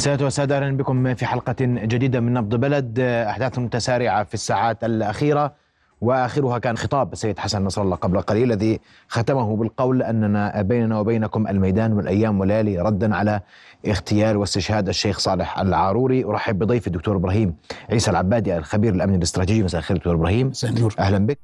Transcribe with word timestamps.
سادة 0.00 0.26
وسادة 0.26 0.56
أهلا 0.56 0.76
بكم 0.76 1.14
في 1.14 1.26
حلقة 1.26 1.56
جديدة 1.60 2.20
من 2.20 2.34
نبض 2.34 2.54
بلد. 2.54 3.00
أحداث 3.00 3.58
متسارعة 3.58 4.24
في 4.24 4.34
الساعات 4.34 4.84
الأخيرة 4.84 5.54
وآخرها 6.00 6.58
كان 6.58 6.76
خطاب 6.76 7.12
السيد 7.12 7.38
حسن 7.38 7.64
نصر 7.64 7.82
الله 7.82 7.96
قبل 7.96 8.20
قليل 8.20 8.52
الذي 8.52 8.80
ختمه 9.08 9.56
بالقول 9.56 10.02
أننا 10.02 10.62
بيننا 10.62 10.98
وبينكم 10.98 11.48
الميدان 11.48 11.92
والأيام 11.92 12.40
والليالي 12.40 12.78
ردا 12.78 13.14
على 13.14 13.40
اغتيال 13.88 14.36
واستشهاد 14.36 14.88
الشيخ 14.88 15.18
صالح 15.18 15.58
العاروري. 15.58 16.24
أرحب 16.24 16.58
بضيف 16.58 16.86
الدكتور 16.86 17.16
إبراهيم 17.16 17.54
عيسى 17.90 18.10
العبادي 18.10 18.56
الخبير 18.56 18.94
الأمن 18.94 19.14
الاستراتيجي. 19.14 19.62
مساء 19.62 19.78
الخير 19.78 19.96
دكتور 19.96 20.14
إبراهيم. 20.14 20.48
مساء 20.48 20.70
النور. 20.70 20.94
أهلا 20.98 21.26
بك. 21.26 21.38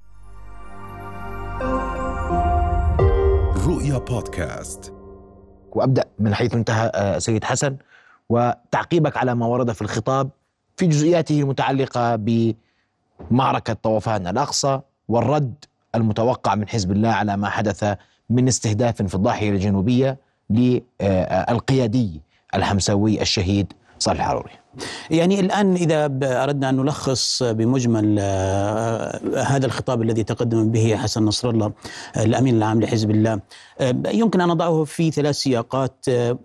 رؤيا 3.66 3.98
بودكاست. 3.98 4.92
وأبدأ 5.72 6.04
من 6.18 6.34
حيث 6.34 6.54
انتهى 6.54 6.90
آه، 6.94 7.18
سيد 7.18 7.44
حسن. 7.44 7.76
وتعقيبك 8.28 9.16
على 9.16 9.34
ما 9.34 9.46
ورد 9.46 9.72
في 9.72 9.82
الخطاب 9.82 10.30
في 10.76 10.86
جزئياته 10.86 11.40
المتعلقة 11.40 12.16
بمعركة 13.30 13.72
طوفان 13.72 14.26
الأقصى 14.26 14.80
والرد 15.08 15.64
المتوقع 15.94 16.54
من 16.54 16.68
حزب 16.68 16.92
الله 16.92 17.08
على 17.08 17.36
ما 17.36 17.48
حدث 17.48 17.94
من 18.30 18.48
استهداف 18.48 19.02
في 19.02 19.14
الضاحية 19.14 19.50
الجنوبية 19.50 20.18
للقيادي 20.50 22.20
الحمساوي 22.54 23.22
الشهيد 23.22 23.72
صالح 23.98 24.24
العروري 24.24 24.52
يعني 25.10 25.40
الآن 25.40 25.74
إذا 25.74 26.04
أردنا 26.42 26.68
أن 26.70 26.76
نلخص 26.76 27.42
بمجمل 27.42 28.16
آه، 28.20 29.20
هذا 29.42 29.66
الخطاب 29.66 30.02
الذي 30.02 30.22
تقدم 30.24 30.70
به 30.70 30.96
حسن 30.96 31.24
نصر 31.24 31.50
الله 31.50 31.72
آه، 32.16 32.22
الأمين 32.24 32.56
العام 32.56 32.80
لحزب 32.80 33.10
الله. 33.10 33.40
آه، 33.80 33.94
يمكن 34.12 34.40
أن 34.40 34.50
أضعه 34.50 34.84
في 34.84 35.10
ثلاث 35.10 35.34
سياقات 35.36 35.92
آه، 36.08 36.38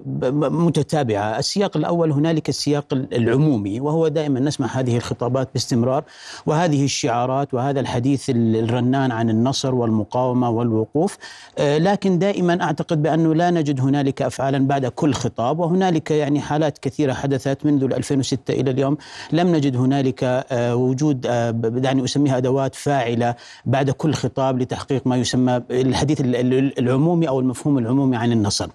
متتابعة. 0.49 1.39
السياق 1.39 1.77
الأول 1.77 2.11
هنالك 2.11 2.49
السياق 2.49 2.85
ال- 2.93 3.13
العمومي 3.15 3.79
وهو 3.79 4.07
دائما 4.07 4.39
نسمع 4.39 4.67
هذه 4.67 4.97
الخطابات 4.97 5.49
باستمرار 5.53 6.03
وهذه 6.45 6.83
الشعارات 6.85 7.53
وهذا 7.53 7.79
الحديث 7.79 8.29
ال- 8.29 8.55
الرنان 8.55 9.11
عن 9.11 9.29
النصر 9.29 9.75
والمقاومة 9.75 10.49
والوقوف. 10.49 11.17
آه، 11.57 11.77
لكن 11.77 12.19
دائما 12.19 12.63
أعتقد 12.63 13.01
بأنه 13.03 13.35
لا 13.35 13.51
نجد 13.51 13.81
هنالك 13.81 14.21
أفعالا 14.21 14.67
بعد 14.67 14.85
كل 14.85 15.13
خطاب 15.13 15.59
وهنالك 15.59 16.11
يعني 16.11 16.39
حالات 16.41 16.77
كثيرة 16.77 17.13
حدثت 17.13 17.65
منذ 17.65 17.83
2006 18.21 18.53
إلى 18.53 18.71
اليوم. 18.71 18.97
لم 19.31 19.55
نجد 19.55 19.75
هنالك 19.77 20.23
آه، 20.23 20.75
وجود 20.75 21.25
آه، 21.29 21.51
دعني 21.51 22.03
أسميها 22.03 22.37
أدوات 22.37 22.75
فاعلة 22.75 23.35
بعد 23.65 23.89
كل 23.89 24.13
خطاب 24.13 24.59
لتحقيق 24.61 25.07
ما 25.07 25.17
يسمى 25.17 25.61
الحديث 25.71 26.21
ال- 26.21 26.35
ال- 26.35 26.79
العمومي 26.79 27.27
أو 27.27 27.39
المفهوم 27.39 27.77
العمومي 27.77 28.17
عن 28.17 28.31
النصر. 28.31 28.67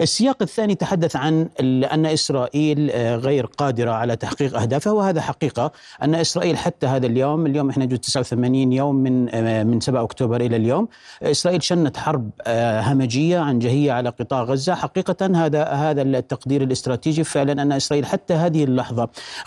السياق 0.00 0.36
الثاني 0.42 0.74
تحدث 0.74 1.16
عن 1.16 1.48
أن 1.92 2.06
إسرائيل 2.06 2.90
آه، 2.90 3.16
غير 3.16 3.46
قادرة 3.46 3.90
على 3.90 4.16
تحقيق 4.16 4.58
أهدافها 4.60 4.92
وهذا 4.92 5.20
حقيقة. 5.20 5.72
أن 6.02 6.14
إسرائيل 6.14 6.56
حتى 6.56 6.86
هذا 6.86 7.06
اليوم 7.06 7.46
اليوم 7.46 7.70
إحنا 7.70 7.84
نجد 7.84 7.98
89 7.98 8.72
يوم 8.72 8.94
من 8.94 9.22
من 9.66 9.80
7 9.80 10.02
أكتوبر 10.02 10.40
إلى 10.40 10.56
اليوم. 10.56 10.88
إسرائيل 11.22 11.62
شنت 11.62 11.96
حرب 11.96 12.30
همجية 12.88 13.38
عنجهية 13.38 13.92
على 13.92 14.08
قطاع 14.08 14.42
غزة. 14.42 14.74
حقيقة 14.74 15.26
هذا 15.44 15.64
هذا 15.64 16.02
التقدير 16.02 16.62
الاستراتيجي 16.62 17.24
فعلا 17.24 17.62
أن 17.62 17.72
إسرائيل 17.72 18.06
حتى 18.06 18.34
هذه 18.34 18.64
اللحظة 18.64 18.91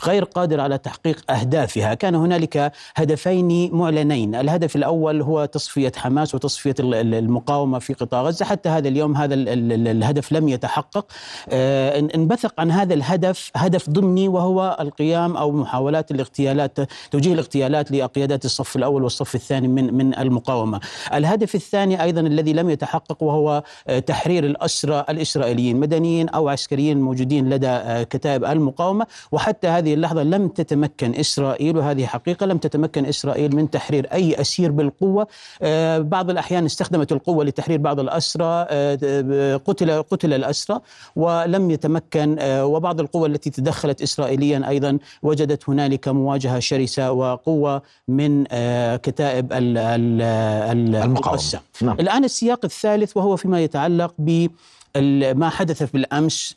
غير 0.05 0.23
قادرة 0.23 0.61
على 0.61 0.77
تحقيق 0.77 1.31
أهدافها. 1.31 1.93
كان 1.93 2.15
هنالك 2.15 2.71
هدفين 2.95 3.75
معلنين. 3.75 4.35
الهدف 4.35 4.75
الأول 4.75 5.21
هو 5.21 5.45
تصفية 5.45 5.91
حماس 5.95 6.35
وتصفية 6.35 6.75
ال- 6.79 6.93
ال- 6.93 7.13
المقاومة 7.15 7.79
في 7.79 7.93
قطاع 7.93 8.21
غزة. 8.23 8.45
حتى 8.45 8.69
هذا 8.69 8.87
اليوم 8.87 9.15
هذا 9.15 9.33
ال- 9.33 9.49
ال- 9.49 9.71
ال- 9.71 9.87
الهدف 9.87 10.31
لم 10.31 10.49
يتحقق. 10.49 11.05
آه، 11.49 12.01
إن- 12.01 12.15
انبثق 12.15 12.53
عن 12.59 12.71
هذا 12.71 12.93
الهدف 12.93 13.51
هدف 13.55 13.89
ضمني 13.89 14.27
وهو 14.27 14.77
القيام 14.79 15.37
أو 15.37 15.51
محاولات 15.51 16.11
الاغتيالات 16.11 16.77
توجيه 17.11 17.33
الاغتيالات 17.33 17.91
لقيادات 17.91 18.45
الصف 18.45 18.75
الأول 18.75 19.03
والصف 19.03 19.35
الثاني 19.35 19.67
من 19.67 19.93
من 19.93 20.17
المقاومة. 20.17 20.79
الهدف 21.13 21.55
الثاني 21.55 22.03
أيضا 22.03 22.21
الذي 22.21 22.53
لم 22.53 22.69
يتحقق 22.69 23.23
وهو 23.23 23.63
آه، 23.87 23.99
تحرير 23.99 24.45
الأسرى 24.45 25.05
الإسرائيليين 25.09 25.79
مدنيين 25.79 26.29
أو 26.29 26.49
عسكريين 26.49 27.01
موجودين 27.01 27.49
لدى 27.49 27.67
آه، 27.67 28.03
كتائب 28.03 28.45
المقاومة. 28.45 29.05
وحتى 29.31 29.67
هذه 29.67 29.93
اللحظة 29.93 30.23
لم 30.23 30.47
تتمكن 30.47 31.15
إسرائيل 31.15 31.77
وهذه 31.77 32.05
حقيقة 32.05 32.45
لم 32.45 32.57
تتمكن 32.57 33.05
إسرائيل 33.05 33.55
من 33.55 33.69
تحرير 33.69 34.07
أي 34.13 34.41
أسير 34.41 34.71
بالقوة 34.71 35.27
آه، 35.61 35.97
بعض 35.99 36.29
الأحيان 36.29 36.65
استخدمت 36.65 37.11
القوة 37.11 37.45
لتحرير 37.45 37.77
بعض 37.79 37.99
الأسرى 37.99 38.65
آه، 38.69 39.55
قتل 39.55 40.03
قتل 40.03 40.33
الأسرى 40.33 40.79
ولم 41.15 41.71
يتمكن 41.71 42.35
آه، 42.39 42.65
وبعض 42.65 42.99
القوى 42.99 43.27
التي 43.29 43.49
تدخلت 43.49 44.01
إسرائيليا 44.01 44.69
أيضا 44.69 44.97
وجدت 45.23 45.69
هنالك 45.69 46.07
مواجهة 46.07 46.59
شرسة 46.59 47.11
وقوة 47.11 47.81
من 48.07 48.43
آه، 48.51 48.95
كتائب 48.95 49.53
ال- 49.53 49.77
ال- 49.77 50.21
ال- 50.21 50.95
المقاومة. 50.95 51.41
نعم. 51.81 51.99
الآن 51.99 52.23
السياق 52.23 52.59
الثالث 52.65 53.17
وهو 53.17 53.35
فيما 53.35 53.61
يتعلق 53.61 54.13
بما 54.19 55.49
حدث 55.49 55.91
بالأمس 55.93 56.55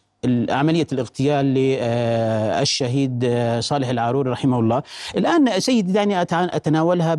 عملية 0.50 0.86
الاغتيال 0.92 1.46
للشهيد 1.46 3.24
صالح 3.60 3.88
العاروري 3.88 4.30
رحمه 4.30 4.60
الله. 4.60 4.82
الآن 5.16 5.60
سيدي 5.60 5.92
دعني 5.92 6.22
أتناولها 6.22 7.14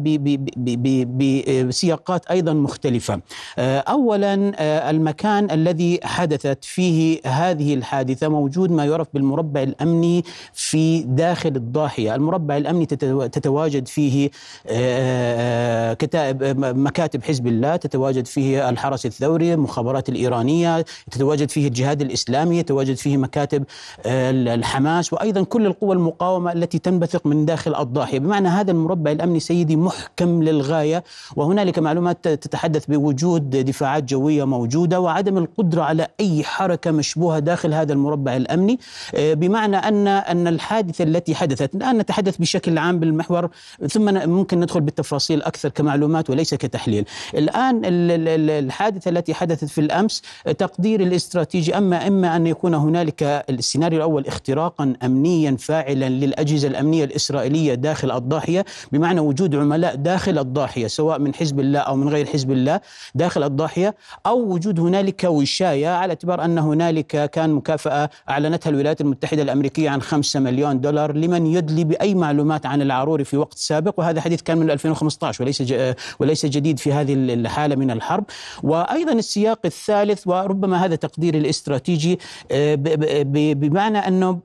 بسياقات 1.68 2.26
أيضا 2.26 2.54
مختلفة. 2.54 3.22
آه، 3.60 3.80
أولا 3.80 4.52
آه، 4.60 4.90
المكان 4.90 5.52
الذي 5.52 6.00
حدثت 6.04 6.66
فيه 6.66 7.20
هذه 7.26 7.74
الحادثة 7.74 8.28
موجود 8.28 8.72
ما 8.72 8.86
يعرف 8.86 9.08
بالمربع 9.14 9.64
الأمني 9.64 10.24
في 10.54 11.02
داخل 11.04 11.56
الضاحية. 11.56 12.16
المربع 12.16 12.58
الأمني 12.58 12.86
تتو- 12.86 13.28
تتواجد 13.28 13.88
فيه 13.88 14.30
آه، 14.68 15.94
كتائب 15.94 16.44
آه، 16.44 16.54
مكاتب 16.72 17.24
حزب 17.24 17.48
الله 17.48 17.76
تتواجد 17.76 18.28
فيه 18.28 18.70
الحرس 18.70 19.06
الثوري 19.06 19.54
المخابرات 19.54 20.10
الإيرانية 20.10 20.86
تتواجد 21.12 21.50
فيه 21.50 21.68
الجهاد 21.68 22.02
الإسلامي 22.02 22.64
يتواجد 22.90 22.98
فيه 22.98 23.18
مكاتب 23.18 23.64
آه، 24.06 24.32
الحماس 24.32 25.14
وأيضا 25.14 25.44
كل 25.44 25.66
القوى 25.66 25.94
المقاومة 25.96 26.52
التي 26.52 26.80
تنبثق 26.80 27.26
من 27.28 27.46
داخل 27.46 27.76
الضاحية. 27.76 28.20
بمعنى 28.20 28.48
هذا 28.48 28.72
المربع 28.72 29.12
الأمني 29.12 29.40
سيدي 29.40 29.76
محكم 29.76 30.44
للغاية 30.44 31.04
وهنالك 31.36 31.80
معلومات 31.80 32.28
تتحدث 32.28 32.86
بوجود 32.86 33.50
دفاعات 33.50 34.04
جوية 34.04 34.44
موجودة 34.44 35.00
وعدم 35.00 35.38
القدرة 35.38 35.82
على 35.84 36.08
أي 36.20 36.44
حركة 36.44 36.92
مشبوهة 36.92 37.40
داخل 37.40 37.74
هذا 37.74 37.94
المربع 37.94 38.36
الأمني. 38.36 38.80
آه، 39.16 39.34
بمعنى 39.34 39.78
أن 39.78 40.08
أن 40.08 40.48
الحادثة 40.48 41.04
التي 41.04 41.36
حدثت 41.36 41.76
الآن 41.76 41.98
نتحدث 41.98 42.38
بشكل 42.38 42.78
عام 42.78 43.00
بالمحور 43.00 43.50
ثم 43.90 44.30
ممكن 44.30 44.60
ندخل 44.60 44.82
بالتفاصيل 44.82 45.42
أكثر 45.42 45.70
كمعلومات 45.70 46.30
وليس 46.30 46.54
كتحليل. 46.54 47.06
الآن 47.36 47.78
ال- 47.86 48.12
ال- 48.12 48.28
ال- 48.28 48.50
الحادثة 48.66 49.10
التي 49.10 49.34
حدثت 49.34 49.66
في 49.66 49.82
الأمس 49.82 50.22
آه، 50.48 50.52
تقدير 50.52 51.02
الاستراتيجي 51.02 51.78
أما 51.78 52.08
إما 52.08 52.36
أن 52.36 52.48
يكون 52.48 52.74
هنالك 52.80 53.24
السيناريو 53.50 53.98
الأول 53.98 54.28
اختراقا 54.28 54.94
أمنيا 55.04 55.58
فاعلا 55.60 56.10
للأجهزة 56.10 56.68
الأمنية 56.68 57.04
الإسرائيلية 57.04 57.74
داخل 57.74 58.12
الضاحية 58.12 58.66
بمعنى 58.92 59.20
وجود 59.20 59.56
عملاء 59.56 59.96
داخل 59.96 60.38
الضاحية 60.40 60.88
سواء 60.88 61.20
من 61.20 61.34
حزب 61.34 61.60
الله 61.60 61.80
أو 61.80 61.96
من 61.96 62.10
غير 62.10 62.26
حزب 62.26 62.52
الله 62.52 62.80
داخل 63.16 63.44
الضاحية 63.44 63.96
أو 64.26 64.40
وجود 64.54 64.80
هنالك 64.80 65.24
وشاية 65.24 65.88
على 65.88 66.10
اعتبار 66.10 66.46
أن 66.46 66.58
هنالك 66.58 67.32
كان 67.32 67.50
مكافأة 67.50 68.10
أعلنتها 68.30 68.70
الولايات 68.70 69.02
المتحدة 69.02 69.42
الأمريكية 69.42 69.90
عن 69.90 70.02
5 70.02 70.40
مليون 70.40 70.82
دولار 70.82 71.16
لمن 71.16 71.48
يدلي 71.48 71.84
بأي 71.84 72.16
معلومات 72.16 72.66
عن 72.66 72.82
العاروري 72.82 73.24
في 73.24 73.38
وقت 73.38 73.58
سابق 73.58 74.00
وهذا 74.00 74.22
حديث 74.22 74.42
كان 74.42 74.58
من 74.58 74.72
2015 74.72 75.44
وليس 75.44 75.74
وليس 76.20 76.46
جديد 76.46 76.80
في 76.80 76.94
هذه 76.94 77.14
الحالة 77.14 77.76
من 77.76 77.92
الحرب. 77.92 78.24
وأيضا 78.64 79.12
السياق 79.12 79.60
الثالث 79.66 80.28
وربما 80.28 80.86
هذا 80.86 80.96
تقديري 80.96 81.38
الاستراتيجي 81.38 82.20
آه، 82.52 82.69
بمعنى 82.76 83.98
أنه 83.98 84.40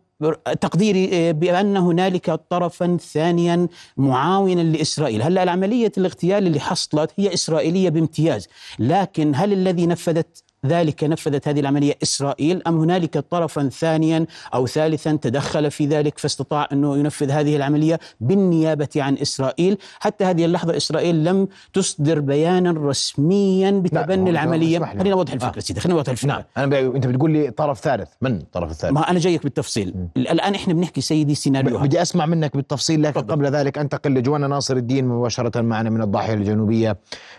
تقديري 0.61 1.11
آه، 1.13 1.33
بأن 1.33 1.77
هنالك 1.77 2.31
طرفا 2.31 2.97
ثانيا 3.13 3.69
معاونا 3.97 4.61
لإسرائيل. 4.61 5.23
هلأ 5.23 5.43
العملية 5.43 5.93
الاغتيال 5.99 6.47
اللي 6.47 6.61
حصلت 6.61 7.11
هي 7.17 7.35
إسرائيلية 7.35 7.89
بامتياز. 7.89 8.49
لكن 8.79 9.33
هل 9.35 9.53
الذي 9.53 9.87
نفذت 9.87 10.45
ذلك 10.67 11.05
نفذت 11.05 11.49
هذه 11.49 11.61
العملية 11.61 11.95
إسرائيل. 12.03 12.63
أم 12.67 12.79
هنالك 12.79 13.19
طرفا 13.19 13.69
ثانيا 13.69 14.27
أو 14.55 14.67
ثالثا 14.67 15.19
تدخل 15.23 15.71
في 15.71 15.87
ذلك 15.87 16.19
فاستطاع 16.19 16.69
أنه 16.73 16.99
ينفذ 16.99 17.31
هذه 17.31 17.57
العملية 17.57 18.01
بالنيابة 18.21 18.89
عن 18.97 19.15
إسرائيل؟ 19.19 19.79
حتى 20.01 20.25
هذه 20.25 20.45
اللحظة 20.45 20.77
إسرائيل 20.77 21.25
لم 21.25 21.49
تصدر 21.73 22.21
بيانا 22.21 22.71
رسميا 22.89 23.71
بتبني 23.71 24.23
هو- 24.23 24.29
العملية. 24.29 24.79
خلينا 24.79 25.11
نوضح 25.11 25.33
الفكرة 25.33 25.57
آه. 25.59 25.61
سيدي 25.61 25.81
خلينا 25.81 25.97
نوضح 25.97 26.11
الفكرة. 26.11 26.29
نعم 26.29 26.43
أنا 26.57 26.67
ب... 26.67 26.75
أنت 26.95 27.07
بتقول 27.07 27.31
لي 27.31 27.51
طرف 27.51 27.81
ثالث. 27.81 28.09
من 28.23 28.37
الطرف 28.37 28.71
الثالث؟ 28.71 28.93
ما 28.93 29.11
أنا 29.11 29.19
جايك 29.19 29.43
بالتفصيل. 29.43 29.95
الآن 30.17 30.55
إحنا 30.55 30.75
بنحكي 30.75 31.01
سيدي 31.01 31.35
سيناريو 31.35 31.79
بدي 31.79 32.03
أسمع 32.03 32.27
منك 32.27 32.57
بالتفصيل 32.57 33.03
لكن 33.03 33.21
تفضل. 33.21 33.33
قبل 33.33 33.47
ذلك 33.47 33.79
أنتقل 33.79 34.15
لجوانا 34.15 34.47
ناصر 34.47 34.77
الدين 34.77 35.09
مباشرة 35.09 35.61
معنا 35.61 35.91
من 35.91 36.03
الضاحية 36.03 36.35
الجنوبية. 36.35 36.97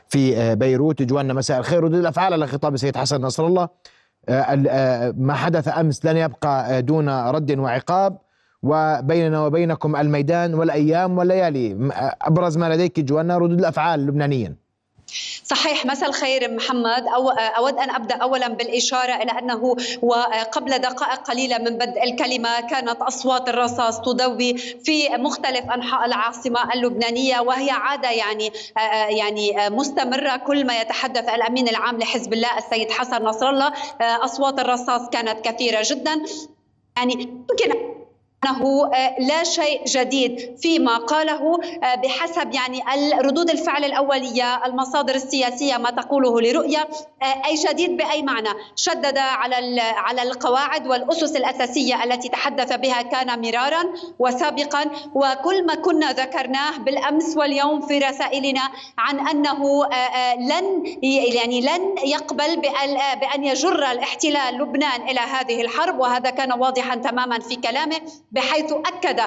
في 0.08 0.38
آه، 0.38 0.54
بيروت. 0.54 1.02
جوانا 1.02 1.34
مساء 1.34 1.60
الخير. 1.60 1.84
ردود 1.84 2.00
الأفعال 2.00 2.34
على 2.34 2.48
خطاب 2.48 2.74
السيد 2.74 2.98
حسن 2.98 3.22
نصر 3.22 3.46
الله. 3.48 3.70
ما 5.18 5.34
حدث 5.34 5.68
أمس 5.68 6.06
لن 6.06 6.18
يبقى 6.18 6.82
دون 6.82 7.10
رد 7.10 7.60
وعقاب. 7.60 8.18
وبيننا 8.64 9.46
وبينكم 9.46 9.96
الميدان 9.96 10.54
والأيام 10.54 11.18
والليالي. 11.18 11.90
أبرز 12.22 12.58
ما 12.58 12.70
لديك 12.70 13.00
جوانا 13.00 13.38
ردود 13.38 13.60
الأفعال 13.60 14.00
اللبنانيين 14.00 14.65
صحيح 15.44 15.86
مساء 15.86 16.10
الخير 16.10 16.56
محمد. 16.56 17.04
أو 17.16 17.30
أود 17.30 17.78
أن 17.78 17.90
أبدأ 17.90 18.16
أولا 18.16 18.48
بالإشارة 18.48 19.16
إلى 19.16 19.32
أنه 19.32 19.76
وقبل 20.02 20.78
دقائق 20.78 21.20
قليلة 21.22 21.58
من 21.58 21.78
بدء 21.78 22.04
الكلمة 22.04 22.62
كانت 22.62 23.02
أصوات 23.02 23.50
الرصاص 23.50 24.02
تضوي 24.02 24.58
في 24.58 25.10
مختلف 25.10 25.72
أنحاء 25.72 26.06
العاصمة 26.06 26.74
اللبنانية 26.74 27.40
وهي 27.40 27.70
عادة 27.70 28.10
يعني 28.12 28.52
يعني 29.10 29.70
مستمرة 29.70 30.36
كل 30.38 30.66
ما 30.66 30.82
يتحدث 30.82 31.30
الأمين 31.30 31.68
العام 31.70 32.00
لحزب 32.00 32.34
الله 32.34 32.58
السيد 32.58 32.92
حسن 32.92 33.24
نصر 33.24 33.50
الله. 33.50 33.74
أصوات 34.02 34.60
الرصاص 34.60 35.10
كانت 35.10 35.46
كثيرة 35.46 35.80
جدا. 35.86 36.22
يعني 36.98 37.14
يمكن 37.14 37.96
انه 38.46 38.92
آه، 38.94 39.16
لا 39.20 39.44
شيء 39.44 39.86
جديد 39.86 40.58
فيما 40.62 40.98
قاله 40.98 41.60
آه، 41.84 41.96
بحسب 41.96 42.54
يعني 42.54 42.84
ردود 43.20 43.50
الفعل 43.50 43.86
الأولية 43.86 44.66
المصادر 44.66 45.16
السياسية 45.16 45.78
ما 45.78 45.92
تقوله 45.92 46.42
لرؤية 46.42 46.88
آه، 47.22 47.46
أي 47.46 47.56
جديد 47.56 47.98
بأي 47.98 48.22
معنى. 48.22 48.50
شدد 48.76 49.18
على 49.18 49.82
على 49.82 50.22
القواعد 50.22 50.88
والأسس 50.88 51.36
الأساسية 51.36 52.04
التي 52.04 52.30
تحدث 52.30 52.74
بها 52.74 53.02
كان 53.02 53.42
مرارا 53.42 53.84
وسابقا. 54.20 54.86
وكل 55.14 55.66
ما 55.66 55.76
كنا 55.76 56.12
ذكرناه 56.12 56.78
بالأمس 56.78 57.38
واليوم 57.38 57.82
في 57.82 58.00
رسائلنا 58.00 58.62
عن 58.98 59.28
أنه 59.28 59.90
لن 60.40 60.84
يعني 61.12 61.62
لن 61.62 61.96
يقبل 62.04 62.62
بأن 63.22 63.44
يجر 63.44 63.92
الاحتلال 63.92 64.58
لبنان 64.58 65.02
إلى 65.10 65.20
هذه 65.20 65.62
الحرب. 65.62 66.00
وهذا 66.00 66.30
كان 66.30 66.52
واضحا 66.54 66.96
تماما 66.96 67.40
في 67.40 67.56
كلامه. 67.56 68.02
بحيث 68.36 68.72
أكد 68.74 69.22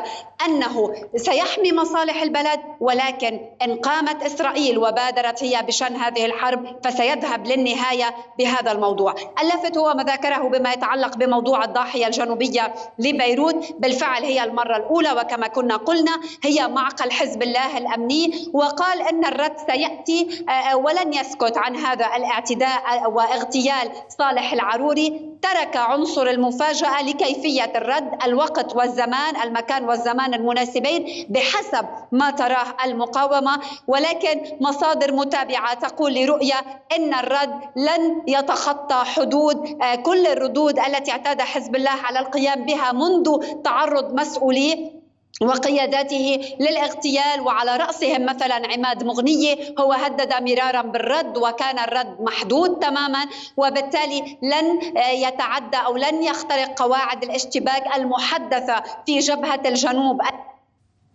أنه 0.46 0.94
سيحمي 1.16 1.72
مصالح 1.72 2.22
البلد 2.22 2.60
ولكن 2.81 3.40
إن 3.62 3.76
قامت 3.76 4.22
إسرائيل 4.22 4.78
وبادرت 4.78 5.44
هي 5.44 5.62
بشان 5.62 5.96
هذه 5.96 6.26
الحرب 6.26 6.76
فسيذهب 6.84 7.46
للنهاية 7.46 8.14
بهذا 8.38 8.72
الموضوع. 8.72 9.14
اللفت 9.43 9.78
هو 9.78 9.94
ما 9.94 10.02
ذكره 10.02 10.49
بما 10.49 10.72
يتعلق 10.72 11.16
بموضوع 11.16 11.64
الضاحية 11.64 12.06
الجنوبية 12.06 12.75
لبيروت، 12.99 13.72
بالفعل 13.78 14.25
هي 14.25 14.44
المرة 14.44 14.76
الأولى 14.76 15.12
وكما 15.12 15.46
كنا 15.46 15.76
قلنا 15.76 16.20
هي 16.44 16.69
معقل 16.69 17.10
حزب 17.10 17.43
الله 17.43 17.78
الأمني 17.78 18.50
وقال 18.52 19.02
إن 19.02 19.25
الرد 19.25 19.56
سيأتي 19.66 20.44
آه، 20.49 20.52
آه، 20.52 20.76
ولن 20.76 21.12
يسكت 21.12 21.58
عن 21.58 21.76
هذا 21.76 22.06
الاعتداء 22.16 23.10
واغتيال 23.10 23.90
صالح 24.19 24.52
العروري، 24.52 25.38
ترك 25.43 25.76
عنصر 25.76 26.26
المفاجأة 26.26 27.02
لكيفية 27.02 27.72
الرد، 27.76 28.25
الوقت 28.25 28.76
والزمان 28.99 29.29
الزمان 29.29 29.49
المكان 29.49 29.85
والزمان 29.85 30.35
المناسبين 30.35 31.27
بحسب 31.31 31.87
ما 32.12 32.31
تراه 32.31 32.75
المقاومة. 32.85 33.61
ولكن 33.87 34.41
مصادر 34.61 35.12
متابعة 35.12 35.75
تقول 35.75 36.15
لرؤية 36.15 36.55
إن 36.97 37.15
الرد 37.15 37.61
لن 37.77 38.23
يتخطى 38.27 39.05
حدود 39.05 39.83
آه، 39.83 39.95
كل 39.95 40.27
الردود 40.27 40.79
التي 40.79 41.11
اعتاد 41.11 41.41
حزب 41.41 41.77
الله 41.77 41.91
على 41.91 42.19
القيام 42.19 42.65
بها 42.65 42.93
منذ 42.93 43.39
تعرض 43.65 44.15
مسؤوليه 44.21 44.98
وقياداته 45.43 46.55
للاغتيال 46.61 47.40
وعلى 47.40 47.76
رأسهم 47.76 48.26
مثلا 48.26 48.55
عماد 48.73 49.05
مغنيه 49.05 49.75
هو 49.81 49.93
هدد 49.93 50.35
مرارا 50.43 50.82
بالرد 50.82 51.37
وكان 51.38 51.79
الرد 51.79 52.17
محدود 52.20 52.79
تماما 52.79 53.26
وبالتالي 53.56 54.38
لن 54.43 54.81
يتعدى 55.12 55.76
أو 55.76 55.96
لن 55.96 56.23
يخترق 56.23 56.82
قواعد 56.82 57.23
الاشتباك 57.25 57.96
المحدثة 57.96 58.82
في 59.06 59.19
جبهة 59.19 59.61
الجنوب 59.67 60.20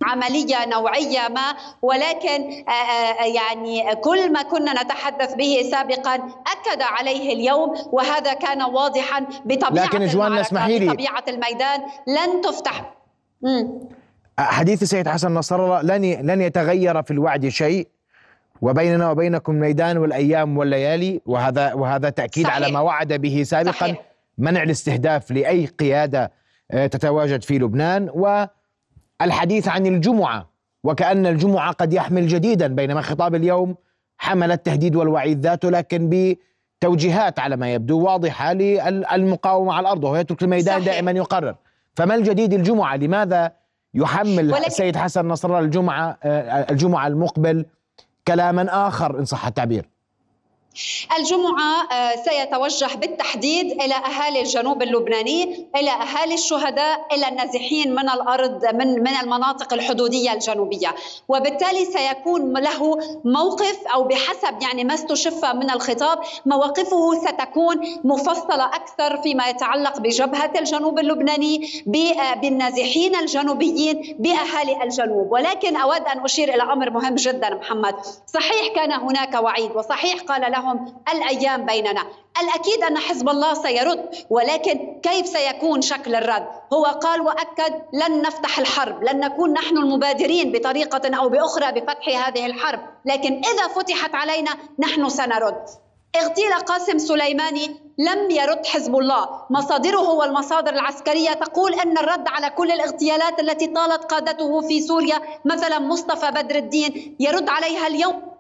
عملية 0.04 0.66
نوعية 0.66 1.28
ما 1.28 1.56
ولكن 1.82 2.66
يعني 3.36 3.96
كل 3.96 4.32
ما 4.32 4.42
كنا 4.42 4.84
نتحدث 4.84 5.34
به 5.34 5.68
سابقا 5.72 6.16
أكد 6.48 6.82
عليه 6.82 7.34
اليوم 7.34 7.74
وهذا 7.92 8.34
كان 8.34 8.62
واضحا 8.62 9.26
بطبيعة 9.46 9.86
لكن 9.86 10.06
جوان 10.08 10.38
اسمحي 10.38 10.80
لي 10.80 10.88
بطبيعة 10.88 11.24
الميدان 11.28 11.82
لن 12.08 12.42
تفتح 12.42 12.94
مم. 13.42 13.80
حديث 14.40 14.84
السيد 14.84 15.08
حسن 15.08 15.34
نصر 15.34 15.66
الله 15.66 15.98
لن 15.98 16.28
لن 16.32 16.42
يتغير 16.42 17.04
في 17.04 17.12
الوعد 17.12 17.48
شيء 17.48 17.88
وبيننا 18.62 19.12
وبينكم 19.12 19.52
الميدان 19.52 19.98
والأيام 19.98 20.58
والليالي 20.58 21.22
وهذا 21.26 21.74
وهذا 21.74 22.10
تأكيد 22.10 22.44
صحيح. 22.44 22.56
على 22.56 22.72
ما 22.72 22.80
وعد 22.80 23.14
به 23.14 23.44
سابقا 23.44 23.72
صحيح. 23.72 24.02
منع 24.38 24.64
الاستهداف 24.64 25.32
لأي 25.32 25.66
قيادة 25.66 26.32
آه، 26.72 26.88
تتواجد 26.88 27.44
في 27.44 27.58
لبنان 27.60 28.10
والحديث 29.22 29.68
عن 29.68 29.86
الجمعة 29.88 30.50
وكأن 30.84 31.26
الجمعة 31.26 31.72
قد 31.72 31.94
يحمل 31.94 32.28
جديدا 32.28 32.68
بينما 32.68 33.02
خطاب 33.02 33.36
اليوم 33.36 33.76
حمل 34.18 34.52
التهديد 34.52 34.96
والوعيد 34.96 35.40
ذاته 35.40 35.70
لكن 35.70 36.10
بتوجيهات 36.80 37.40
على 37.40 37.56
ما 37.56 37.74
يبدو 37.74 38.00
واضحة 38.00 38.54
للمقاومه 38.54 39.74
على 39.74 39.82
الأرض 39.84 40.04
وهو 40.04 40.16
يترك 40.16 40.44
الميدان 40.44 40.82
صحيح. 40.82 40.94
دائما 40.94 41.12
يقرر 41.12 41.56
فما 41.96 42.16
الجديد 42.16 42.54
الجمعة 42.54 42.96
لماذا 42.96 43.52
يحمل 43.94 44.56
السيد 44.56 44.98
حسن 44.98 45.28
نصر 45.28 45.48
الله 45.48 45.60
الجمعة 45.60 46.18
آه، 46.24 46.72
الجمعة 46.72 47.08
المقبل 47.08 47.66
كلاما 48.28 48.88
آخر 48.88 49.20
إن 49.20 49.26
صح 49.26 49.46
التعبير. 49.48 49.90
الجمعة 51.20 51.88
آه، 51.92 52.16
سيتوجه 52.16 52.96
بالتحديد 52.96 53.72
إلى 53.82 53.94
أهالي 53.94 54.42
الجنوب 54.42 54.82
اللبناني 54.82 55.68
إلى 55.76 55.92
أهالي 55.92 56.34
الشهداء 56.34 57.08
إلى 57.12 57.28
النازحين 57.28 57.96
من 57.96 58.10
الأرض 58.10 58.66
من 58.74 59.04
من 59.04 59.16
المناطق 59.24 59.74
الحدودية 59.74 60.34
الجنوبية. 60.34 60.96
وبالتالي 61.28 61.86
سيكون 61.86 62.54
له 62.58 63.00
موقف 63.26 63.88
أو 63.94 64.04
بحسب 64.04 64.62
يعني 64.62 64.84
ما 64.84 64.94
استشف 64.94 65.46
من 65.46 65.70
الخطاب 65.70 66.20
مواقفه 66.46 67.14
ستكون 67.22 67.78
مفصلة 68.04 68.66
أكثر 68.66 69.22
فيما 69.22 69.48
يتعلق 69.48 70.00
بجبهة 70.00 70.52
الجنوب 70.60 71.00
اللبناني 71.00 71.84
آه، 72.22 72.34
بالنازحين 72.34 73.16
الجنوبيين 73.16 74.16
بأهالي 74.20 74.84
الجنوب. 74.84 75.32
ولكن 75.32 75.76
أود 75.76 76.02
أن 76.02 76.20
أشير 76.20 76.54
إلى 76.56 76.64
أمر 76.64 76.90
مهم 76.90 77.16
جدا 77.16 77.56
محمد. 77.56 77.96
صحيح 78.34 78.76
كان 78.76 78.92
هناك 78.92 79.44
وعيد 79.44 79.72
وصحيح 79.76 80.22
قال 80.22 80.52
له 80.52 80.63
لهم 80.64 80.96
الأيام 81.14 81.66
بيننا. 81.66 82.04
الأكيد 82.42 82.84
أن 82.84 82.98
حزب 82.98 83.30
الله 83.30 83.54
سيرد 83.54 84.10
ولكن 84.30 85.00
كيف 85.04 85.28
سيكون 85.28 85.82
شكل 85.82 86.16
الرد؟ 86.16 86.48
هو 86.74 86.86
قال 86.86 87.22
وأكد 87.22 87.74
لن 87.94 88.22
نفتح 88.22 88.60
الحرب 88.60 89.04
لن 89.04 89.20
نكون 89.20 89.54
نحن 89.54 89.78
المبادرين 89.78 90.52
بطريقة 90.52 91.18
أو 91.18 91.30
بأخرى 91.30 91.72
بفتح 91.72 92.28
هذه 92.28 92.46
الحرب. 92.46 92.80
لكن 93.06 93.42
إذا 93.54 93.68
فتحت 93.68 94.16
علينا 94.16 94.52
نحن 94.80 95.10
سنرد. 95.10 95.66
اغتيال 96.16 96.54
قاسم 96.54 96.98
سليماني 96.98 97.76
لم 97.98 98.32
يرد 98.32 98.66
حزب 98.66 98.96
الله. 98.96 99.30
مصادره 99.50 100.10
والمصادر 100.10 100.74
العسكرية 100.74 101.34
تقول 101.34 101.74
أن 101.74 101.98
الرد 101.98 102.28
على 102.28 102.50
كل 102.50 102.72
الاغتيالات 102.72 103.40
التي 103.40 103.68
طالت 103.68 104.04
قادته 104.04 104.62
في 104.62 104.82
سوريا 104.82 105.22
مثلا 105.46 105.80
مصطفى 105.80 106.32
بدر 106.32 106.56
الدين 106.56 107.16
يرد 107.20 107.50
عليها 107.50 107.88
اليوم. 107.88 108.33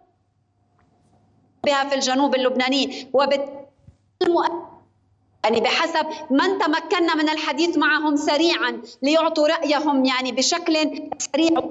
بها 1.65 1.89
في 1.89 1.96
الجنوب 1.96 2.36
اللبناني 2.36 3.08
وبالتالي 3.13 3.53
يعني 5.43 5.62
بحسب 5.62 6.05
من 6.29 6.58
تمكنا 6.60 7.15
من 7.15 7.29
الحديث 7.29 7.77
معهم 7.77 8.15
سريعا 8.15 8.82
ليعطوا 9.01 9.48
رأيهم 9.48 10.05
يعني 10.05 10.32
بشكل 10.32 10.74
سريع. 11.17 11.63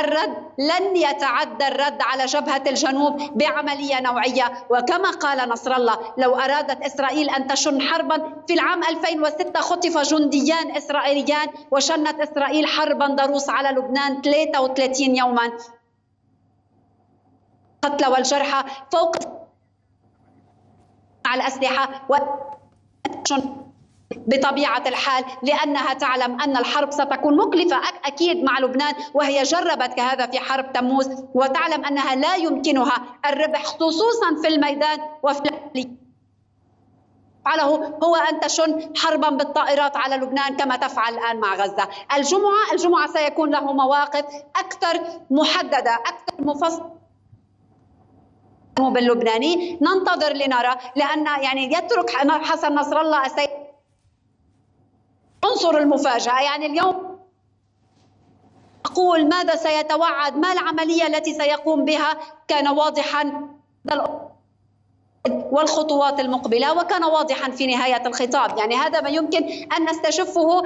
الرد 0.00 0.36
لن 0.58 0.96
يتعدى 0.96 1.66
الرد 1.68 2.02
على 2.02 2.26
جبهة 2.26 2.62
الجنوب 2.66 3.38
بعملية 3.38 4.00
نوعية. 4.00 4.52
وكما 4.70 5.10
قال 5.10 5.48
نصر 5.48 5.76
الله 5.76 5.98
لو 6.18 6.34
أرادت 6.34 6.82
إسرائيل 6.82 7.30
أن 7.30 7.46
تشن 7.46 7.80
حربا 7.80 8.42
في 8.48 8.54
العام 8.54 8.84
2006 8.84 9.60
خطف 9.60 9.98
جنديان 9.98 10.76
إسرائيليان 10.76 11.48
وشنت 11.70 12.20
إسرائيل 12.20 12.66
حربا 12.66 13.06
ضروس 13.06 13.48
على 13.48 13.68
لبنان 13.78 14.22
33 14.22 15.16
يوما. 15.16 15.52
القتلى 17.84 18.08
والجرحى 18.08 18.64
فوق 18.92 19.16
على 21.26 21.40
الأسلحة 21.42 22.02
و 22.08 22.14
بطبيعة 24.10 24.82
الحال 24.86 25.24
لأنها 25.42 25.94
تعلم 25.94 26.40
أن 26.40 26.56
الحرب 26.56 26.90
ستكون 26.90 27.36
مكلفة 27.36 27.76
أكيد 28.04 28.44
مع 28.44 28.58
لبنان 28.58 28.94
وهي 29.14 29.42
جربت 29.42 29.94
كهذا 29.94 30.26
في 30.26 30.40
حرب 30.40 30.72
تموز 30.72 31.08
وتعلم 31.34 31.84
أنها 31.84 32.14
لا 32.14 32.36
يمكنها 32.36 33.02
الربح 33.26 33.64
خصوصا 33.64 34.42
في 34.42 34.48
الميدان 34.48 34.98
وفي 35.22 35.50
فعله 37.44 37.98
هو 38.04 38.16
أن 38.16 38.40
تشن 38.40 38.92
حربا 38.96 39.28
بالطائرات 39.30 39.96
على 39.96 40.16
لبنان 40.16 40.56
كما 40.56 40.76
تفعل 40.76 41.14
الآن 41.14 41.40
مع 41.40 41.54
غزة. 41.54 41.88
الجمعة 42.16 42.72
الجمعة 42.72 43.06
سيكون 43.06 43.50
له 43.50 43.72
مواقف 43.72 44.24
أكثر 44.56 45.00
محددة 45.30 45.94
أكثر 45.94 46.44
مفصلة 46.44 46.99
باللبناني 48.78 49.78
ننتظر 49.82 50.32
لنرى 50.32 50.74
لأن 50.96 51.26
يعني 51.26 51.72
يترك 51.72 52.10
حسن 52.28 52.74
نصر 52.74 53.00
الله 53.00 53.26
السيد. 53.26 53.50
عنصر 55.44 55.78
المفاجأة 55.78 56.40
يعني 56.40 56.66
اليوم 56.66 57.18
أقول 58.86 59.28
ماذا 59.28 59.56
سيتوعد 59.56 60.36
ما 60.36 60.52
العملية 60.52 61.06
التي 61.06 61.34
سيقوم 61.34 61.84
بها؟ 61.84 62.16
كان 62.48 62.68
واضحا 62.68 63.48
والخطوات 65.28 66.20
المقبلة 66.20 66.78
وكان 66.78 67.04
واضحا 67.04 67.50
في 67.50 67.66
نهاية 67.66 68.06
الخطاب. 68.06 68.58
يعني 68.58 68.76
هذا 68.76 69.00
ما 69.00 69.08
يمكن 69.08 69.44
أن 69.72 69.84
نستشفه 69.90 70.62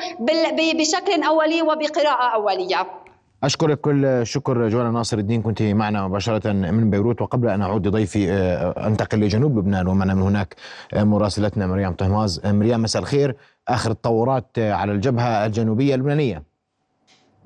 بشكل 0.74 1.22
أولي 1.22 1.62
وبقراءة 1.62 2.34
أولية. 2.34 3.03
أشكرك 3.46 3.80
كل 3.80 4.26
شكر 4.26 4.68
جوانا 4.68 4.90
ناصر 4.90 5.18
الدين 5.18 5.42
كنت 5.42 5.62
معنا 5.62 6.08
مباشرة 6.08 6.52
من 6.52 6.90
بيروت. 6.90 7.22
وقبل 7.22 7.48
أن 7.48 7.62
أعود 7.62 7.86
لضيفي 7.86 8.32
آه، 8.32 8.86
أنتقل 8.86 9.20
لجنوب 9.20 9.58
لبنان 9.58 9.86
ومعنا 9.88 10.14
من 10.14 10.22
هناك 10.22 10.56
آه، 10.94 11.04
مراسلتنا 11.04 11.66
مريم 11.66 11.92
طهماز. 11.92 12.40
آه، 12.44 12.52
مريم 12.52 12.82
مساء 12.82 13.02
الخير. 13.02 13.36
آخر 13.68 13.90
التطورات 13.90 14.58
على 14.58 14.92
الجبهة 14.92 15.46
الجنوبية 15.46 15.94
اللبنانية. 15.94 16.53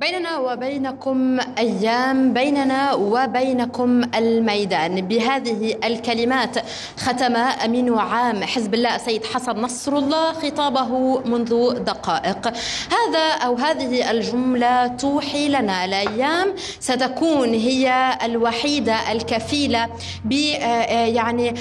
بيننا 0.00 0.38
وبينكم 0.38 1.38
أيام 1.58 2.32
بيننا 2.32 2.94
وبينكم 2.94 4.02
الميدان. 4.14 5.00
بهذه 5.00 5.74
الكلمات 5.84 6.56
ختم 6.96 7.36
أمين 7.36 7.98
عام 7.98 8.44
حزب 8.44 8.74
الله 8.74 8.96
السيد 8.96 9.24
حسن 9.24 9.56
نصر 9.56 9.96
الله 9.96 10.32
خطابه 10.32 11.20
منذ 11.20 11.78
دقائق. 11.78 12.48
هذا 12.90 13.44
أو 13.44 13.54
هذه 13.54 14.10
الجملة 14.10 14.86
توحي 14.86 15.48
لنا 15.48 15.84
الأيام 15.84 16.54
ستكون 16.80 17.54
هي 17.54 18.18
الوحيدة 18.22 19.12
الكفيلة 19.12 19.88
ب 20.24 20.32
يعني 20.32 21.54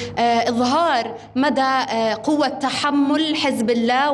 إظهار 0.49 1.15
مدى 1.35 1.85
قوة 2.23 2.47
تحمل 2.47 3.35
حزب 3.35 3.69
الله 3.69 4.11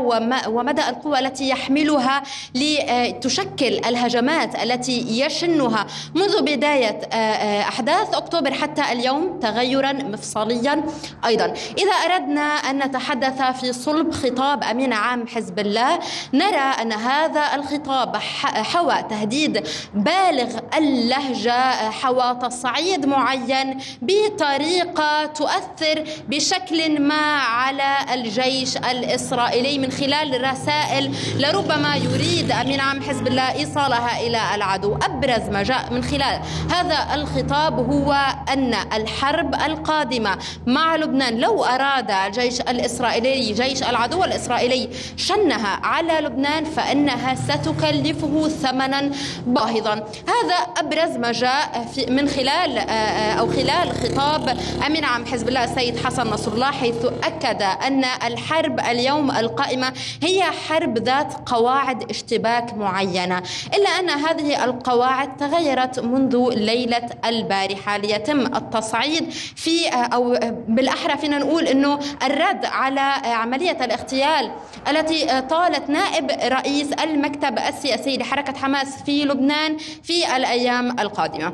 ومدى 0.48 0.82
القوة 0.90 1.20
التي 1.20 1.50
يحملها 1.50 2.24
لتشكل 2.56 3.82
الهجمات 3.86 4.13
الهجمات 4.14 4.64
التي 4.64 5.20
يشنها 5.20 5.88
منذ 6.16 6.42
بداية 6.42 7.02
آه، 7.12 7.16
آه، 7.16 7.62
أحداث 7.62 8.14
أكتوبر 8.14 8.54
حتى 8.54 8.92
اليوم 8.92 9.40
تغيرا 9.40 9.92
مفصليا 9.94 10.84
أيضا. 11.26 11.54
إذا 11.78 11.92
أردنا 11.92 12.42
أن 12.42 12.84
نتحدث 12.84 13.42
في 13.42 13.74
صلب 13.74 14.12
خطاب 14.12 14.64
أمين 14.64 14.94
عام 14.94 15.28
حزب 15.28 15.60
الله 15.60 16.00
نرى 16.34 16.58
أن 16.82 16.92
هذا 16.94 17.56
الخطاب 17.56 18.16
حوى 18.44 18.96
تهديد 19.10 19.68
بالغ 19.94 20.60
اللهجة 20.78 21.92
حوى 21.92 22.38
تصعيد 22.42 23.06
معين 23.06 23.78
بطريقة 24.02 25.26
تؤثر 25.26 26.04
بشكل 26.28 27.02
ما 27.02 27.36
على 27.38 28.14
الجيش 28.14 28.78
الإسرائيلي 28.78 29.80
من 29.80 29.92
خلال 29.92 30.52
رسائل 30.52 31.12
لربما 31.40 31.96
يريد 31.96 32.52
أمين 32.52 32.80
عام 32.80 33.02
حزب 33.02 33.28
الله 33.28 33.52
إيصالها 33.52 34.03
إلى 34.08 34.56
العدو. 34.56 34.96
أبرز 34.96 35.50
ما 35.50 35.64
جاء 35.64 35.94
من 35.94 36.04
خلال 36.04 36.40
هذا 36.72 37.16
الخطاب 37.16 37.92
هو 37.92 38.33
أن 38.50 38.74
الحرب 38.94 39.56
القادمة 39.56 40.38
مع 40.68 40.96
لبنان 40.96 41.38
لو 41.38 41.64
أراد 41.64 42.12
الجيش 42.12 42.62
الإسرائيلي 42.62 43.54
جيش 43.54 43.84
العدو 43.84 44.24
الإسرائيلي 44.24 44.90
شنها 45.18 45.80
على 45.84 46.14
لبنان 46.14 46.66
فإنها 46.66 47.36
ستكلفه 47.36 48.48
ثمنا 48.48 49.12
باهظا. 49.48 49.94
هذا 50.28 50.56
أبرز 50.78 51.18
ما 51.18 51.32
جاء 51.32 51.86
من 52.10 52.28
خلال 52.28 52.78
آه، 52.78 52.92
آه، 52.92 53.34
أو 53.34 53.48
خلال 53.48 53.92
خطاب 53.92 54.58
أمين 54.88 55.04
عام 55.06 55.26
حزب 55.26 55.48
الله 55.48 55.64
السيد 55.64 55.98
حسن 56.06 56.28
نصر 56.28 56.54
الله 56.54 56.72
حيث 56.72 57.06
أكد 57.24 57.62
أن 57.62 58.04
الحرب 58.04 58.80
اليوم 58.80 59.32
القائمة 59.32 59.94
هي 60.24 60.44
حرب 60.44 60.98
ذات 60.98 61.34
قواعد 61.46 62.10
اشتباك 62.10 62.74
معينة 62.74 63.44
إلا 63.76 63.90
أن 63.90 64.10
هذه 64.10 64.64
القواعد 64.64 65.38
تغيرت 65.38 66.00
منذ 66.00 66.50
ليلة 66.56 67.10
البارحة 67.26 67.98
ليتم 67.98 68.33
التصعيد 68.40 69.32
في 69.56 69.88
أو 69.90 70.38
بالأحرى 70.68 71.18
فينا 71.18 71.38
نقول 71.38 71.68
أنه 71.68 72.00
الرد 72.24 72.66
على 72.66 73.28
عملية 73.28 73.86
الاغتيال 73.86 74.52
التي 74.90 75.42
طالت 75.42 75.90
نائب 75.90 76.32
رئيس 76.32 76.94
المكتب 76.94 77.60
السياسي 77.60 78.18
لحركة 78.18 78.54
حماس 78.58 79.04
في 79.06 79.26
لبنان 79.26 79.78
في 80.04 80.36
الأيام 80.36 81.00
القادمة. 81.00 81.54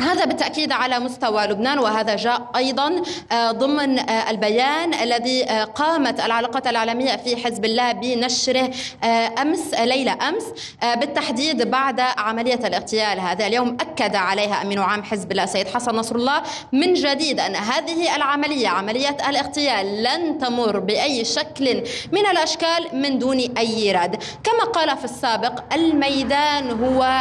هذا 0.00 0.24
بالتأكيد 0.24 0.72
على 0.72 0.98
مستوى 0.98 1.46
لبنان 1.46 1.78
وهذا 1.78 2.16
جاء 2.16 2.50
أيضا 2.56 3.02
آه، 3.32 3.50
ضمن 3.50 3.98
آه، 3.98 4.30
البيان 4.30 4.94
الذي 4.94 5.44
آه، 5.44 5.64
قامت 5.64 6.20
العلاقات 6.20 6.66
العالمية 6.66 7.16
في 7.16 7.36
حزب 7.36 7.64
الله 7.64 7.92
بنشره 7.92 8.70
أمس 9.42 9.74
ليلة 9.74 10.28
أمس 10.28 10.44
بالتحديد 10.82 11.70
بعد 11.70 12.00
عملية 12.00 12.54
الاغتيال 12.54 13.20
هذا. 13.20 13.46
اليوم 13.46 13.76
أكد 13.80 14.16
عليها 14.16 14.62
أمين 14.62 14.78
عام 14.78 15.02
حزب 15.02 15.32
الله 15.32 15.46
سيد 15.46 15.68
حسن 15.68 15.94
نصر 15.94 16.16
الله 16.16 16.42
من 16.72 16.94
جديد 16.94 17.40
أن 17.40 17.56
هذه 17.56 18.16
العملية 18.16 18.68
عملية 18.68 19.16
الاغتيال 19.28 20.02
لن 20.02 20.38
تمر 20.38 20.78
بأي 20.78 21.24
شكل 21.24 21.82
من 22.12 22.26
الأشكال 22.32 22.88
من 22.92 23.18
دون 23.18 23.38
أي 23.38 23.92
رد. 23.92 24.22
كما 24.44 24.64
قال 24.72 24.98
في 24.98 25.04
السابق 25.04 25.74
الميدان 25.74 26.70
هو 26.84 27.20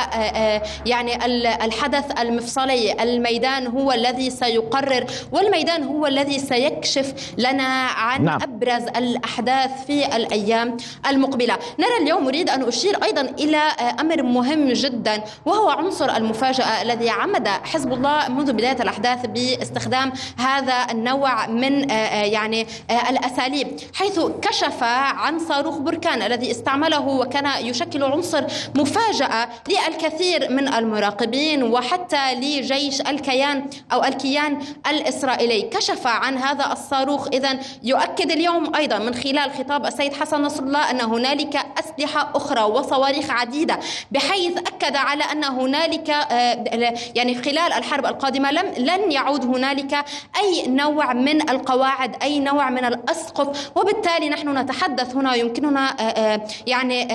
يعني 0.85 1.25
الحدث 1.65 2.21
المفصل 2.21 2.62
الفيصلي 2.63 3.03
الميدان 3.03 3.67
هو 3.67 3.91
الذي 3.91 4.29
سيقرر 4.29 5.05
والميدان 5.31 5.83
هو 5.83 6.07
الذي 6.07 6.39
سيكشف 6.39 7.13
لنا 7.37 7.63
عن 7.87 8.25
نعم. 8.25 8.39
أبرز 8.41 8.83
الأحداث 8.83 9.85
في 9.87 10.15
الأيام 10.15 10.77
المقبلة 11.09 11.57
نرى 11.79 11.97
اليوم 12.01 12.27
أريد 12.27 12.49
أن 12.49 12.63
أشير 12.63 13.03
أيضا 13.03 13.21
إلى 13.21 13.57
أمر 13.99 14.23
مهم 14.23 14.71
جدا 14.71 15.23
وهو 15.45 15.69
عنصر 15.69 16.15
المفاجأة 16.15 16.81
الذي 16.81 17.09
عمد 17.09 17.47
حزب 17.47 17.93
الله 17.93 18.29
منذ 18.29 18.53
بداية 18.53 18.81
الأحداث 18.81 19.25
باستخدام 19.25 20.13
هذا 20.37 20.91
النوع 20.91 21.47
من 21.47 21.89
يعني 22.09 22.67
الأساليب 23.09 23.67
حيث 23.93 24.19
كشف 24.41 24.83
عن 24.83 25.39
صاروخ 25.39 25.77
بركان 25.77 26.21
الذي 26.21 26.51
استعمله 26.51 27.07
وكان 27.07 27.65
يشكل 27.65 28.03
عنصر 28.03 28.43
مفاجأة 28.75 29.49
للكثير 29.69 30.49
من 30.51 30.67
المراقبين 30.67 31.63
وحتى 31.63 32.35
لجيش 32.61 33.01
الكيان 33.01 33.69
أو 33.93 34.03
الكيان 34.03 34.59
الإسرائيلي. 34.87 35.61
كشف 35.61 36.07
عن 36.07 36.37
هذا 36.37 36.71
الصاروخ. 36.71 37.27
إذا 37.33 37.59
يؤكد 37.83 38.31
اليوم 38.31 38.75
أيضا 38.75 38.99
من 38.99 39.13
خلال 39.13 39.51
خطاب 39.51 39.85
السيد 39.85 40.13
حسن 40.13 40.41
نصر 40.41 40.63
الله 40.63 40.91
أن 40.91 41.01
هنالك 41.01 41.65
أسلحة 41.79 42.31
أخرى 42.35 42.61
وصواريخ 42.61 43.29
عديدة 43.29 43.79
بحيث 44.11 44.57
أكد 44.57 44.95
على 44.95 45.23
أن 45.23 45.43
هنالك 45.43 46.09
آه، 46.09 46.93
يعني 47.15 47.35
خلال 47.35 47.73
الحرب 47.73 48.05
القادمة 48.05 48.51
لم 48.51 48.65
لن 48.77 49.11
يعود 49.11 49.45
هنالك 49.45 50.05
أي 50.37 50.67
نوع 50.67 51.13
من 51.13 51.49
القواعد 51.49 52.23
أي 52.23 52.39
نوع 52.39 52.69
من 52.69 52.85
الأسقف. 52.85 53.71
وبالتالي 53.75 54.29
نحن 54.29 54.57
نتحدث 54.57 55.15
هنا 55.15 55.35
يمكننا 55.35 55.89
آه، 55.99 56.03
آه، 56.03 56.41
يعني 56.67 57.07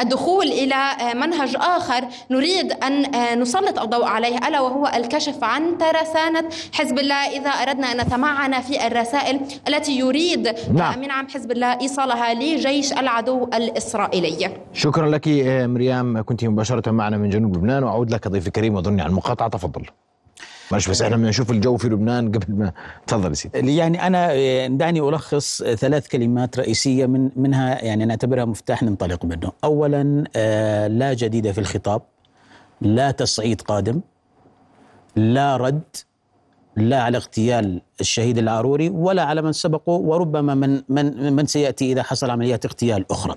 الدخول 0.00 0.46
إلى 0.46 0.96
منهج 1.14 1.56
آخر. 1.56 2.04
نريد 2.30 2.72
أن 2.72 3.40
نسلط 3.40 3.78
الضوء 3.80 4.04
عليه. 4.04 4.38
ألا 4.52 4.60
وهو 4.60 4.86
الكشف 4.96 5.44
عن 5.44 5.78
ترسانة 5.78 6.48
حزب 6.72 6.98
الله. 6.98 7.28
إذا 7.40 7.50
أردنا 7.50 7.92
أن 7.92 8.00
نتمعن 8.00 8.60
في 8.60 8.86
الرسائل 8.86 9.40
التي 9.68 9.98
يريد 9.98 10.54
نعم. 10.72 11.00
من 11.00 11.10
عام 11.10 11.28
حزب 11.28 11.52
الله 11.52 11.80
إيصالها 11.80 12.34
لجيش 12.34 12.92
العدو 12.92 13.44
الإسرائيلي. 13.44 14.56
شكرا 14.72 15.08
لك 15.08 15.28
مريم. 15.48 16.22
كنت 16.22 16.44
مباشرة 16.44 16.90
معنا 16.90 17.16
من 17.16 17.30
جنوب 17.30 17.56
لبنان. 17.56 17.84
وأعود 17.84 18.10
لك 18.10 18.28
ضيفي 18.28 18.46
الكريم 18.46 18.74
وأظني 18.74 19.02
على 19.02 19.10
المقاطعة. 19.10 19.48
تفضل. 19.48 19.84
معلش 20.72 20.88
بس 20.88 21.02
إحنا 21.02 21.16
بدنا 21.16 21.28
نشوف 21.28 21.50
الجو 21.50 21.76
في 21.76 21.88
لبنان 21.88 22.32
قبل 22.32 22.46
ما 22.48 22.72
تفضل 23.06 23.36
سيدي. 23.36 23.76
يعني 23.76 24.06
أنا 24.06 24.66
دعني 24.66 25.00
ألخص 25.00 25.62
ثلاث 25.62 26.08
كلمات 26.08 26.58
رئيسية 26.58 27.06
من 27.06 27.30
منها 27.36 27.84
يعني 27.84 28.04
نعتبرها 28.04 28.44
مفتاح 28.44 28.82
ننطلق 28.82 29.24
منه. 29.24 29.52
اولا 29.64 30.24
آه، 30.36 30.88
لا 30.88 31.14
جديد 31.14 31.50
في 31.50 31.58
الخطاب 31.58 32.02
لا 32.80 33.10
تصعيد 33.10 33.60
قادم. 33.60 34.00
لا 35.16 35.56
رد 35.56 35.82
لا 36.76 37.02
على 37.02 37.16
اغتيال 37.16 37.82
الشهيد 38.00 38.38
العاروري 38.38 38.90
ولا 38.90 39.22
على 39.22 39.42
من 39.42 39.52
سبقه 39.52 39.92
وربما 39.92 40.54
من 40.54 40.82
من 40.88 41.32
من 41.32 41.46
سيأتي 41.46 41.92
إذا 41.92 42.02
حصل 42.02 42.30
عمليات 42.30 42.64
اغتيال 42.64 43.12
أخرى. 43.12 43.34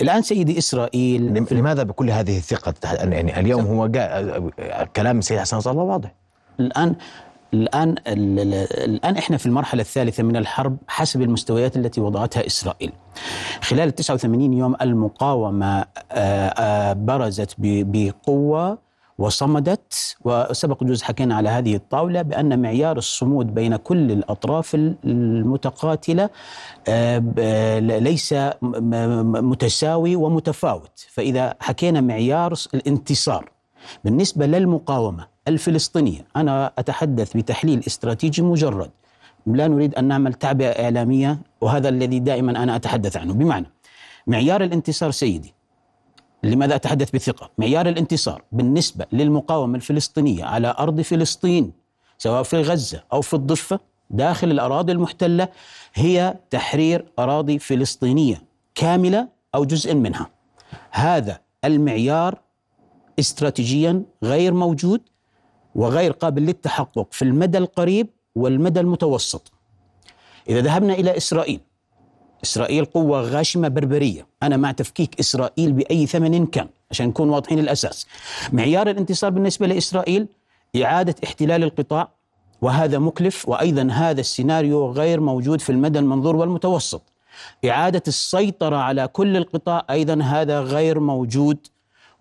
الآن 0.00 0.22
سيدي 0.22 0.58
إسرائيل 0.58 1.46
لماذا 1.50 1.82
بكل 1.82 2.10
هذه 2.10 2.36
الثقة 2.36 2.74
يعني 2.92 3.40
اليوم 3.40 3.64
هو 3.66 3.86
جاء 3.86 4.86
كلام 4.96 5.18
السيد 5.18 5.38
حسن 5.38 5.56
نصر 5.56 5.70
الله 5.70 5.82
واضح. 5.82 6.14
الآن 6.60 6.94
الآن 7.54 7.94
الآن 8.06 9.16
إحنا 9.16 9.36
في 9.36 9.46
المرحلة 9.46 9.80
الثالثة 9.80 10.22
من 10.22 10.36
الحرب 10.36 10.76
حسب 10.88 11.22
المستويات 11.22 11.76
التي 11.76 12.00
وضعتها 12.00 12.46
إسرائيل. 12.46 12.92
خلال 13.60 13.94
89 13.94 14.52
يوم 14.52 14.76
المقاومة 14.82 15.84
برزت 16.92 17.54
بقوة 17.58 18.78
وصمدت 19.22 20.16
وسبق 20.24 20.84
جزء 20.84 21.04
حكينا 21.04 21.34
على 21.34 21.48
هذه 21.48 21.74
الطاولة 21.76 22.22
بأن 22.22 22.62
معيار 22.62 22.98
الصمود 22.98 23.54
بين 23.54 23.76
كل 23.76 24.12
الأطراف 24.12 24.74
المتقاتلة 24.74 26.30
آه، 26.88 27.78
ليس 27.78 28.34
متساوي 28.62 30.16
ومتفاوت. 30.16 31.06
فإذا 31.10 31.54
حكينا 31.60 32.00
معيار 32.00 32.54
الانتصار 32.74 33.50
بالنسبة 34.04 34.46
للمقاومة 34.46 35.26
الفلسطينية 35.48 36.24
أنا 36.36 36.72
أتحدث 36.78 37.36
بتحليل 37.36 37.82
استراتيجي 37.86 38.42
مجرد. 38.42 38.90
لا 39.46 39.68
نريد 39.68 39.94
أن 39.94 40.04
نعمل 40.04 40.34
تعبئة 40.34 40.84
إعلامية 40.84 41.38
وهذا 41.60 41.88
الذي 41.88 42.18
دائما 42.18 42.62
أنا 42.62 42.76
أتحدث 42.76 43.16
عنه. 43.16 43.34
بمعنى 43.34 43.66
معيار 44.26 44.64
الانتصار 44.64 45.10
سيدي 45.10 45.54
لماذا 46.42 46.74
أتحدث 46.74 47.10
بثقة؟ 47.10 47.50
معيار 47.58 47.88
الانتصار 47.88 48.42
بالنسبة 48.52 49.06
للمقاومة 49.12 49.76
الفلسطينية 49.76 50.44
على 50.44 50.74
أرض 50.78 51.00
فلسطين 51.00 51.72
سواء 52.18 52.42
في 52.42 52.62
غزة 52.62 53.04
أو 53.12 53.20
في 53.20 53.34
الضفة 53.34 53.80
داخل 54.10 54.50
الأراضي 54.50 54.92
المحتلة 54.92 55.48
هي 55.94 56.36
تحرير 56.50 57.12
أراضي 57.18 57.58
فلسطينية 57.58 58.42
كاملة 58.74 59.28
أو 59.54 59.64
جزء 59.64 59.94
منها 59.94 60.30
هذا 60.90 61.40
المعيار 61.64 62.40
استراتيجيا 63.18 64.02
غير 64.22 64.54
موجود 64.54 65.00
وغير 65.74 66.12
قابل 66.12 66.42
للتحقق 66.42 67.08
في 67.10 67.22
المدى 67.22 67.58
القريب 67.58 68.08
والمدى 68.34 68.80
المتوسط 68.80 69.52
إذا 70.48 70.60
ذهبنا 70.60 70.94
إلى 70.94 71.16
إسرائيل 71.16 71.60
إسرائيل 72.44 72.84
قوة 72.84 73.20
غاشمة 73.20 73.68
بربرية. 73.68 74.26
أنا 74.42 74.56
مع 74.56 74.72
تفكيك 74.72 75.20
إسرائيل 75.20 75.72
بأي 75.72 76.06
ثمن 76.06 76.46
كان 76.46 76.68
عشان 76.90 77.08
نكون 77.08 77.28
واضحين 77.28 77.58
الأساس 77.58 78.06
معيار 78.52 78.90
الانتصار 78.90 79.30
بالنسبة 79.30 79.66
لإسرائيل 79.66 80.26
إعادة 80.82 81.14
احتلال 81.24 81.62
القطاع 81.62 82.08
وهذا 82.62 82.98
مكلف 82.98 83.48
وأيضا 83.48 83.88
هذا 83.92 84.20
السيناريو 84.20 84.90
غير 84.92 85.20
موجود 85.20 85.60
في 85.60 85.70
المدى 85.70 85.98
المنظور 85.98 86.36
والمتوسط. 86.36 87.02
إعادة 87.64 88.02
السيطرة 88.08 88.76
على 88.76 89.08
كل 89.08 89.36
القطاع 89.36 89.86
أيضا 89.90 90.22
هذا 90.22 90.60
غير 90.60 91.00
موجود 91.00 91.58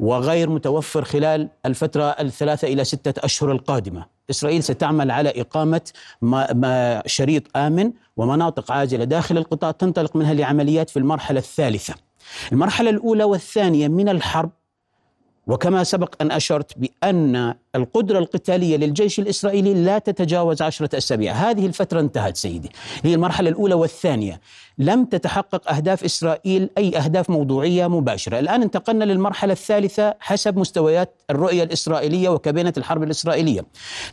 وغير 0.01 0.49
متوفر 0.49 1.03
خلال 1.03 1.49
الفترة 1.65 2.03
الثلاثة 2.03 2.67
إلى 2.67 2.83
ستة 2.83 3.25
أشهر 3.25 3.51
القادمة. 3.51 4.05
إسرائيل 4.29 4.63
ستعمل 4.63 5.11
على 5.11 5.41
إقامة 5.41 5.81
ما 6.21 6.53
ما 6.53 7.03
شريط 7.05 7.57
آمن 7.57 7.91
ومناطق 8.17 8.71
عاجلة 8.71 9.03
داخل 9.03 9.37
القطاع 9.37 9.71
تنطلق 9.71 10.15
منها 10.15 10.33
لعمليات 10.33 10.89
في 10.89 10.99
المرحلة 10.99 11.39
الثالثة. 11.39 11.93
المرحلة 12.51 12.89
الأولى 12.89 13.23
والثانية 13.23 13.87
من 13.87 14.09
الحرب 14.09 14.51
وكما 15.47 15.83
سبق 15.83 16.15
أن 16.21 16.31
أشرت 16.31 16.71
بأن 16.77 17.53
القدرة 17.75 18.19
القتالية 18.19 18.77
للجيش 18.77 19.19
الإسرائيلي 19.19 19.73
لا 19.73 19.99
تتجاوز 19.99 20.61
عشرة 20.61 20.97
أسابيع. 20.97 21.33
هذه 21.33 21.65
الفترة 21.65 21.99
انتهت 21.99 22.37
سيدي. 22.37 22.69
هي 23.03 23.13
المرحلة 23.13 23.49
الأولى 23.49 23.73
والثانية. 23.73 24.41
لم 24.77 25.05
تتحقق 25.05 25.71
أهداف 25.71 26.03
إسرائيل 26.03 26.69
أي 26.77 26.97
أهداف 26.97 27.29
موضوعية 27.29 27.87
مباشرة. 27.87 28.39
الآن 28.39 28.61
انتقلنا 28.61 29.03
للمرحلة 29.03 29.53
الثالثة 29.53 30.13
حسب 30.19 30.57
مستويات 30.57 31.21
الرؤية 31.29 31.63
الإسرائيلية 31.63 32.29
وكابينة 32.29 32.73
الحرب 32.77 33.03
الإسرائيلية. 33.03 33.65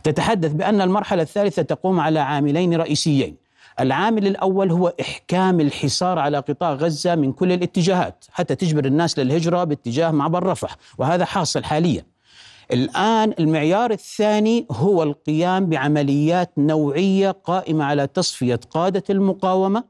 تتحدث 0.03 0.51
بأن 0.51 0.81
المرحلة 0.81 1.21
الثالثة 1.21 1.61
تقوم 1.61 1.99
على 1.99 2.19
عاملين 2.19 2.73
رئيسيين. 2.73 3.35
العامل 3.79 4.27
الأول 4.27 4.71
هو 4.71 4.93
إحكام 5.01 5.59
الحصار 5.59 6.19
على 6.19 6.37
قطاع 6.37 6.73
غزة 6.73 7.15
من 7.15 7.31
كل 7.33 7.51
الاتجاهات 7.51 8.25
حتى 8.31 8.55
تجبر 8.55 8.85
الناس 8.85 9.19
للهجرة 9.19 9.63
باتجاه 9.63 10.11
معبر 10.11 10.43
رفح 10.43 10.75
وهذا 10.97 11.25
حاصل 11.25 11.63
حاليا. 11.63 12.05
الآن 12.73 13.33
المعيار 13.39 13.91
الثاني 13.91 14.65
هو 14.71 15.03
القيام 15.03 15.65
بعمليات 15.65 16.51
نوعية 16.57 17.31
قائمة 17.31 17.85
على 17.85 18.07
تصفية 18.07 18.59
قادة 18.69 19.03
المقاومة 19.09 19.83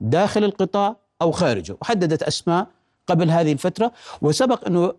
داخل 0.00 0.44
القطاع 0.44 0.96
أو 1.22 1.30
خارجه 1.30 1.76
وحددت 1.80 2.22
أسماء 2.22 2.66
قبل 3.06 3.30
هذه 3.30 3.52
الفترة. 3.52 3.92
وسبق 4.22 4.66
أنه 4.66 4.92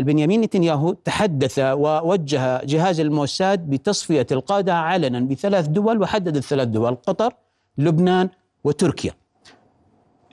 بنيامين 0.00 0.40
نتنياهو 0.40 0.92
تحدث 0.92 1.58
ووجه 1.58 2.64
جهاز 2.64 3.00
الموساد 3.00 3.70
بتصفية 3.70 4.26
القادة 4.32 4.74
علنا 4.74 5.20
بثلاث 5.20 5.66
دول 5.66 6.02
وحدد 6.02 6.36
الثلاث 6.36 6.68
دول 6.68 6.94
قطر 6.94 7.32
لبنان 7.78 8.28
وتركيا. 8.64 9.12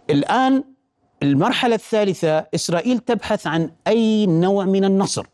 الآن 0.10 0.63
المرحلة 1.23 1.75
الثالثة 1.75 2.45
إسرائيل 2.56 2.99
تبحث 2.99 3.47
عن 3.47 3.71
أي 3.88 4.25
نوع 4.25 4.65
من 4.65 4.86
النصر. 4.86 5.25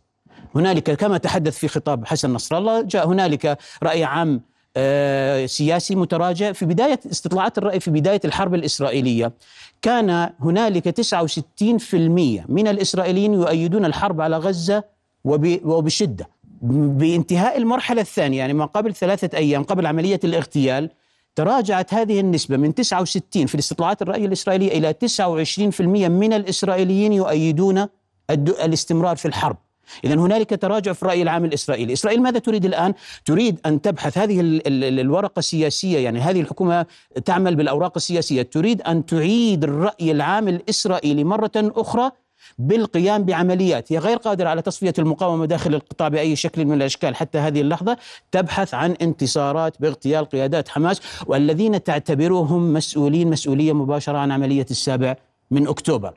هنالك 0.56 0.92
كما 0.92 1.18
تحدث 1.18 1.58
في 1.58 1.68
خطاب 1.68 2.06
حسن 2.06 2.34
نصر 2.34 2.58
الله 2.58 2.82
جاء 2.82 3.08
هنالك 3.08 3.58
رأي 3.84 4.04
عام 4.04 4.42
آه 4.78 5.46
سياسي 5.46 5.96
متراجع 5.96 6.52
في 6.52 6.66
بداية 6.66 7.00
استطلاعات 7.12 7.58
الرأي 7.58 7.80
في 7.80 7.92
بداية 7.92 8.22
الحرب 8.26 8.54
الإسرائيلية. 8.54 9.34
كان 9.82 10.30
هنالك 10.40 10.90
69% 10.90 12.46
من 12.50 12.68
الإسرائيليين 12.68 13.34
يؤيدون 13.34 13.86
الحرب 13.86 14.22
على 14.22 14.38
غزة 14.38 14.84
وبشدة. 15.64 16.30
بانتهاء 16.62 17.58
المرحلة 17.58 18.02
الثانية 18.02 18.38
يعني 18.38 18.54
ما 18.54 18.66
قبل 18.66 18.96
ثلاثة 18.96 19.38
أيام 19.38 19.64
قبل 19.64 19.86
عملية 19.86 20.20
الاغتيال 20.24 20.90
تراجعت 21.36 21.94
هذه 21.94 22.20
النسبة 22.20 22.58
من 22.58 22.76
69 22.76 23.46
في 23.46 23.56
الاستطلاعات 23.56 24.02
الرأي 24.02 24.26
الإسرائيلية 24.26 24.78
إلى 24.78 24.94
29% 24.94 25.82
من 26.10 26.34
الإسرائيليين 26.34 27.14
يؤيدون 27.14 27.88
الاستمرار 28.30 29.16
في 29.16 29.28
الحرب. 29.28 29.58
إذا 30.04 30.16
هنالك 30.16 30.62
تراجع 30.62 30.94
في 30.94 31.04
الرأي 31.04 31.22
العام 31.22 31.46
الإسرائيلي. 31.46 31.94
إسرائيل 31.94 32.22
ماذا 32.22 32.40
تريد 32.40 32.66
الآن؟ 32.66 32.94
تريد 33.26 33.60
أن 33.66 33.82
تبحث. 33.82 34.18
هذه 34.18 34.62
الورقة 34.68 35.40
السياسية 35.40 36.00
يعني 36.00 36.20
هذه 36.20 36.42
الحكومة 36.42 36.86
تعمل 37.26 37.56
بالأوراق 37.56 37.94
السياسية. 37.96 38.42
تريد 38.42 38.82
أن 38.82 39.06
تعيد 39.06 39.64
الرأي 39.64 40.12
العام 40.12 40.48
الإسرائيلي 40.48 41.24
مرة 41.24 41.52
أخرى؟ 41.56 42.12
بالقيام 42.60 43.24
بعمليات. 43.24 43.94
هي 43.94 43.98
غير 43.98 44.18
قادرة 44.18 44.50
على 44.50 44.62
تصفية 44.62 44.94
المقاومة 45.00 45.46
داخل 45.46 45.76
القطاع 45.76 46.08
بأي 46.08 46.36
شكل 46.36 46.66
من 46.66 46.74
الأشكال. 46.74 47.16
حتى 47.16 47.38
هذه 47.38 47.62
اللحظة 47.62 47.98
تبحث 48.32 48.74
عن 48.74 48.92
انتصارات 48.92 49.82
باغتيال 49.82 50.26
قيادات 50.26 50.70
حماس 50.70 51.02
والذين 51.28 51.84
تعتبرهم 51.84 52.74
مسؤولين 52.74 53.30
مسؤولية 53.30 53.74
مباشرة 53.74 54.18
عن 54.18 54.32
عملية 54.32 54.66
السابع 54.72 55.16
من 55.52 55.68
أكتوبر. 55.68 56.14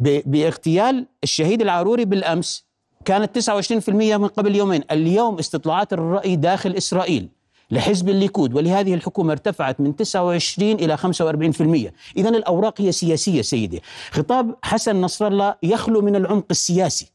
باغتيال 0.00 1.06
الشهيد 1.24 1.62
العاروري 1.62 2.04
بالأمس 2.04 2.64
كانت 3.04 3.38
29% 3.38 4.16
من 4.16 4.28
قبل 4.28 4.56
يومين. 4.56 4.82
اليوم 4.90 5.38
استطلاعات 5.38 5.92
الرأي 5.92 6.36
داخل 6.36 6.76
إسرائيل. 6.76 7.28
لحزب 7.70 8.08
الليكود 8.08 8.54
ولهذه 8.54 8.94
الحكومة 8.94 9.32
ارتفعت 9.32 9.80
من 9.80 9.96
29 9.96 10.72
إلى 10.72 10.96
45% 10.96 11.92
إذا 12.16 12.28
الأوراق 12.28 12.80
هي 12.80 12.92
سياسية 12.92 13.42
سيدي. 13.42 13.82
خطاب 14.10 14.56
حسن 14.62 15.00
نصر 15.00 15.26
الله 15.26 15.54
يخلو 15.62 16.00
من 16.00 16.16
العمق 16.16 16.46
السياسي. 16.50 17.12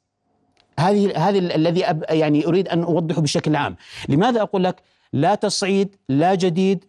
هذه 0.79 1.29
هذه 1.29 1.39
الذي 1.39 1.79
يعني 2.09 2.47
أريد 2.47 2.67
أن 2.67 2.83
أوضحه 2.83 3.21
بشكل 3.21 3.55
عام. 3.55 3.75
لماذا 4.09 4.41
أقول 4.41 4.63
لك 4.63 4.81
لا 5.13 5.35
تصعيد 5.35 5.95
لا 6.09 6.35
جديد؟ 6.35 6.85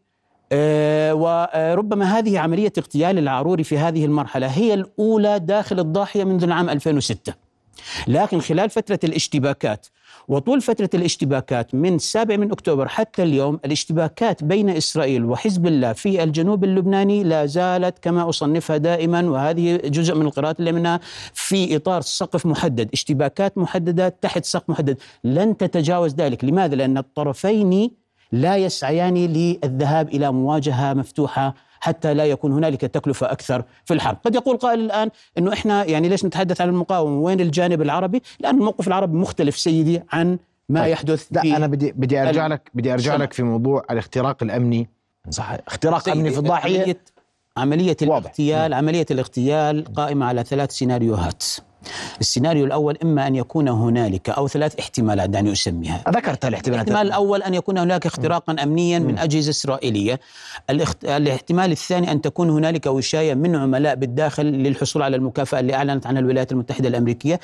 آه 0.52 1.14
وربما 1.14 2.18
هذه 2.18 2.38
عملية 2.38 2.72
اغتيال 2.79 3.18
العاروري 3.18 3.64
في 3.64 3.79
هذه 3.79 4.05
المرحلة 4.05 4.46
هي 4.46 4.74
الأولى 4.74 5.38
داخل 5.38 5.81
الضاحية 5.81 6.24
منذ 6.24 6.42
العام 6.42 6.70
2006 6.70 7.45
لكن 8.06 8.40
خلال 8.40 8.70
فترة 8.70 8.98
الاشتباكات 9.04 9.86
وطول 10.28 10.60
فترة 10.60 10.90
الاشتباكات 10.94 11.74
من 11.74 11.94
السابع 11.94 12.36
من 12.36 12.52
أكتوبر 12.52 12.88
حتى 12.88 13.22
اليوم 13.22 13.60
الاشتباكات 13.64 14.44
بين 14.44 14.70
إسرائيل 14.70 15.24
وحزب 15.24 15.66
الله 15.66 15.92
في 15.92 16.22
الجنوب 16.22 16.64
اللبناني 16.64 17.24
لا 17.24 17.46
زالت 17.46 17.98
كما 17.98 18.28
أصنفها 18.28 18.76
دائما 18.76 19.30
وهذه 19.30 19.76
جزء 19.76 20.14
من 20.14 20.26
القراءات 20.26 20.60
اللي 20.60 20.72
منها 20.72 21.00
في 21.34 21.76
إطار 21.76 22.00
سقف 22.00 22.46
محدد 22.46 22.88
اشتباكات 22.92 23.58
محددة 23.58 24.08
تحت 24.08 24.44
سقف 24.44 24.70
محدد 24.70 24.98
لن 25.24 25.56
تتجاوز 25.56 26.14
ذلك 26.14 26.44
لماذا؟ 26.44 26.74
لأن 26.74 26.98
الطرفين 26.98 27.90
لا 28.32 28.56
يسعيان 28.56 29.14
للذهاب 29.14 30.08
إلى 30.08 30.32
مواجهة 30.32 30.94
مفتوحة 30.94 31.54
حتى 31.80 32.14
لا 32.14 32.24
يكون 32.24 32.52
هنالك 32.52 32.80
تكلفة 32.80 33.32
أكثر 33.32 33.64
في 33.84 33.94
الحرب. 33.94 34.16
قد 34.24 34.34
يقول 34.34 34.56
قائل 34.56 34.80
الآن 34.80 35.10
أنه 35.38 35.52
إحنا 35.52 35.84
يعني 35.84 36.08
ليش 36.08 36.24
نتحدث 36.24 36.60
عن 36.60 36.68
المقاومة؟ 36.68 37.20
وين 37.20 37.40
الجانب 37.40 37.82
العربي؟ 37.82 38.22
لأن 38.40 38.54
الموقف 38.58 38.88
العربي 38.88 39.16
مختلف 39.16 39.58
سيدي 39.58 40.02
عن 40.12 40.38
ما 40.68 40.80
طيب. 40.80 40.92
يحدث 40.92 41.26
لا 41.30 41.42
أنا 41.56 41.66
بدي 41.66 41.92
بدي 41.92 42.22
أرجع 42.22 42.46
لك 42.46 42.70
بدي 42.74 42.92
أرجع 42.92 43.16
لك 43.16 43.32
في 43.32 43.42
موضوع 43.42 43.84
الاختراق 43.90 44.42
الأمني. 44.42 44.88
صح 45.30 45.56
اختراق 45.66 46.08
أمني 46.08 46.30
في 46.30 46.38
الضاحية. 46.38 46.80
عملية, 46.80 46.96
عملية 47.56 47.96
الاغتيال 48.02 48.74
عملية 48.74 49.06
الاغتيال 49.10 49.84
قائمة 49.94 50.26
على 50.26 50.44
ثلاث 50.44 50.70
سيناريوهات. 50.70 51.44
السيناريو 52.20 52.64
الأول 52.64 52.99
إما 53.03 53.27
أن 53.27 53.35
يكون 53.37 53.68
هنالك 53.68 54.31
أو 54.31 54.49
ثلاث 54.49 54.79
احتمالات 54.79 55.31
دعني 55.31 55.53
أسميها. 55.53 56.05
ذكرت 56.09 56.44
الاحتمالات. 56.44 56.88
الاحتمال 56.88 57.07
الأول 57.07 57.42
أن 57.42 57.55
يكون 57.55 57.79
هناك 57.79 58.07
اختراقا 58.07 58.57
أمنيا 58.62 58.99
من 58.99 59.18
أجهزة 59.18 59.51
إسرائيلية. 59.51 60.20
الاخت... 60.70 61.05
الاحتمال 61.05 61.72
الثاني 61.72 62.12
أن 62.12 62.20
تكون 62.20 62.51
هنالك 62.51 62.87
وشاية 62.87 63.35
من 63.35 63.57
عملاء 63.57 63.94
بالداخل 63.94 64.46
للحصول 64.46 65.03
على 65.03 65.16
المكافأة 65.16 65.61
اللي 65.61 65.75
أعلنت 65.75 66.07
عنها 66.07 66.20
الولايات 66.20 66.53
المتحدة 66.53 66.88
الأمريكية. 66.88 67.40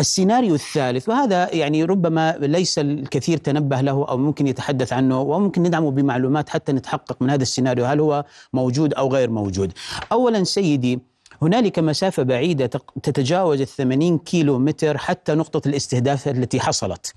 السيناريو 0.00 0.54
الثالث 0.54 1.08
وهذا 1.08 1.54
يعني 1.54 1.84
ربما 1.84 2.36
ليس 2.40 2.78
الكثير 2.78 3.38
تنبه 3.38 3.80
له 3.80 4.06
أو 4.08 4.16
ممكن 4.16 4.46
يتحدث 4.46 4.92
عنه 4.92 5.20
وممكن 5.20 5.62
ندعمه 5.62 5.90
بمعلومات 5.90 6.48
حتى 6.48 6.72
نتحقق 6.72 7.16
من 7.20 7.30
هذا 7.30 7.42
السيناريو 7.42 7.84
هل 7.84 8.00
هو 8.00 8.24
موجود 8.52 8.94
أو 8.94 9.08
غير 9.08 9.30
موجود. 9.30 9.72
أولا 10.12 10.44
سيدي 10.44 11.11
هنالك 11.42 11.78
مسافة 11.78 12.22
بعيدة 12.22 12.70
تتجاوز 13.02 13.60
الثمانين 13.60 14.18
كيلو 14.18 14.58
متر 14.58 14.98
حتى 14.98 15.34
نقطة 15.34 15.68
الاستهداف 15.68 16.28
التي 16.28 16.60
حصلت. 16.60 17.14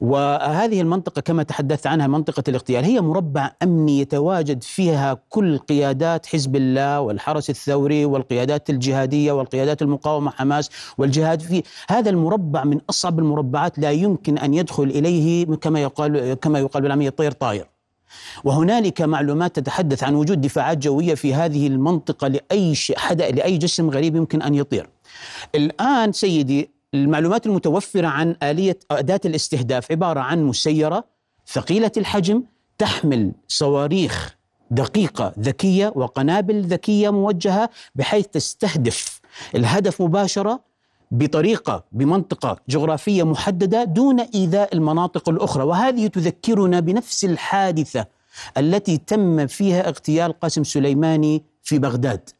وهذه 0.00 0.80
المنطقة 0.80 1.20
كما 1.20 1.42
تحدثت 1.42 1.86
عنها 1.86 2.06
منطقة 2.06 2.42
الاغتيال 2.48 2.84
هي 2.84 3.00
مربع 3.00 3.52
أمني 3.62 4.00
يتواجد 4.00 4.62
فيها 4.62 5.18
كل 5.28 5.58
قيادات 5.58 6.26
حزب 6.26 6.56
الله 6.56 7.00
والحرس 7.00 7.50
الثوري 7.50 8.04
والقيادات 8.04 8.70
الجهادية 8.70 9.32
والقيادات 9.32 9.82
المقاومة 9.82 10.30
حماس 10.30 10.70
والجهاد 10.98 11.40
في 11.40 11.62
هذا 11.90 12.10
المربع 12.10 12.64
من 12.64 12.80
أصعب 12.90 13.18
المربعات 13.18 13.78
لا 13.78 13.90
يمكن 13.90 14.38
أن 14.38 14.54
يدخل 14.54 14.84
إليه 14.84 15.46
كما 15.46 15.82
يقال 15.82 16.34
كما 16.34 16.58
يقال 16.58 16.82
بالعامية 16.82 17.10
طير 17.10 17.32
طاير 17.32 17.79
وهنالك 18.44 19.02
معلومات 19.02 19.56
تتحدث 19.56 20.04
عن 20.04 20.14
وجود 20.14 20.40
دفاعات 20.40 20.78
جوية 20.78 21.14
في 21.14 21.34
هذه 21.34 21.66
المنطقة 21.66 22.28
لأي 22.28 22.74
شيء 22.74 22.98
حدا 22.98 23.30
لأي 23.30 23.58
جسم 23.58 23.90
غريب 23.90 24.16
يمكن 24.16 24.42
أن 24.42 24.54
يطير. 24.54 24.90
الآن 25.54 26.12
سيدي 26.12 26.70
المعلومات 26.94 27.46
المتوفرة 27.46 28.06
عن 28.06 28.36
آلية 28.42 28.78
أداة 28.90 29.20
الاستهداف 29.24 29.92
عبارة 29.92 30.20
عن 30.20 30.44
مسيرة 30.44 31.04
ثقيلة 31.46 31.92
الحجم 31.96 32.42
تحمل 32.78 33.32
صواريخ 33.48 34.36
دقيقة 34.70 35.32
ذكية 35.40 35.92
وقنابل 35.96 36.62
ذكية 36.62 37.10
موجهة 37.10 37.70
بحيث 37.94 38.26
تستهدف 38.26 39.20
الهدف 39.54 40.02
مباشرة 40.02 40.69
بطريقة 41.10 41.84
بمنطقة 41.92 42.56
جغرافية 42.68 43.22
محددة 43.22 43.84
دون 43.84 44.20
إيذاء 44.20 44.74
المناطق 44.74 45.28
الأخرى. 45.28 45.64
وهذه 45.64 46.06
تذكرنا 46.06 46.80
بنفس 46.80 47.24
الحادثة 47.24 48.06
التي 48.58 48.98
تم 48.98 49.46
فيها 49.46 49.88
اغتيال 49.88 50.40
قاسم 50.40 50.64
سليماني 50.64 51.42
في 51.62 51.78
بغداد. 51.78 52.30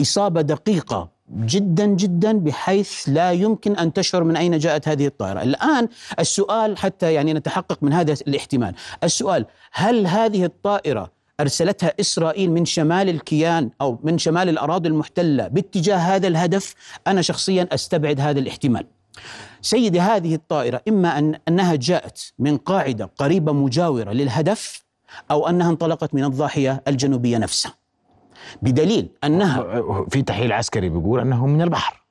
إصابة 0.00 0.40
دقيقة 0.40 1.08
جدا 1.30 1.86
جدا 1.86 2.32
بحيث 2.32 3.08
لا 3.08 3.32
يمكن 3.32 3.76
أن 3.76 3.92
تشعر 3.92 4.24
من 4.24 4.36
أين 4.36 4.58
جاءت 4.58 4.88
هذه 4.88 5.06
الطائرة، 5.06 5.42
الآن 5.42 5.88
السؤال 6.18 6.78
حتى 6.78 7.12
يعني 7.14 7.32
نتحقق 7.34 7.78
من 7.82 7.92
هذا 7.92 8.12
الاحتمال، 8.12 8.74
السؤال 9.04 9.46
هل 9.72 10.06
هذه 10.06 10.44
الطائرة 10.44 11.21
أرسلتها 11.42 11.92
إسرائيل 12.00 12.50
من 12.50 12.64
شمال 12.64 13.08
الكيان 13.08 13.70
أو 13.80 13.98
من 14.02 14.18
شمال 14.18 14.48
الأراضي 14.48 14.88
المحتلة 14.88 15.48
باتجاه 15.48 15.96
هذا 15.96 16.28
الهدف؟ 16.28 16.74
أنا 17.06 17.22
شخصيا 17.22 17.68
أستبعد 17.72 18.20
هذا 18.20 18.40
الاحتمال. 18.40 18.86
سيدي 19.60 20.00
هذه 20.00 20.34
الطائرة 20.34 20.82
إما 20.88 21.18
ان 21.18 21.38
أنها 21.48 21.74
جاءت 21.74 22.32
من 22.38 22.56
قاعدة 22.56 23.10
قريبة 23.18 23.52
مجاورة 23.52 24.12
للهدف 24.12 24.84
أو 25.30 25.48
أنها 25.48 25.70
انطلقت 25.70 26.14
من 26.14 26.24
الضاحية 26.24 26.82
الجنوبية 26.88 27.38
نفسها. 27.38 27.74
بدليل 28.62 29.08
انها 29.24 29.84
في 30.10 30.22
تحليل 30.22 30.52
عسكري 30.52 30.88
بيقول 30.88 31.20
أنه 31.20 31.46
من 31.46 31.62
البحر 31.62 32.02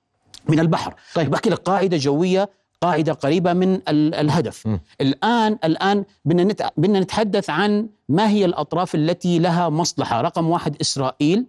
من 0.50 0.60
البحر 0.60 0.94
طيب 1.16 1.30
بحكي 1.30 1.50
لك 1.50 1.58
قاعدة 1.58 1.98
جوية 1.98 2.50
قاعدة 2.82 3.14
قريبة 3.14 3.54
من 3.54 3.74
ال- 3.76 4.16
الهدف 4.16 4.68
م. 4.68 4.80
الان 5.02 5.58
الآن 5.64 6.06
بدنا 6.26 6.44
نت- 6.44 6.70
بدنا 6.78 7.00
نتحدث 7.00 7.50
عن 7.50 7.88
ما 8.10 8.30
هي 8.30 8.46
الأطراف 8.46 8.96
التي 8.96 9.40
لها 9.40 9.70
مصلحة 9.70 10.22
رقم 10.22 10.50
واحد 10.50 10.76
إسرائيل 10.82 11.46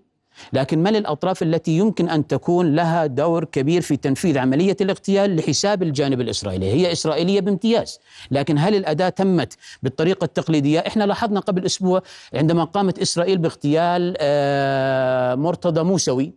لكن 0.52 0.78
من 0.82 0.96
الاطراف 0.96 1.42
التي 1.42 1.78
يمكن 1.78 2.08
أن 2.08 2.26
تكون 2.26 2.74
لها 2.74 3.06
دور 3.06 3.44
كبير 3.44 3.82
في 3.82 3.96
تنفيذ 3.96 4.38
عملية 4.38 4.76
الاغتيال 4.80 5.36
لحساب 5.36 5.82
الجانب 5.82 6.20
الإسرائيلي، 6.20 6.66
هي 6.72 6.92
إسرائيلية 6.92 7.40
بامتياز، 7.40 7.98
لكن 8.30 8.58
هل 8.58 8.74
الأداة 8.74 9.08
تمت 9.08 9.52
بالطريقة 9.82 10.24
التقليدية؟ 10.24 10.78
إحنا 10.80 11.04
لاحظنا 11.04 11.40
قبل 11.40 11.64
أسبوع 11.64 12.02
عندما 12.34 12.64
قامت 12.64 12.98
إسرائيل 12.98 13.38
باغتيال 13.38 14.14
آه، 14.18 15.34
مرتضى 15.34 15.82
موسوي 15.82 16.32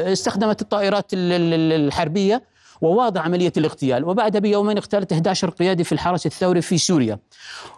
استخدمت 0.00 0.62
الطائرات 0.62 1.12
ال- 1.14 1.32
ال- 1.32 1.72
الحربية 1.86 2.42
وواضع 2.82 3.20
عملية 3.20 3.52
الاغتيال. 3.56 4.04
وبعدها 4.04 4.40
بيومين 4.40 4.76
اغتالت 4.76 5.12
11 5.12 5.50
قيادي 5.50 5.84
في 5.84 5.92
الحرس 5.92 6.26
الثوري 6.26 6.62
في 6.62 6.78
سوريا. 6.78 7.18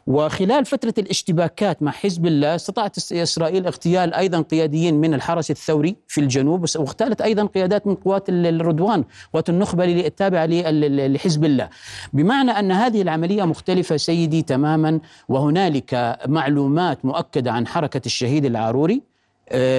وخلال 0.07 0.65
فترة 0.65 0.95
الاشتباكات 0.99 1.83
مع 1.83 1.91
حزب 1.93 2.27
الله 2.27 2.55
استطاعت 2.55 3.01
إس- 3.01 3.13
إسرائيل 3.13 3.67
اغتيال 3.67 4.15
أيضا 4.15 4.41
قياديين 4.41 4.95
من 4.95 5.15
الحرس 5.15 5.51
الثوري 5.51 5.97
في 6.09 6.21
الجنوب 6.21 6.65
واغتالت 6.77 7.21
أيضا 7.21 7.45
قيادات 7.47 7.87
من 7.87 7.95
قوات 7.95 8.29
ال- 8.29 8.47
الرضوان 8.47 9.05
قوات 9.33 9.49
لل- 10.71 10.97
ل- 10.97 11.13
لحزب 11.13 11.45
الله. 11.45 11.69
بمعنى 12.13 12.51
أن 12.51 12.73
هذه 12.73 13.03
العملية 13.03 13.45
مختلفة 13.45 13.97
سيدي 13.97 14.43
تماما 14.43 15.01
وهنالك 15.29 16.19
معلومات 16.27 17.05
مؤكدة 17.05 17.53
عن 17.53 17.67
حركة 17.67 18.01
الشهيد 18.07 18.45
العاروري 18.45 19.14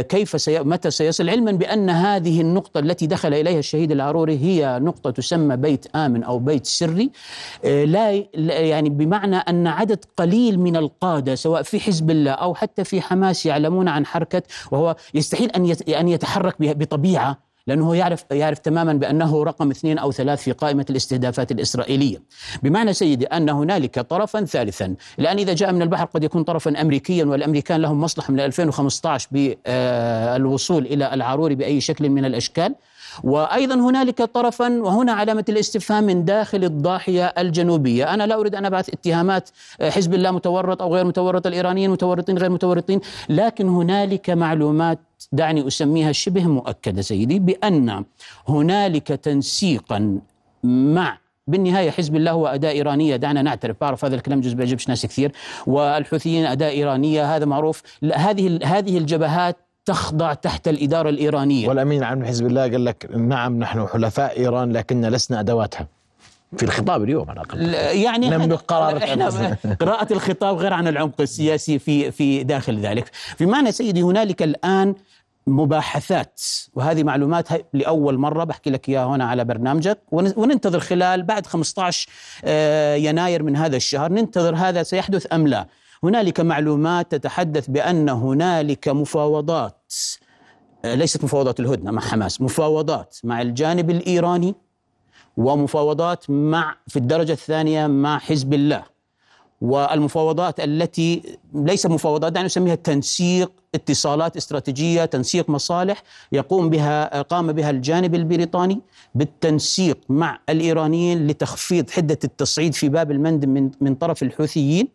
كيف 0.02 0.42
سي... 0.42 0.60
متى 0.60 0.92
سيصل؟ 0.92 1.30
علما 1.30 1.52
بأن 1.52 1.90
هذه 1.90 2.42
النقطة 2.42 2.80
التي 2.80 3.08
دخل 3.08 3.34
إليها 3.34 3.60
الشهيد 3.60 3.92
العاروري 3.92 4.38
هي 4.38 4.80
نقطة 4.82 5.12
تسمى 5.12 5.56
بيت 5.58 5.96
آمن 5.96 6.24
أو 6.24 6.40
بيت 6.40 6.66
سري. 6.66 7.12
آه، 7.66 7.86
لا 7.86 8.12
يعني 8.62 8.90
بمعنى 8.90 9.36
أن 9.36 9.68
عدد 9.68 10.06
قليل 10.18 10.60
من 10.60 10.76
القادة 10.76 11.36
سواء 11.36 11.62
في 11.62 11.80
حزب 11.80 12.12
الله 12.12 12.32
أو 12.32 12.56
حتى 12.56 12.84
في 12.84 13.02
حماس 13.02 13.46
يعلمون 13.46 13.88
عن 13.88 14.06
حركة 14.06 14.44
وهو 14.72 14.96
يستحيل 15.14 15.52
يت... 15.66 15.90
أن 15.90 16.08
يتحرك 16.08 16.56
به- 16.60 16.74
هو 17.70 17.94
يعرف 17.94 18.26
يعرف 18.32 18.60
تماما 18.60 18.94
بأنه 18.94 19.44
رقم 19.44 19.72
اثنين 19.72 19.98
أو 19.98 20.12
ثلاث 20.12 20.44
في 20.44 20.52
قائمة 20.52 20.86
الاستهدافات 20.90 21.52
الإسرائيلية. 21.52 22.18
بمعنى 22.64 22.94
سيدي 22.94 23.26
أن 23.26 23.50
هنالك 23.50 24.00
طرفا 24.00 24.46
ثالثا، 24.46 24.96
الآن 25.20 25.38
إذا 25.38 25.54
جاء 25.54 25.72
من 25.72 25.82
البحر 25.82 26.06
قد 26.06 26.24
يكون 26.24 26.44
طرفا 26.44 26.82
امريكيا 26.82 27.26
والأمريكان 27.26 27.82
لهم 27.82 28.02
مصلحة 28.02 28.34
من 28.34 28.40
2015 28.40 29.28
بالوصول 29.32 30.86
إلى 30.86 31.14
العاروري 31.14 31.56
بأي 31.56 31.82
شكل 31.82 32.10
من 32.10 32.26
الأشكال. 32.26 32.76
وأيضا 33.24 33.76
هنالك 33.76 34.22
طرفا 34.22 34.82
وهنا 34.82 35.12
علامة 35.12 35.46
الاستفهام 35.50 36.04
من 36.04 36.26
داخل 36.26 36.64
الضاحية 36.64 37.26
الجنوبية، 37.26 38.14
أنا 38.14 38.28
لا 38.28 38.36
أريد 38.36 38.56
أن 38.56 38.66
أبعث 38.66 38.90
اتهامات 38.90 39.50
آه، 39.82 39.90
حزب 39.90 40.14
الله 40.14 40.32
متورط 40.32 40.82
أو 40.82 40.96
غير 40.96 41.06
متورط، 41.06 41.48
الإيرانيين 41.48 41.90
متورطين 41.90 42.38
غير 42.38 42.50
متورطين، 42.50 43.00
لكن 43.30 43.70
هنالك 43.70 44.30
معلومات 44.30 45.00
دعني 45.32 45.68
أسميها 45.68 46.12
شبه 46.12 46.48
مؤكدة 46.48 47.02
سيدي 47.02 47.40
بأن 47.40 48.04
هنالك 48.48 49.08
تنسيقا 49.08 50.20
مع 50.64 51.18
بالنهاية 51.48 51.92
حزب 51.92 52.16
الله 52.16 52.32
هو 52.32 52.48
اداه 52.48 52.72
إيرانية. 52.72 53.16
دعنا 53.16 53.42
نعترف 53.42 53.76
بعرف 53.82 54.06
هذا 54.06 54.16
الكلام 54.16 54.42
جزء 54.42 54.56
بيعجبش 54.56 54.90
ناس 54.90 55.06
كثير. 55.06 55.32
والحوثيين 55.68 56.46
أداة 56.46 56.70
إيرانية 56.70 57.36
هذا 57.36 57.46
معروف. 57.46 57.82
هذه 58.14 58.60
هذه 58.64 58.98
الجبهات 58.98 59.58
تخضع 59.86 60.34
تحت 60.34 60.68
الإدارة 60.68 61.10
الإيرانية. 61.10 61.68
والأمين 61.68 62.00
العام 62.00 62.24
لحزب 62.24 62.46
الله 62.48 62.62
قال 62.62 62.86
لك 62.86 63.10
نعم 63.16 63.60
نحن 63.60 63.88
حلفاء 63.88 64.40
إيران 64.40 64.72
لكن 64.72 65.02
لسنا 65.06 65.40
أدواتها. 65.40 65.88
في 66.58 66.64
الخطاب 66.64 67.04
اليوم 67.04 67.30
على 67.30 67.42
الأقل. 67.42 67.72
لا، 67.72 67.92
يعني 67.92 68.30
نملك 68.30 68.60
قرار 68.60 68.98
إحنا 68.98 69.30
قراءة 69.82 70.14
الخطاب 70.14 70.58
غير 70.58 70.74
عن 70.74 70.88
العمق 70.88 71.22
السياسي 71.22 71.80
في 71.80 72.12
في 72.12 72.44
داخل 72.44 72.80
ذلك، 72.80 73.12
في 73.38 73.46
معنى 73.46 73.72
سيدي 73.72 74.02
هنالك 74.02 74.44
الآن 74.44 74.96
مباحثات 75.48 76.42
وهذه 76.74 77.04
معلومات 77.04 77.48
لأول 77.74 78.18
مرة 78.18 78.44
بحكي 78.44 78.70
لك 78.70 78.90
إياها 78.90 79.06
هنا 79.06 79.26
على 79.26 79.46
برنامجك. 79.46 79.98
ون- 80.12 80.34
وننتظر 80.38 80.80
خلال 80.80 81.24
بعد 81.24 81.46
15 81.46 82.10
آه، 82.46 82.96
يناير 82.96 83.44
من 83.44 83.56
هذا 83.56 83.76
الشهر 83.76 84.12
ننتظر 84.12 84.56
هذا 84.56 84.84
سيحدث 84.84 85.34
أم 85.34 85.48
لا. 85.48 85.66
هنالك 86.04 86.40
معلومات 86.40 87.12
تتحدث 87.12 87.68
بأن 87.70 88.10
هنالك 88.10 88.88
مفاوضات 88.88 89.94
آه، 90.86 90.96
ليست 90.96 91.24
مفاوضات 91.24 91.60
الهدنة 91.60 91.92
مع 91.92 92.02
حماس، 92.02 92.42
مفاوضات 92.42 93.18
مع 93.24 93.42
الجانب 93.42 93.90
الإيراني 93.90 94.56
ومفاوضات 95.38 96.30
مع 96.30 96.76
في 96.88 97.00
الدرجة 97.00 97.32
الثانية 97.32 97.88
مع 97.88 98.20
حزب 98.20 98.54
الله. 98.54 98.96
والمفاوضات 99.62 100.60
التي 100.60 101.38
ليس 101.54 101.86
مفاوضات 101.86 102.32
دعني 102.32 102.46
نسميها 102.46 102.76
تنسيق 102.76 103.52
اتصالات 103.76 104.38
استراتيجية 104.38 105.06
تنسيق 105.06 105.50
مصالح 105.50 106.04
يقوم 106.32 106.70
بها 106.70 107.22
قام 107.22 107.52
بها 107.52 107.70
الجانب 107.70 108.16
البريطاني 108.16 108.82
بالتنسيق 109.16 109.98
مع 110.10 110.40
الإيرانيين 110.50 111.28
لتخفيض 111.28 111.90
حدة 111.90 112.20
التصعيد 112.24 112.74
في 112.74 112.90
باب 112.90 113.12
المندب 113.12 113.50
من, 113.50 113.72
من 113.82 113.96
طرف 113.96 114.24
الحوثيين. 114.24 114.88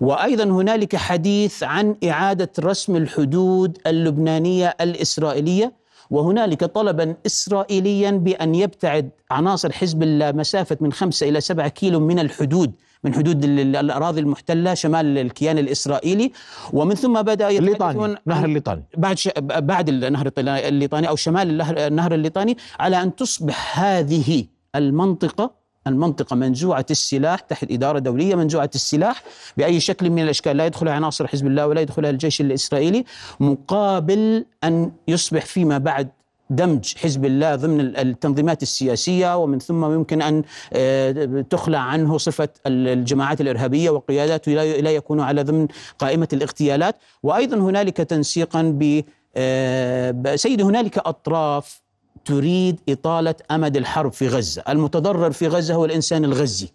وأيضا 0.00 0.44
هنالك 0.44 0.96
حديث 0.96 1.62
عن 1.62 1.96
إعادة 2.04 2.50
رسم 2.60 2.96
الحدود 2.96 3.78
اللبنانية 3.86 4.76
الإسرائيلية 4.80 5.80
وهنالك 6.10 6.64
طلبا 6.64 7.16
إسرائيليا 7.26 8.10
بأن 8.10 8.54
يبتعد 8.54 9.10
عناصر 9.30 9.72
حزب 9.72 10.02
الله 10.02 10.32
مسافة 10.32 10.76
من 10.80 10.92
خمسة 10.92 11.28
إلى 11.28 11.40
سبعة 11.40 11.68
كيلو 11.68 12.00
من 12.00 12.18
الحدود 12.18 12.72
من 13.04 13.14
حدود 13.14 13.44
الأراضي 13.44 14.20
المحتلة 14.20 14.74
شمال 14.74 15.18
الكيان 15.18 15.58
الإسرائيلي. 15.58 16.32
ومن 16.72 16.94
ثم 16.94 17.22
بدأ 17.22 17.48
الليطاني 17.48 18.16
نهر 18.26 18.44
الليطاني. 18.44 18.82
بعد 18.96 19.18
ش... 19.18 19.28
بعد 19.38 19.88
النهر 19.88 20.30
الليطاني 20.38 21.08
أو 21.08 21.16
شمال 21.16 21.60
النهر 21.78 22.14
الليطاني 22.14 22.56
على 22.80 23.02
أن 23.02 23.16
تصبح 23.16 23.80
هذه 23.80 24.44
المنطقة 24.76 25.59
المنطقة 25.86 26.36
منزوعة 26.36 26.86
السلاح 26.90 27.40
تحت 27.40 27.72
إدارة 27.72 27.98
دولية 27.98 28.34
منزوعة 28.34 28.70
السلاح 28.74 29.22
بأي 29.56 29.80
شكل 29.80 30.10
من 30.10 30.22
الأشكال. 30.22 30.56
لا 30.56 30.66
يدخلها 30.66 30.92
عناصر 30.92 31.26
حزب 31.26 31.46
الله 31.46 31.66
ولا 31.66 31.80
يدخلها 31.80 32.10
الجيش 32.10 32.40
الإسرائيلي 32.40 33.04
مقابل 33.40 34.44
أن 34.64 34.92
يصبح 35.08 35.46
فيما 35.46 35.78
بعد 35.78 36.08
دمج 36.50 36.96
حزب 36.96 37.24
الله 37.24 37.54
ضمن 37.54 37.80
التنظيمات 37.80 38.62
السياسية 38.62 39.36
ومن 39.36 39.58
ثم 39.58 39.84
يمكن 39.94 40.22
أن 40.22 40.42
آه، 40.72 41.44
تخلع 41.50 41.78
عنه 41.78 42.18
صفة 42.18 42.48
الجماعات 42.66 43.40
الإرهابية 43.40 43.90
وقياداته 43.90 44.52
لا 44.52 44.90
يكون 44.90 45.20
على 45.20 45.42
ضمن 45.42 45.68
قائمة 45.98 46.28
الاغتيالات. 46.32 46.96
وأيضا 47.22 47.56
هنالك 47.56 47.96
تنسيقا 47.96 48.62
ب 48.62 49.02
آه، 49.36 50.36
سيدي 50.36 50.62
هنالك 50.62 50.98
أطراف 50.98 51.80
تريد 52.24 52.80
إطالة 52.88 53.34
أمد 53.50 53.76
الحرب 53.76 54.12
في 54.12 54.28
غزة، 54.28 54.62
المتضرر 54.68 55.32
في 55.32 55.48
غزة 55.48 55.74
هو 55.74 55.84
الإنسان 55.84 56.24
الغزي 56.24 56.68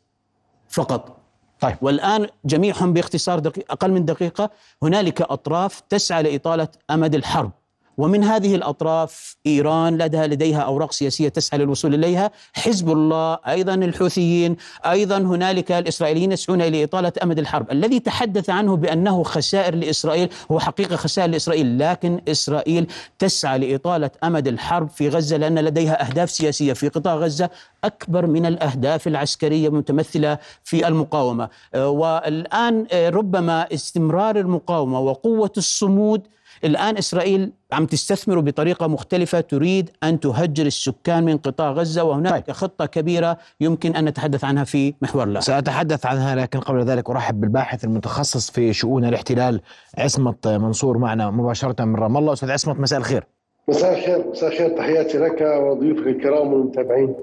فقط. 0.69 1.17
طيب. 1.59 1.77
والآن 1.81 2.27
جميعهم 2.45 2.93
باختصار 2.93 3.39
دقيقة 3.39 3.73
أقل 3.73 3.91
من 3.91 4.05
دقيقة 4.05 4.49
هنالك 4.83 5.21
أطراف 5.21 5.79
تسعى 5.79 6.23
لإطالة 6.23 6.67
أمد 6.91 7.15
الحرب. 7.15 7.51
ومن 7.97 8.23
هذه 8.23 8.55
الأطراف 8.55 9.35
إيران 9.45 9.97
لديها 9.97 10.27
لديها 10.27 10.59
أوراق 10.59 10.91
سياسية 10.91 11.29
تسعى 11.29 11.59
للوصول 11.59 11.93
إليها، 11.93 12.31
حزب 12.53 12.89
الله 12.89 13.37
أيضا 13.47 13.73
الحوثيين، 13.73 14.55
أيضا 14.85 15.17
هنالك 15.17 15.71
الإسرائيليين 15.71 16.31
يسعون 16.31 16.61
إلى 16.61 16.83
إطالة 16.83 17.13
أمد 17.23 17.39
الحرب، 17.39 17.71
الذي 17.71 17.99
تحدث 17.99 18.49
عنه 18.49 18.75
بأنه 18.75 19.23
خسائر 19.23 19.75
لإسرائيل 19.75 20.29
هو 20.51 20.59
حقيقة 20.59 20.95
خسائر 20.95 21.29
لإسرائيل، 21.29 21.79
لكن 21.79 22.21
إسرائيل 22.27 22.87
تسعى 23.19 23.57
لإطالة 23.57 24.11
أمد 24.23 24.47
الحرب 24.47 24.89
في 24.89 25.09
غزة 25.09 25.37
لأن 25.37 25.59
لديها 25.59 26.07
أهداف 26.07 26.31
سياسية 26.31 26.73
في 26.73 26.89
قطاع 26.89 27.15
غزة 27.15 27.49
أكبر 27.83 28.27
من 28.27 28.45
الأهداف 28.45 29.07
العسكرية 29.07 29.67
المتمثلة 29.67 30.37
في 30.63 30.87
المقاومة، 30.87 31.49
والآن 31.75 32.87
ربما 32.93 33.73
استمرار 33.73 34.39
المقاومة 34.39 34.99
وقوة 34.99 35.51
الصمود 35.57 36.21
الآن 36.63 36.97
إسرائيل 36.97 37.51
عم 37.71 37.85
تستثمر 37.85 38.39
بطريقة 38.39 38.87
مختلفة 38.87 39.39
تريد 39.39 39.89
أن 40.03 40.19
تهجر 40.19 40.65
السكان 40.65 41.23
من 41.23 41.37
قطاع 41.37 41.71
غزة 41.71 42.03
وهناك 42.03 42.45
طيب. 42.45 42.55
خطة 42.55 42.85
كبيرة 42.85 43.37
يمكن 43.61 43.95
أن 43.95 44.05
نتحدث 44.05 44.43
عنها 44.43 44.63
في 44.63 44.93
محور 45.01 45.25
لا 45.25 45.39
سأتحدث 45.39 46.05
عنها 46.05 46.35
لكن 46.35 46.59
قبل 46.59 46.83
ذلك 46.83 47.09
أرحب 47.09 47.41
بالباحث 47.41 47.83
المتخصص 47.83 48.51
في 48.51 48.73
شؤون 48.73 49.05
الاحتلال 49.05 49.61
عصمت 49.97 50.47
منصور 50.47 50.97
معنا 50.97 51.31
مباشرة 51.31 51.85
من 51.85 51.95
رام 51.95 52.17
الله. 52.17 52.33
أستاذ 52.33 52.51
عصمت 52.51 52.79
مساء 52.79 52.99
الخير. 52.99 53.23
مساء 53.67 53.99
الخير 53.99 54.25
مساء 54.31 54.51
الخير. 54.51 54.77
تحياتي 54.77 55.17
لك 55.17 55.41
وضيوفك 55.41 56.07
الكرام 56.07 56.53
والمتابعين. 56.53 57.15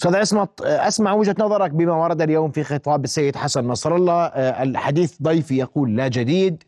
أستاذ 0.00 0.16
عصمت 0.16 0.60
أسمع 0.60 1.12
وجهة 1.12 1.36
نظرك 1.38 1.70
بما 1.70 1.92
ورد 1.92 2.22
اليوم 2.22 2.50
في 2.50 2.64
خطاب 2.64 3.04
السيد 3.04 3.36
حسن 3.36 3.64
نصر 3.64 3.96
الله. 3.96 4.26
الحديث 4.26 5.22
ضيفي 5.22 5.56
يقول 5.56 5.96
لا 5.96 6.08
جديد 6.08 6.62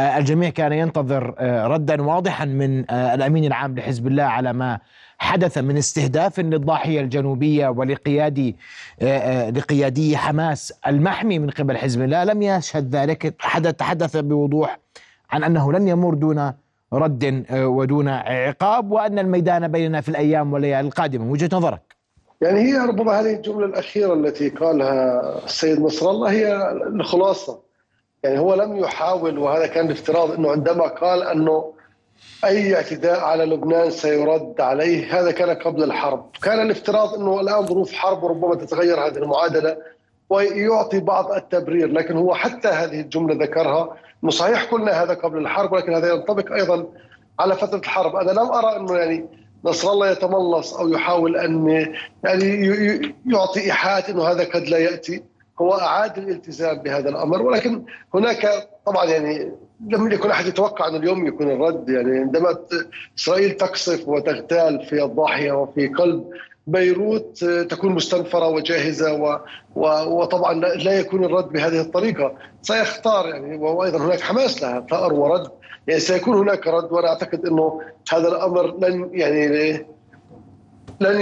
الجميع 0.00 0.50
كان 0.50 0.72
ينتظر 0.72 1.34
آه، 1.38 1.66
ردا 1.66 2.02
واضحا 2.02 2.44
من 2.44 2.90
آه، 2.90 3.14
الأمين 3.14 3.44
العام 3.44 3.78
لحزب 3.78 4.06
الله 4.06 4.22
على 4.22 4.52
ما 4.52 4.78
حدث 5.18 5.58
من 5.58 5.76
استهداف 5.76 6.40
للضاحية 6.40 7.00
الجنوبية 7.00 7.68
ولقيادي 7.68 8.56
لقيادي 9.50 10.16
حماس 10.16 10.72
المحمي 10.86 11.38
من 11.38 11.50
قبل 11.50 11.76
حزب 11.76 12.02
الله. 12.02 12.24
لم 12.24 12.42
يشهد 12.42 12.96
ذلك 12.96 13.34
حدث 13.38 13.74
تحدث 13.74 14.16
بوضوح 14.16 14.78
عن 15.30 15.44
أنه 15.44 15.72
لن 15.72 15.88
يمر 15.88 16.14
دون 16.14 16.52
رد 16.92 17.44
ودون 17.52 18.08
عقاب 18.08 18.90
وأن 18.90 19.18
الميدان 19.18 19.68
بيننا 19.68 20.00
في 20.00 20.08
الأيام 20.08 20.52
والليالي 20.52 20.88
القادمة. 20.88 21.30
وجهة 21.30 21.50
نظرك؟ 21.52 21.96
يعني 22.40 22.60
هي 22.60 22.76
ربما 22.76 23.20
هذه 23.20 23.36
الجملة 23.36 23.66
الأخيرة 23.66 24.14
التي 24.14 24.48
قالها 24.48 25.20
السيد 25.44 25.80
نصر 25.80 26.10
الله 26.10 26.30
هي 26.30 26.72
الخلاصة. 26.94 27.69
يعني 28.22 28.38
هو 28.38 28.54
لم 28.54 28.76
يحاول 28.76 29.38
وهذا 29.38 29.66
كان 29.66 29.86
الافتراض 29.86 30.30
إنه 30.30 30.50
عندما 30.50 30.86
قال 30.86 31.22
إنه 31.22 31.72
أي 32.44 32.74
اعتداء 32.74 33.20
على 33.20 33.44
لبنان 33.44 33.90
سيرد 33.90 34.60
عليه 34.60 35.20
هذا 35.20 35.30
كان 35.30 35.50
قبل 35.50 35.82
الحرب. 35.82 36.30
كان 36.42 36.60
الافتراض 36.60 37.14
إنه 37.14 37.40
الآن 37.40 37.66
ظروف 37.66 37.92
حرب 37.92 38.22
وربما 38.22 38.54
تتغير 38.54 39.06
هذه 39.06 39.16
المعادلة 39.16 39.76
ويعطي 40.30 41.00
بعض 41.00 41.32
التبرير 41.32 41.88
لكن 41.92 42.16
هو 42.16 42.34
حتى 42.34 42.68
هذه 42.68 43.00
الجملة 43.00 43.44
ذكرها 43.44 43.96
إنه 44.24 44.30
صحيح 44.30 44.64
قلنا 44.64 45.02
هذا 45.02 45.14
قبل 45.14 45.38
الحرب 45.38 45.72
ولكن 45.72 45.94
هذا 45.94 46.14
ينطبق 46.14 46.52
أيضا 46.52 46.86
على 47.40 47.54
فترة 47.56 47.78
الحرب. 47.78 48.16
أنا 48.16 48.30
لم 48.30 48.52
أرى 48.52 48.76
إنه 48.76 48.96
يعني 48.96 49.26
نصر 49.64 49.92
الله 49.92 50.10
يتملص 50.10 50.74
أو 50.74 50.88
يحاول 50.88 51.36
أن 51.36 51.86
يعني 52.24 53.14
يعطي 53.26 53.60
إيحاءات 53.60 54.10
إنه 54.10 54.24
هذا 54.24 54.44
قد 54.44 54.68
لا 54.68 54.78
يأتي. 54.78 55.22
هو 55.60 55.74
أعاد 55.74 56.18
الالتزام 56.18 56.78
بهذا 56.78 57.08
الأمر 57.08 57.42
ولكن 57.42 57.84
هناك 58.14 58.68
طبعا 58.86 59.04
يعني 59.04 59.52
لم 59.88 60.12
يكن 60.12 60.30
أحد 60.30 60.46
يتوقع 60.46 60.88
أن 60.88 60.94
اليوم 60.94 61.26
يكون 61.26 61.50
الرد. 61.50 61.88
يعني 61.88 62.18
عندما 62.18 62.58
إسرائيل 63.18 63.50
تقصف 63.50 64.08
وتغتال 64.08 64.86
في 64.86 65.04
الضاحية 65.04 65.52
وفي 65.52 65.88
قلب 65.88 66.24
بيروت 66.66 67.44
تكون 67.44 67.92
مستنفرة 67.92 68.48
وجاهزة 68.48 69.12
و 69.12 69.38
و 69.74 69.86
وطبعا 70.20 70.54
لا 70.54 70.92
يكون 70.92 71.24
الرد 71.24 71.48
بهذه 71.48 71.80
الطريقة. 71.80 72.34
سيختار 72.62 73.28
يعني 73.28 73.56
وأيضا 73.56 73.98
هناك 73.98 74.20
حماس 74.20 74.62
لها 74.62 74.86
ثار 74.90 75.12
ورد. 75.12 75.50
يعني 75.86 76.00
سيكون 76.00 76.36
هناك 76.36 76.66
رد 76.66 76.92
وأنا 76.92 77.08
أعتقد 77.08 77.46
إنه 77.46 77.80
هذا 78.12 78.28
الأمر 78.28 78.76
لن 78.78 79.10
يعني 79.12 79.72
لن 81.00 81.20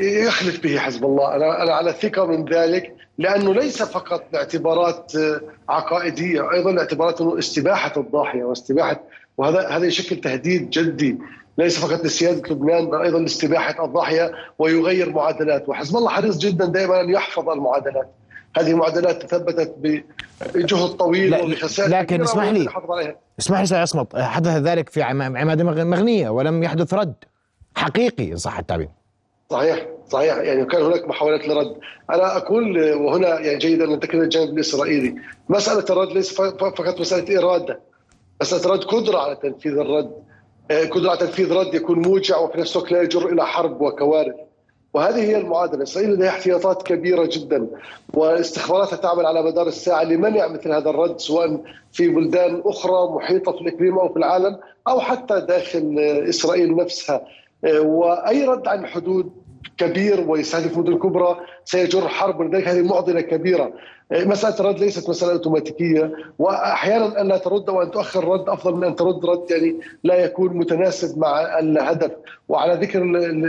يخلف 0.00 0.62
به 0.62 0.78
حزب 0.78 1.04
الله. 1.04 1.34
أنا 1.34 1.62
أنا 1.62 1.72
على 1.74 1.92
ثقة 1.92 2.26
من 2.26 2.44
ذلك. 2.44 2.99
لأنه 3.20 3.54
ليس 3.54 3.82
فقط 3.82 4.24
لاعتبارات 4.32 5.12
عقائدية 5.68 6.52
أيضا 6.52 6.72
لاعتبارات 6.72 7.20
إنه 7.20 7.38
استباحة 7.38 7.92
الضاحية 7.96 8.44
واستباحة 8.44 9.00
وهذا 9.38 9.68
هذا 9.68 9.86
يشكل 9.86 10.16
تهديد 10.16 10.70
جدي. 10.70 11.18
ليس 11.58 11.78
فقط 11.78 12.04
لسيادة 12.04 12.54
لبنان 12.54 12.90
بل 12.90 13.02
أيضا 13.02 13.18
لاستباحة 13.18 13.84
الضاحية 13.84 14.32
ويغير 14.58 15.12
معادلات. 15.12 15.68
وحزب 15.68 15.96
الله 15.96 16.08
حريص 16.08 16.38
جدا 16.38 16.66
دائما 16.66 17.00
أن 17.00 17.10
يحفظ 17.10 17.48
المعادلات. 17.48 18.08
هذه 18.56 18.74
معادلات 18.74 19.22
تثبتت 19.22 19.74
بجهد 20.54 20.88
طويل 20.88 21.42
وبخسائر 21.42 21.90
لكن 21.90 22.22
اسمح 22.22 22.48
لي. 22.48 22.68
اسمح 23.40 23.58
لي 23.58 23.62
أستاذ 23.62 23.78
عصمت 23.78 24.16
حدث 24.16 24.56
ذلك 24.56 24.88
في 24.88 25.02
عماد 25.02 25.62
مغنية 25.62 26.28
ولم 26.28 26.62
يحدث 26.62 26.94
رد 26.94 27.14
حقيقي 27.74 28.32
إن 28.32 28.36
صح 28.36 28.58
التعبير. 28.58 28.88
صحيح. 29.50 29.86
صحيح. 30.10 30.36
يعني 30.36 30.64
كان 30.64 30.82
هناك 30.82 31.08
محاولات 31.08 31.48
لرد. 31.48 31.76
أنا 32.10 32.36
أقول 32.36 32.92
وهنا 32.92 33.40
يعني 33.40 33.58
جيد 33.58 33.82
ان 33.82 33.92
نتكلم 33.92 34.22
الجانب 34.22 34.54
الإسرائيلي. 34.54 35.14
مسألة 35.48 35.84
الرد 35.90 36.12
ليس 36.12 36.34
فقط 36.34 37.00
مسألة 37.00 37.38
إرادة. 37.38 37.80
مسألة 38.40 38.72
رد 38.72 38.84
قدرة 38.84 39.18
على 39.18 39.36
تنفيذ 39.36 39.78
الرد. 39.78 40.10
آه، 40.70 40.84
قدرة 40.84 41.10
على 41.10 41.18
تنفيذ 41.18 41.52
رد 41.52 41.74
يكون 41.74 41.98
موجع 41.98 42.38
وفي 42.38 42.60
نفس 42.60 42.76
الوقت 42.76 42.92
لا 42.92 43.02
يجر 43.02 43.28
إلى 43.28 43.46
حرب 43.46 43.80
وكوارث. 43.80 44.34
وهذه 44.94 45.20
هي 45.20 45.36
المعادلة، 45.36 45.82
اسرائيل 45.82 46.10
لديها 46.10 46.28
احتياطات 46.28 46.82
كبيرة 46.82 47.28
جدا 47.32 47.66
واستخباراتها 48.14 48.96
تعمل 48.96 49.26
على 49.26 49.42
مدار 49.42 49.66
الساعة 49.66 50.02
لمنع 50.02 50.48
مثل 50.48 50.72
هذا 50.72 50.90
الرد 50.90 51.20
سواء 51.20 51.60
في 51.92 52.08
بلدان 52.08 52.62
أخرى 52.64 53.10
محيطة 53.14 53.52
في 53.52 53.60
الإقليم 53.60 53.98
أو 53.98 54.08
في 54.08 54.16
العالم 54.16 54.58
أو 54.88 55.00
حتى 55.00 55.40
داخل 55.40 55.96
إسرائيل 56.28 56.76
نفسها. 56.76 57.22
آه، 57.64 57.80
وأي 57.80 58.44
رد 58.44 58.68
عن 58.68 58.84
الحدود 58.84 59.32
كبير 59.78 60.30
ويستهدف 60.30 60.78
مدن 60.78 60.98
كبرى 60.98 61.36
سيجر 61.64 62.08
حرب 62.08 62.40
ولذلك 62.40 62.68
هذه 62.68 62.82
معضلة 62.82 63.20
كبيرة. 63.20 63.72
آه، 64.12 64.24
مسألة 64.24 64.60
الرد 64.60 64.78
ليست 64.78 65.08
مسألة 65.08 65.32
أوتوماتيكية 65.32 66.12
وأحيانا 66.38 67.20
أن 67.20 67.28
لا 67.28 67.36
ترد 67.36 67.70
وان 67.70 67.90
تؤخر 67.90 68.22
الرد 68.22 68.48
أفضل 68.48 68.74
من 68.74 68.84
أن 68.84 68.96
ترد 68.96 69.26
رد 69.26 69.50
يعني 69.50 69.80
لا 70.04 70.14
يكون 70.14 70.56
متناسب 70.56 71.18
مع 71.18 71.58
الهدف. 71.58 72.10
وعلى 72.48 72.74
ذكر 72.74 73.04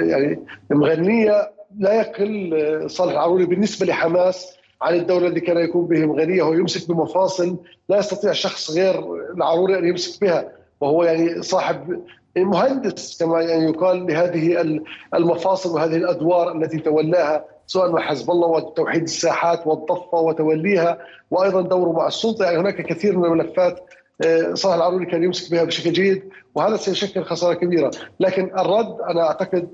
يعني 0.10 0.40
المغنية 0.72 1.52
لا 1.80 1.94
يقل 1.94 2.54
آه، 2.54 2.88
صالح 2.88 3.12
العروري 3.12 3.46
بالنسبة 3.46 3.86
لحماس 3.86 4.58
عن 4.82 4.96
الدولة 4.96 5.28
الذي 5.28 5.40
كان 5.40 5.58
يكون 5.58 5.88
به 5.88 6.06
مغنية 6.06 6.42
هو 6.42 6.54
يمسك 6.54 6.90
بمفاصل 6.90 7.58
لا 7.90 7.98
يستطيع 7.98 8.32
شخص 8.32 8.72
غير 8.72 9.04
العروري 9.38 9.78
أن 9.78 9.88
يمسك 9.88 10.22
بها 10.22 10.52
وهو 10.82 11.04
يعني 11.04 11.42
صاحب 11.42 12.02
مهندس 12.38 13.24
كما 13.24 13.42
يعني 13.42 13.66
يقال 13.66 14.08
لهذه 14.08 14.82
المفاصل 15.14 15.76
وهذه 15.76 15.96
الأدوار 15.96 16.58
التي 16.58 16.78
تولاها 16.78 17.46
سواء 17.68 17.92
مع 17.92 18.02
حزب 18.02 18.32
الله 18.32 18.48
وتوحيد 18.48 19.04
الساحات 19.04 19.68
والضفة 19.68 20.18
وتوليها 20.18 20.98
وأيضا 21.32 21.62
دوره 21.62 21.92
مع 21.92 22.08
السلطة. 22.08 22.46
يعني 22.46 22.58
هناك 22.58 22.82
كثير 22.82 23.18
من 23.18 23.26
الملفات 23.26 23.80
آه، 24.26 24.54
صالح 24.54 24.76
العروري 24.76 25.06
كان 25.06 25.24
يمسك 25.24 25.52
بها 25.52 25.64
بشكل 25.64 25.94
جيد 25.94 26.30
وهذا 26.56 26.78
سيشكل 26.78 27.24
خسارة 27.24 27.54
كبيرة. 27.54 27.92
لكن 28.20 28.52
الرد 28.60 29.02
أنا 29.10 29.22
أعتقد 29.22 29.70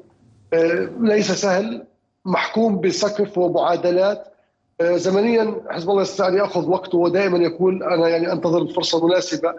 آه، 0.53 0.89
ليس 0.99 1.31
سهل 1.31 1.83
محكوم 2.25 2.81
بسقف 2.81 3.37
ومعادلات. 3.37 4.27
آه، 4.81 4.95
زمنيا 4.97 5.61
حزب 5.69 5.89
الله 5.89 6.01
يستطيع 6.01 6.27
أن 6.27 6.37
يأخذ 6.37 6.69
وقته 6.69 6.97
ودائما 6.97 7.37
يقول 7.37 7.83
أنا 7.83 8.07
يعني 8.07 8.31
أنتظر 8.31 8.61
الفرصة 8.61 8.97
المناسبة. 8.97 9.53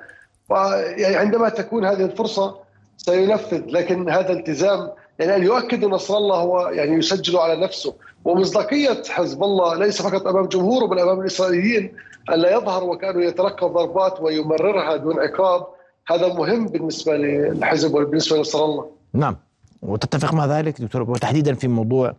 يعني 0.97 1.17
عندما 1.17 1.49
تكون 1.49 1.85
هذه 1.85 2.05
الفرصة 2.05 2.68
سينفذ 2.99 3.63
لكن 3.67 4.11
هذا 4.11 4.33
التزام 4.33 4.91
يعني 5.19 5.37
أن 5.37 5.43
يؤكد 5.43 5.85
نصر 5.85 6.17
الله 6.17 6.37
هو 6.37 6.69
يعني 6.69 6.99
يسجل 6.99 7.37
على 7.37 7.57
نفسه. 7.65 7.95
ومصداقية 8.25 9.03
حزب 9.09 9.43
الله 9.43 9.75
ليس 9.75 10.03
فقط 10.03 10.27
أمام 10.27 10.47
جمهوره 10.47 10.87
بل 10.87 10.99
أمام 10.99 11.21
الإسرائيليين 11.21 11.93
الا 12.31 12.57
يظهر 12.57 12.85
وكأنه 12.85 13.25
يتلقى 13.25 13.67
الضربات 13.67 14.21
ويمررها 14.21 14.97
دون 14.97 15.19
عقاب. 15.21 15.67
هذا 16.09 16.35
مهم 16.35 16.67
بالنسبة 16.67 17.17
للحزب 17.17 17.95
وبالنسبة 17.95 18.37
لنصر 18.37 18.65
الله. 18.65 18.91
نعم. 19.13 19.37
وتتفق 19.83 20.35
مع 20.35 20.47
ذلك 20.47 20.83
دكتور 20.83 21.11
وتحديدا 21.11 21.55
في 21.55 21.69
موضوع 21.69 22.15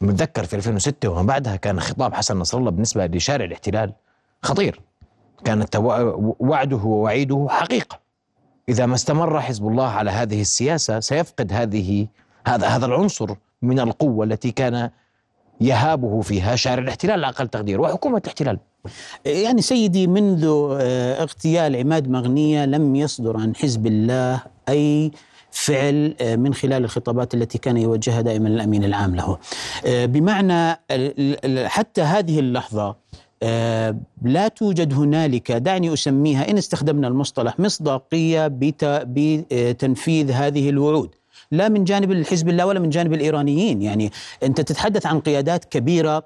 متذكر 0.00 0.44
في 0.44 0.56
2006 0.56 1.08
وما 1.08 1.22
بعدها 1.22 1.56
كان 1.56 1.80
خطاب 1.80 2.14
حسن 2.14 2.38
نصر 2.38 2.58
الله 2.58 2.70
بالنسبة 2.70 3.06
لشارع 3.06 3.44
الاحتلال 3.44 3.92
خطير. 4.42 4.80
كانت 5.44 5.76
وعده 6.40 6.76
ووعيده 6.76 7.46
حقيقة. 7.50 8.09
إذا 8.68 8.86
ما 8.86 8.94
استمر 8.94 9.40
حزب 9.40 9.68
الله 9.68 9.88
على 9.88 10.10
هذه 10.10 10.40
السياسة 10.40 11.00
سيفقد 11.00 11.52
هذه 11.52 12.06
هذا 12.46 12.66
هذا 12.66 12.86
العنصر 12.86 13.34
من 13.62 13.80
القوة 13.80 14.24
التي 14.24 14.50
كان 14.50 14.90
يهابه 15.60 16.20
فيها 16.20 16.56
شارع 16.56 16.82
الاحتلال 16.82 17.24
على 17.24 17.28
أقل 17.34 17.48
تقدير 17.48 17.80
وحكومة 17.80 18.18
الاحتلال 18.18 18.58
يعني 19.24 19.62
سيدي 19.62 20.06
منذ 20.06 20.44
آه، 20.80 21.22
اغتيال 21.22 21.76
عماد 21.76 22.08
مغنية 22.08 22.64
لم 22.64 22.96
يصدر 22.96 23.36
عن 23.36 23.56
حزب 23.56 23.86
الله 23.86 24.42
أي 24.68 25.10
فعل 25.50 26.14
آه، 26.20 26.36
من 26.36 26.54
خلال 26.54 26.84
الخطابات 26.84 27.34
التي 27.34 27.58
كان 27.58 27.76
يوجهها 27.76 28.20
دائما 28.20 28.48
الأمين 28.48 28.84
العام 28.84 29.16
له. 29.16 29.38
آه، 29.86 30.06
بمعنى 30.06 30.80
حتى 31.68 32.02
هذه 32.02 32.38
اللحظة 32.38 32.96
لا 34.22 34.48
توجد 34.56 34.94
هنالك 34.94 35.52
دعني 35.52 35.92
أسميها 35.92 36.50
إن 36.50 36.58
استخدمنا 36.58 37.08
المصطلح 37.08 37.60
مصداقية 37.60 38.48
بتنفيذ 38.50 40.30
هذه 40.30 40.70
الوعود. 40.70 41.14
لا 41.52 41.68
من 41.68 41.84
جانب 41.84 42.12
الحزب 42.12 42.48
الله 42.48 42.66
ولا 42.66 42.80
من 42.80 42.90
جانب 42.90 43.12
الإيرانيين 43.12 43.82
يعني 43.82 44.12
أنت 44.42 44.60
تتحدث 44.60 45.06
عن 45.06 45.20
قيادات 45.20 45.64
كبيرة 45.64 46.24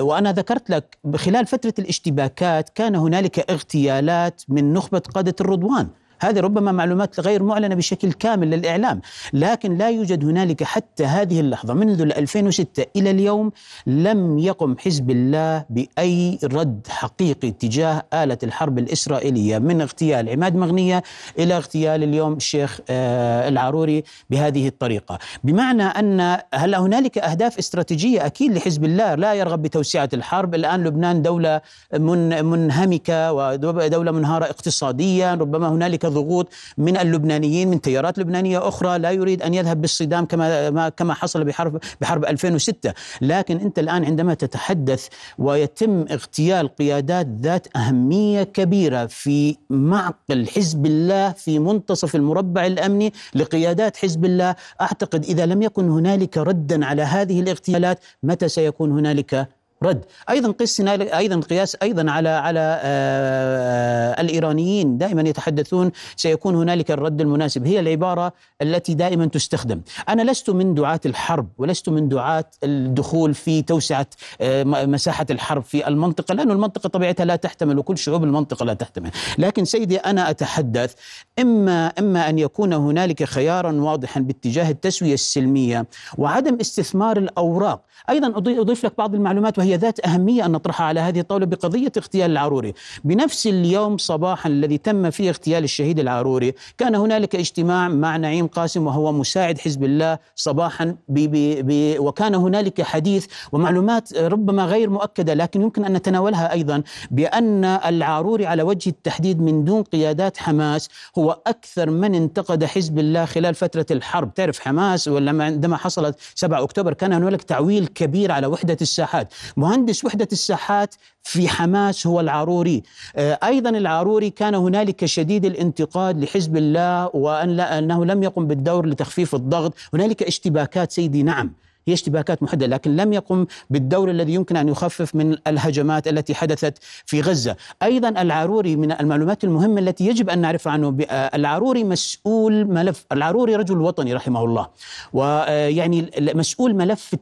وأنا 0.00 0.32
ذكرت 0.32 0.70
لك 0.70 0.98
خلال 1.16 1.46
فترة 1.46 1.74
الاشتباكات 1.78 2.68
كان 2.68 2.96
هنالك 2.96 3.50
اغتيالات 3.50 4.42
من 4.48 4.72
نخبة 4.72 4.98
قادة 4.98 5.34
الرضوان 5.40 5.88
هذه 6.24 6.40
ربما 6.40 6.72
معلومات 6.72 7.20
غير 7.20 7.42
معلنة 7.42 7.74
بشكل 7.74 8.12
كامل 8.12 8.50
للإعلام 8.50 9.00
لكن 9.32 9.76
لا 9.76 9.90
يوجد 9.90 10.24
هنالك 10.24 10.62
حتى 10.62 11.04
هذه 11.04 11.40
اللحظة 11.40 11.74
منذ 11.74 12.02
2006 12.02 12.84
إلى 12.96 13.10
اليوم 13.10 13.52
لم 13.86 14.38
يقم 14.38 14.76
حزب 14.78 15.10
الله 15.10 15.64
بأي 15.70 16.38
رد 16.44 16.86
حقيقي 16.88 17.50
تجاه 17.50 18.02
آلة 18.14 18.38
الحرب 18.42 18.78
الإسرائيلية 18.78 19.58
من 19.58 19.80
اغتيال 19.80 20.28
عماد 20.28 20.56
مغنية 20.56 21.02
إلى 21.38 21.56
اغتيال 21.56 22.02
اليوم 22.02 22.32
الشيخ 22.32 22.80
آه، 22.90 23.48
العروري 23.48 24.04
بهذه 24.30 24.68
الطريقة. 24.68 25.18
بمعنى 25.44 25.82
أن 25.82 26.38
هل 26.54 26.74
هنالك 26.74 27.18
أهداف 27.18 27.58
استراتيجية؟ 27.58 28.26
أكيد 28.26 28.52
لحزب 28.52 28.84
الله 28.84 29.14
لا 29.14 29.34
يرغب 29.34 29.62
بتوسعة 29.62 30.08
الحرب. 30.14 30.54
الآن 30.54 30.84
لبنان 30.84 31.22
دولة 31.22 31.60
من 31.92 32.44
منهمكة 32.44 33.32
ودولة 33.32 34.12
منهارة 34.12 34.44
اقتصاديا 34.44 35.34
ربما 35.34 35.68
هنالك 35.68 36.06
ضغوط 36.14 36.48
من 36.78 36.96
اللبنانيين 36.96 37.68
من 37.68 37.80
تيارات 37.80 38.18
لبنانية 38.18 38.68
أخرى 38.68 38.98
لا 38.98 39.10
يريد 39.10 39.42
أن 39.42 39.54
يذهب 39.54 39.80
بالصدام 39.80 40.24
كما 40.24 40.88
كما 40.88 41.14
حصل 41.14 41.44
بحرب 41.44 41.80
بحرب 42.00 42.24
2006 42.24 42.92
لكن 43.22 43.56
أنت 43.56 43.78
الآن 43.78 44.04
عندما 44.04 44.34
تتحدث 44.34 45.08
ويتم 45.38 46.04
اغتيال 46.10 46.68
قيادات 46.76 47.26
ذات 47.40 47.76
أهمية 47.76 48.42
كبيرة 48.42 49.06
في 49.06 49.56
معقل 49.70 50.46
حزب 50.48 50.86
الله 50.86 51.32
في 51.32 51.58
منتصف 51.58 52.16
المربع 52.16 52.66
الأمني 52.66 53.12
لقيادات 53.34 53.96
حزب 53.96 54.24
الله 54.24 54.56
أعتقد 54.80 55.24
إذا 55.24 55.46
لم 55.46 55.62
يكن 55.62 55.88
هنالك 55.90 56.38
ردا 56.38 56.86
على 56.86 57.02
هذه 57.02 57.40
الاغتيالات 57.40 57.98
متى 58.22 58.48
سيكون 58.48 58.90
هنالك 58.92 59.48
رد. 59.82 60.04
أيضا 60.30 60.50
قس 60.50 60.80
أيضا 60.80 61.40
قياس 61.40 61.76
أيضا 61.82 62.10
على 62.10 62.28
على 62.28 62.80
آه، 62.82 64.20
الإيرانيين 64.20 64.98
دائما 64.98 65.22
يتحدثون 65.22 65.90
سيكون 66.16 66.54
هنالك 66.54 66.90
الرد 66.90 67.20
المناسب. 67.20 67.66
هي 67.66 67.80
العبارة 67.80 68.32
التي 68.62 68.94
دائما 68.94 69.26
تستخدم. 69.26 69.80
أنا 70.08 70.22
لست 70.22 70.50
من 70.50 70.74
دعاة 70.74 71.00
الحرب 71.06 71.48
ولست 71.58 71.88
من 71.88 72.08
دعاة 72.08 72.44
الدخول 72.64 73.34
في 73.34 73.62
توسعة 73.62 74.06
آه، 74.40 74.64
مساحة 74.64 75.26
الحرب 75.30 75.62
في 75.62 75.88
المنطقة 75.88 76.34
لأن 76.34 76.50
المنطقة 76.50 76.88
طبيعتها 76.88 77.24
لا 77.24 77.36
تحتمل 77.36 77.78
وكل 77.78 77.98
شعوب 77.98 78.24
المنطقة 78.24 78.64
لا 78.64 78.74
تحتمل. 78.74 79.10
لكن 79.38 79.64
سيدي 79.64 79.96
أنا 79.96 80.30
أتحدث 80.30 80.94
إما 81.38 81.86
إما 81.86 82.28
أن 82.28 82.38
يكون 82.38 82.72
هنالك 82.72 83.24
خيارا 83.24 83.72
واضحا 83.72 84.20
باتجاه 84.20 84.70
التسوية 84.70 85.14
السلمية 85.14 85.86
وعدم 86.18 86.58
استثمار 86.60 87.16
الأوراق. 87.16 87.80
أيضا 88.10 88.32
أضيف 88.36 88.84
لك 88.84 88.92
بعض 88.98 89.14
المعلومات 89.14 89.58
وهي 89.58 89.73
ذات 89.74 90.06
أهمية 90.06 90.46
أن 90.46 90.52
نطرحها 90.52 90.86
على 90.86 91.00
هذه 91.00 91.20
الطاولة 91.20 91.46
بقضية 91.46 91.92
اغتيال 91.96 92.30
العاروري. 92.30 92.74
بنفس 93.04 93.46
اليوم 93.46 93.98
صباحا 93.98 94.48
الذي 94.48 94.78
تم 94.78 95.10
فيه 95.10 95.28
اغتيال 95.28 95.64
الشهيد 95.64 95.98
العاروري 95.98 96.54
كان 96.78 96.94
هنالك 96.94 97.36
اجتماع 97.36 97.88
مع 97.88 98.16
نعيم 98.16 98.46
قاسم 98.46 98.86
وهو 98.86 99.12
مساعد 99.12 99.58
حزب 99.58 99.84
الله 99.84 100.18
صباحا 100.36 100.96
بي 101.08 101.26
بي 101.26 101.62
بي 101.62 101.98
وكان 101.98 102.34
هنالك 102.34 102.82
حديث 102.82 103.26
ومعلومات 103.52 104.14
ربما 104.16 104.64
غير 104.64 104.90
مؤكدة 104.90 105.34
لكن 105.34 105.62
يمكن 105.62 105.84
أن 105.84 105.92
نتناولها 105.92 106.52
أيضا 106.52 106.82
بأن 107.10 107.64
العاروري 107.64 108.46
على 108.46 108.62
وجه 108.62 108.90
التحديد 108.90 109.40
من 109.40 109.64
دون 109.64 109.82
قيادات 109.82 110.36
حماس 110.36 110.88
هو 111.18 111.40
أكثر 111.46 111.90
من 111.90 112.14
انتقد 112.14 112.64
حزب 112.64 112.98
الله 112.98 113.24
خلال 113.24 113.54
فترة 113.54 113.86
الحرب. 113.90 114.34
تعرف 114.34 114.60
حماس 114.60 115.08
ولما 115.08 115.44
عندما 115.44 115.76
حصلت 115.76 116.18
7 116.34 116.62
أكتوبر 116.62 116.92
كان 116.94 117.12
هنالك 117.12 117.42
تعويل 117.42 117.86
كبير 117.86 118.32
على 118.32 118.46
وحدة 118.46 118.76
الساحات. 118.82 119.34
مهندس 119.56 120.04
وحدة 120.04 120.28
الساحات 120.32 120.94
في 121.22 121.48
حماس 121.48 122.06
هو 122.06 122.20
العروري. 122.20 122.82
آه، 123.16 123.38
أيضا 123.44 123.70
العروري 123.70 124.30
كان 124.30 124.54
هنالك 124.54 125.04
شديد 125.04 125.44
الانتقاد 125.44 126.24
لحزب 126.24 126.56
الله 126.56 127.10
وأن 127.14 127.48
لا 127.48 127.78
أنه 127.78 128.04
لم 128.04 128.22
يقم 128.22 128.46
بالدور 128.46 128.86
لتخفيف 128.86 129.34
الضغط. 129.34 129.74
هنالك 129.94 130.22
اشتباكات 130.22 130.92
سيدي 130.92 131.22
نعم. 131.22 131.52
هي 131.88 131.94
اشتباكات 131.94 132.42
محددة 132.42 132.66
لكن 132.66 132.96
لم 132.96 133.12
يقم 133.12 133.46
بالدور 133.70 134.10
الذي 134.10 134.34
يمكن 134.34 134.56
أن 134.56 134.68
يخفف 134.68 135.14
من 135.14 135.36
الهجمات 135.46 136.08
التي 136.08 136.34
حدثت 136.34 136.78
في 137.06 137.20
غزة، 137.20 137.56
أيضا 137.82 138.08
العروري 138.08 138.76
من 138.76 138.92
المعلومات 138.92 139.44
المهمة 139.44 139.80
التي 139.80 140.06
يجب 140.06 140.30
أن 140.30 140.38
نعرف 140.38 140.68
عنه 140.68 140.96
العروري 141.10 141.84
مسؤول 141.84 142.64
ملف 142.64 143.04
العروري 143.12 143.56
رجل 143.56 143.80
وطني 143.80 144.14
رحمه 144.14 144.44
الله. 144.44 144.68
ويعني 145.12 146.10
مسؤول 146.18 146.74
ملف 146.74 147.14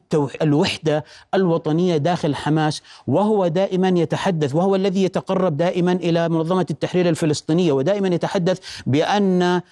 الوحدة 0.42 1.05
الوطنية 1.35 1.96
داخل 1.96 2.35
حماس 2.35 2.83
وهو 3.07 3.46
دائما 3.46 3.88
يتحدث 3.88 4.55
وهو 4.55 4.77
الذي 4.77 5.03
يتقرب 5.05 5.57
دائما 5.57 5.92
إلى 5.92 6.29
منظمة 6.29 6.66
التحرير 6.70 7.09
الفلسطينية. 7.09 7.72
ودائما 7.72 8.09
يتحدث 8.09 8.59
بأن 8.87 9.42
آه، 9.42 9.62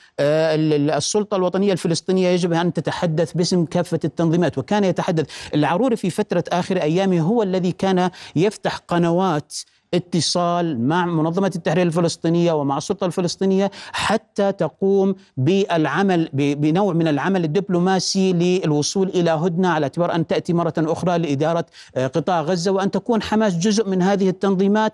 السلطة 0.99 1.37
الوطنية 1.37 1.73
الفلسطينية 1.73 2.29
يجب 2.29 2.53
أن 2.53 2.73
تتحدث 2.73 3.33
باسم 3.33 3.65
كافة 3.65 4.01
التنظيمات. 4.05 4.59
وكان 4.59 4.80
كان 4.81 4.91
يتحدث. 4.91 5.27
العروري 5.55 5.97
في 5.97 6.11
فترة 6.11 6.45
آخر 6.53 6.77
أيامه 6.77 7.21
هو 7.21 7.43
الذي 7.43 7.73
كان 7.73 8.11
يفتح 8.37 8.77
قنوات 8.77 9.55
اتصال 9.95 10.89
مع 10.89 11.07
منظمة 11.07 11.53
التحرير 11.57 11.87
الفلسطينية 11.87 12.53
ومع 12.53 12.77
السلطة 12.77 13.07
الفلسطينية 13.07 13.71
حتى 13.93 14.53
تقوم 14.53 15.15
بالعمل 15.37 16.29
بنوع 16.33 16.93
من 16.93 17.09
العمل 17.09 17.45
الدبلوماسي 17.45 18.33
للوصول 18.33 19.09
إلى 19.09 19.31
هدنة 19.31 19.69
على 19.69 19.85
اعتبار 19.85 20.15
أن 20.15 20.27
تأتي 20.27 20.53
مرة 20.53 20.75
أخرى 20.79 21.19
لإدارة 21.19 21.67
آه، 21.97 22.07
قطاع 22.07 22.41
غزة 22.41 22.71
وأن 22.71 22.91
تكون 22.91 23.23
حماس 23.23 23.59
جزء 23.59 23.89
من 23.89 24.03
هذه 24.03 24.29
التنظيمات 24.29 24.93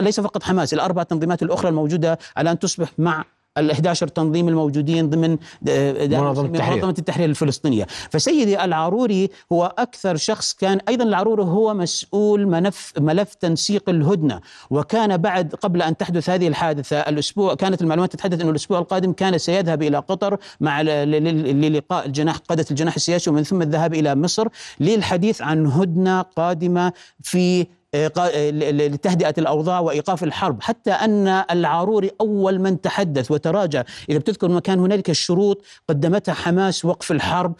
ليس 0.00 0.20
فقط 0.20 0.42
حماس 0.42 0.74
الأربع 0.74 1.02
تنظيمات 1.02 1.42
الأخرى 1.42 1.68
الموجودة 1.68 2.18
على 2.36 2.50
أن 2.50 2.58
تصبح 2.58 2.92
مع 2.98 3.24
ال 3.58 3.70
11 3.70 4.08
تنظيم 4.08 4.48
الموجودين 4.48 5.10
ضمن 5.10 5.38
آه، 5.68 6.06
منظمة 6.06 6.46
التحرير. 6.46 6.76
منظمة 6.76 6.94
التحرير 6.98 7.28
الفلسطينية 7.28 7.86
فسيدي 8.10 8.64
العروري 8.64 9.30
هو 9.52 9.74
أكثر 9.78 10.16
شخص 10.16 10.54
كان 10.54 10.80
أيضا 10.88 11.04
العروري 11.04 11.42
هو 11.42 11.74
مسؤول 11.74 12.46
ملف, 12.46 12.92
ملف 12.98 13.34
تنسيق 13.34 13.88
الهدنة 13.88 14.40
وكان 14.70 15.16
بعد 15.16 15.54
قبل 15.54 15.82
أن 15.82 15.96
تحدث 15.96 16.30
هذه 16.30 16.48
الحادثة 16.48 16.96
الأسبوع 17.00 17.54
كانت 17.54 17.82
المعلومات 17.82 18.12
تتحدث 18.12 18.40
أنه 18.40 18.50
الأسبوع 18.50 18.78
القادم 18.78 19.12
كان 19.12 19.38
سيذهب 19.38 19.82
إلى 19.82 19.98
قطر 19.98 20.36
مع 20.60 20.82
للقاء 20.82 22.06
الجناح 22.06 22.36
قادة 22.36 22.66
الجناح 22.70 22.94
السياسي 22.94 23.30
ومن 23.30 23.42
ثم 23.42 23.62
الذهاب 23.62 23.94
إلى 23.94 24.14
مصر 24.14 24.48
للحديث 24.80 25.42
عن 25.42 25.66
هدنة 25.66 26.22
قادمة 26.22 26.92
في 27.22 27.66
لتهدئة 27.94 29.34
الأوضاع 29.38 29.80
وإيقاف 29.80 30.24
الحرب 30.24 30.62
حتى 30.62 30.90
أن 30.90 31.28
العاروري 31.28 32.10
أول 32.20 32.58
من 32.58 32.80
تحدث 32.80 33.30
وتراجع. 33.30 33.84
إذا 34.08 34.18
بتذكر 34.18 34.48
ما 34.48 34.60
كان 34.60 34.78
هنالك 34.78 35.10
الشروط 35.10 35.64
قدمتها 35.88 36.32
حماس 36.32 36.84
وقف 36.84 37.12
الحرب 37.12 37.54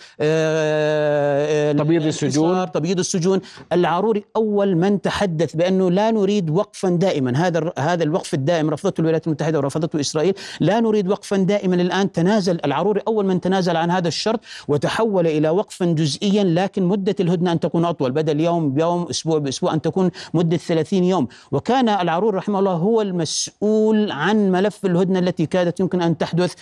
تبييض 1.78 2.06
السجون. 2.06 2.72
تبييض 2.72 2.98
السجون. 2.98 3.40
العاروري 3.72 4.24
أول 4.36 4.76
من 4.76 5.00
تحدث 5.00 5.56
بأنه 5.56 5.90
لا 5.90 6.10
نريد 6.10 6.50
وقفا 6.50 6.88
دائما. 6.88 7.36
هذا 7.36 7.72
هذا 7.78 8.04
الوقف 8.04 8.34
الدائم 8.34 8.70
رفضته 8.70 9.00
الولايات 9.00 9.26
المتحدة 9.26 9.58
ورفضته 9.58 10.00
إسرائيل. 10.00 10.34
لا 10.60 10.80
نريد 10.80 11.08
وقفا 11.08 11.36
دائما 11.36 11.74
الآن. 11.74 12.12
تنازل 12.12 12.58
العاروري 12.64 13.00
أول 13.08 13.26
من 13.26 13.40
تنازل 13.40 13.76
عن 13.76 13.90
هذا 13.90 14.08
الشرط 14.08 14.40
وتحول 14.68 15.26
إلى 15.26 15.50
وقفا 15.50 15.86
جزئيا 15.86 16.44
لكن 16.44 16.82
مدة 16.82 17.14
الهدنة 17.20 17.52
أن 17.52 17.60
تكون 17.60 17.84
أطول. 17.84 18.10
بدل 18.10 18.40
يوم 18.40 18.74
بيوم 18.74 19.06
أسبوع 19.10 19.38
بأسبوع 19.38 19.74
أن 19.74 19.80
تكون 19.82 20.10
مدة 20.34 20.56
30 20.56 21.04
يوم. 21.04 21.28
وكان 21.52 21.88
العرور 21.88 22.34
رحمه 22.34 22.58
الله 22.58 22.72
هو 22.72 23.02
المسؤول 23.02 24.10
عن 24.10 24.50
ملف 24.52 24.86
الهدنة 24.86 25.18
التي 25.18 25.46
كادت 25.46 25.80
يمكن 25.80 26.02
أن 26.02 26.18
تحدث 26.18 26.54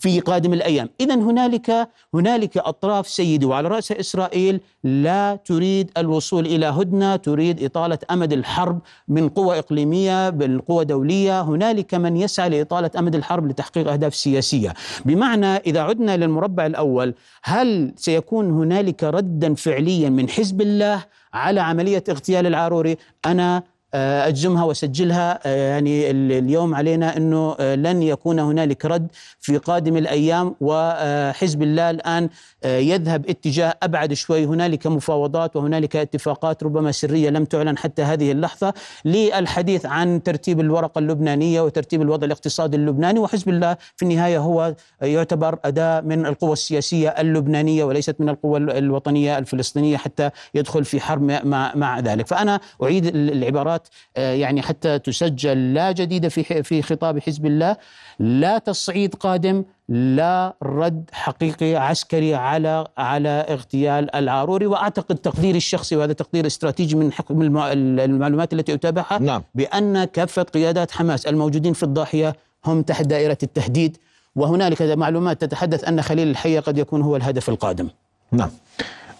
في 0.00 0.20
قادم 0.20 0.52
الأيام، 0.52 0.88
اذا 1.00 1.14
هنالك 1.14 1.88
هنالك 2.14 2.58
أطراف 2.58 3.08
سيدي 3.08 3.46
وعلى 3.46 3.68
رأس 3.68 3.92
إسرائيل 3.92 4.60
لا 4.84 5.38
تريد 5.44 5.90
الوصول 5.96 6.46
إلى 6.46 6.66
هدنة، 6.66 7.16
تريد 7.16 7.64
إطالة 7.64 7.98
أمد 8.10 8.32
الحرب 8.32 8.80
من 9.08 9.28
قوى 9.28 9.58
إقليمية 9.58 10.30
بل 10.30 10.60
قوى 10.68 10.84
دولية، 10.84 11.40
هنالك 11.40 11.94
من 11.94 12.16
يسعى 12.16 12.48
لإطالة 12.48 12.90
أمد 12.98 13.14
الحرب 13.14 13.46
لتحقيق 13.46 13.92
أهداف 13.92 14.14
سياسية، 14.14 14.74
بمعنى 15.04 15.46
إذا 15.46 15.80
عدنا 15.80 16.16
للمربع 16.16 16.66
الأول، 16.66 17.14
هل 17.42 17.92
سيكون 17.96 18.50
هنالك 18.50 19.04
ردا 19.04 19.54
فعليا 19.54 20.08
من 20.08 20.28
حزب 20.28 20.60
الله 20.60 21.04
على 21.34 21.60
عملية 21.60 22.04
اغتيال 22.08 22.46
العاروري؟ 22.46 22.96
آه، 23.26 23.62
أجزمها 23.94 24.64
واسجلها 24.64 25.38
آه، 25.46 25.70
يعني 25.70 26.10
اليوم 26.10 26.74
علينا 26.74 27.16
إنه 27.16 27.56
آه، 27.60 27.74
لن 27.74 28.02
يكون 28.02 28.38
هنالك 28.38 28.84
رد 28.84 29.08
في 29.40 29.58
قادم 29.58 29.96
الأيام 29.96 30.54
وحزب 30.60 31.62
الله 31.62 31.90
الآن 31.90 32.28
يذهب 32.64 33.28
اتجاه 33.28 33.74
أبعد 33.82 34.12
شوي. 34.14 34.44
هنالك 34.44 34.86
مفاوضات 34.86 35.56
وهنالك 35.56 35.96
اتفاقات 35.96 36.62
ربما 36.62 36.92
سرية 36.92 37.30
لم 37.30 37.44
تعلن 37.44 37.78
حتى 37.78 38.02
هذه 38.02 38.32
اللحظة 38.32 38.74
للحديث 39.04 39.86
عن 39.86 40.22
ترتيب 40.22 40.60
الورقة 40.60 40.98
اللبنانية 40.98 41.60
وترتيب 41.60 42.02
الوضع 42.02 42.26
الاقتصادي 42.26 42.76
اللبناني. 42.76 43.18
وحزب 43.18 43.48
الله 43.48 43.76
في 43.96 44.02
النهاية 44.02 44.38
هو 44.38 44.74
يعتبر 45.02 45.58
أداة 45.64 46.00
من 46.00 46.26
القوى 46.26 46.52
السياسية 46.52 47.08
اللبنانية 47.08 47.84
وليست 47.84 48.16
من 48.18 48.28
القوى 48.28 48.58
الوطنية 48.58 49.38
الفلسطينية 49.38 49.96
حتى 49.96 50.30
يدخل 50.54 50.84
في 50.84 51.00
حرب 51.00 51.22
مع 51.22 51.72
مع 51.74 52.00
ذلك. 52.00 52.26
فأنا 52.26 52.60
أعيد 52.82 53.06
العبارات 53.06 53.77
القرارات 53.78 53.88
آه، 54.16 54.32
يعني 54.32 54.62
حتى 54.62 54.98
تسجل 54.98 55.74
لا 55.74 55.92
جديدة 55.92 56.28
في 56.28 56.62
في 56.62 56.82
خطاب 56.82 57.18
حزب 57.18 57.46
الله 57.46 57.76
لا 58.18 58.58
تصعيد 58.58 59.14
قادم 59.14 59.64
لا 59.88 60.54
رد 60.62 61.10
حقيقي 61.12 61.76
عسكري 61.76 62.34
على 62.34 62.86
على 62.98 63.28
اغتيال 63.28 64.14
العاروري 64.14 64.66
وأعتقد 64.66 65.16
تقديري 65.16 65.56
الشخصي 65.56 65.96
وهذا 65.96 66.12
تقدير 66.12 66.46
استراتيجي 66.46 66.96
من 66.96 67.12
حكم 67.12 67.42
المعلومات 67.42 68.52
التي 68.52 68.74
أتابعها 68.74 69.18
نعم. 69.18 69.42
بأن 69.54 70.04
كافة 70.04 70.42
قيادات 70.42 70.90
حماس 70.90 71.26
الموجودين 71.26 71.72
في 71.72 71.82
الضاحية 71.82 72.36
هم 72.64 72.82
تحت 72.82 73.04
دائرة 73.04 73.38
التهديد 73.42 73.96
وهنالك 74.36 74.82
معلومات 74.82 75.40
تتحدث 75.40 75.84
أن 75.84 76.02
خليل 76.02 76.28
الحيه 76.28 76.60
قد 76.60 76.78
يكون 76.78 77.02
هو 77.02 77.16
الهدف 77.16 77.48
القادم. 77.48 77.88
نعم. 78.32 78.50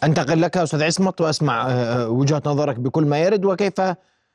أنتقل 0.04 0.42
لك 0.42 0.56
أستاذ 0.56 0.82
عصمت 0.82 1.20
وأسمع 1.20 1.66
آه، 1.66 1.70
آه، 1.70 2.09
وجهة 2.09 2.42
نظرك 2.46 2.76
بكل 2.80 3.04
ما 3.04 3.18
يرد 3.18 3.44
وكيف 3.44 3.80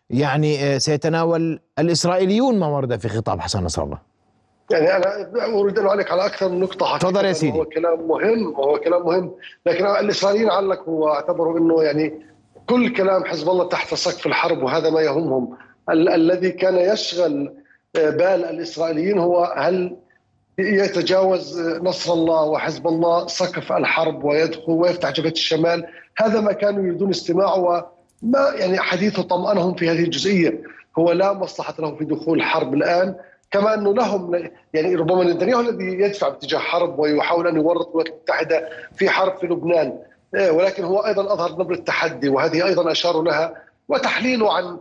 يعني 0.09 0.63
آه، 0.63 0.77
سيتناول 0.77 1.59
الإسرائيليون 1.79 2.59
ما 2.59 2.67
ورد 2.67 2.99
في 2.99 3.09
خطاب 3.09 3.39
حسن 3.39 3.63
نصر 3.63 3.83
الله. 3.83 3.97
يعني 4.71 4.95
أنا 4.95 5.25
أريد 5.59 5.79
أن 5.79 5.87
أعلق 5.87 6.11
على 6.11 6.25
أكثر 6.25 6.49
من 6.49 6.59
نقطه 6.59 6.97
تفضل 6.97 7.25
يا 7.25 7.33
سيدي. 7.33 7.57
هو 7.57 7.65
كلام 7.65 8.07
مهم 8.07 8.47
وهو 8.59 8.79
كلام 8.79 9.05
مهم. 9.05 9.31
لكن 9.65 9.85
الإسرائيليين 9.85 10.49
علقوا 10.49 11.05
واعتبروا 11.05 11.59
إنه 11.59 11.83
يعني 11.83 12.25
كل 12.69 12.93
كلام 12.93 13.25
حزب 13.25 13.49
الله 13.49 13.67
تحت 13.67 13.93
سقف 13.93 14.27
الحرب 14.27 14.63
وهذا 14.63 14.89
ما 14.89 15.01
يهمهم. 15.01 15.57
ال- 15.89 16.09
الذي 16.09 16.51
كان 16.51 16.75
يشغل 16.93 17.53
آه، 17.95 18.09
بال 18.09 18.45
الإسرائيليين 18.45 19.19
هو 19.19 19.53
هل 19.57 19.95
يتجاوز 20.59 21.59
نصر 21.61 22.13
الله 22.13 22.43
وحزب 22.43 22.87
الله 22.87 23.27
سقف 23.27 23.71
الحرب 23.71 24.23
ويدخل 24.23 24.71
ويفتح 24.71 25.11
جبهة 25.11 25.31
الشمال؟ 25.31 25.85
هذا 26.17 26.41
ما 26.41 26.51
كانوا 26.51 26.83
يريدون 26.83 27.09
استماعه 27.09 27.57
ما 28.23 28.51
يعني 28.55 28.79
حديثه 28.79 29.23
طمأنهم 29.23 29.75
في 29.75 29.89
هذه 29.89 30.03
الجزئية. 30.03 30.61
هو 30.99 31.11
لا 31.11 31.33
مصلحة 31.33 31.75
له 31.79 31.95
في 31.95 32.05
دخول 32.05 32.43
حرب 32.43 32.73
الآن 32.73 33.15
كما 33.51 33.73
أنه 33.73 33.93
لهم 33.93 34.49
يعني 34.73 34.95
ربما 34.95 35.23
نتنياهو 35.23 35.59
الذي 35.59 35.85
يدفع 35.85 36.29
باتجاه 36.29 36.59
حرب 36.59 36.99
ويحاول 36.99 37.47
أن 37.47 37.55
يورط 37.55 37.87
الولايات 37.87 38.13
المتحدة 38.13 38.69
في 38.95 39.09
حرب 39.09 39.37
في 39.37 39.47
لبنان. 39.47 39.99
إيه، 40.35 40.51
ولكن 40.51 40.83
هو 40.83 40.99
أيضا 40.99 41.33
أظهر 41.33 41.51
نبرة 41.51 41.75
التحدي 41.75 42.29
وهذه 42.29 42.65
أيضا 42.65 42.91
أشاروا 42.91 43.23
لها 43.23 43.55
وتحليله 43.87 44.53
عن 44.53 44.77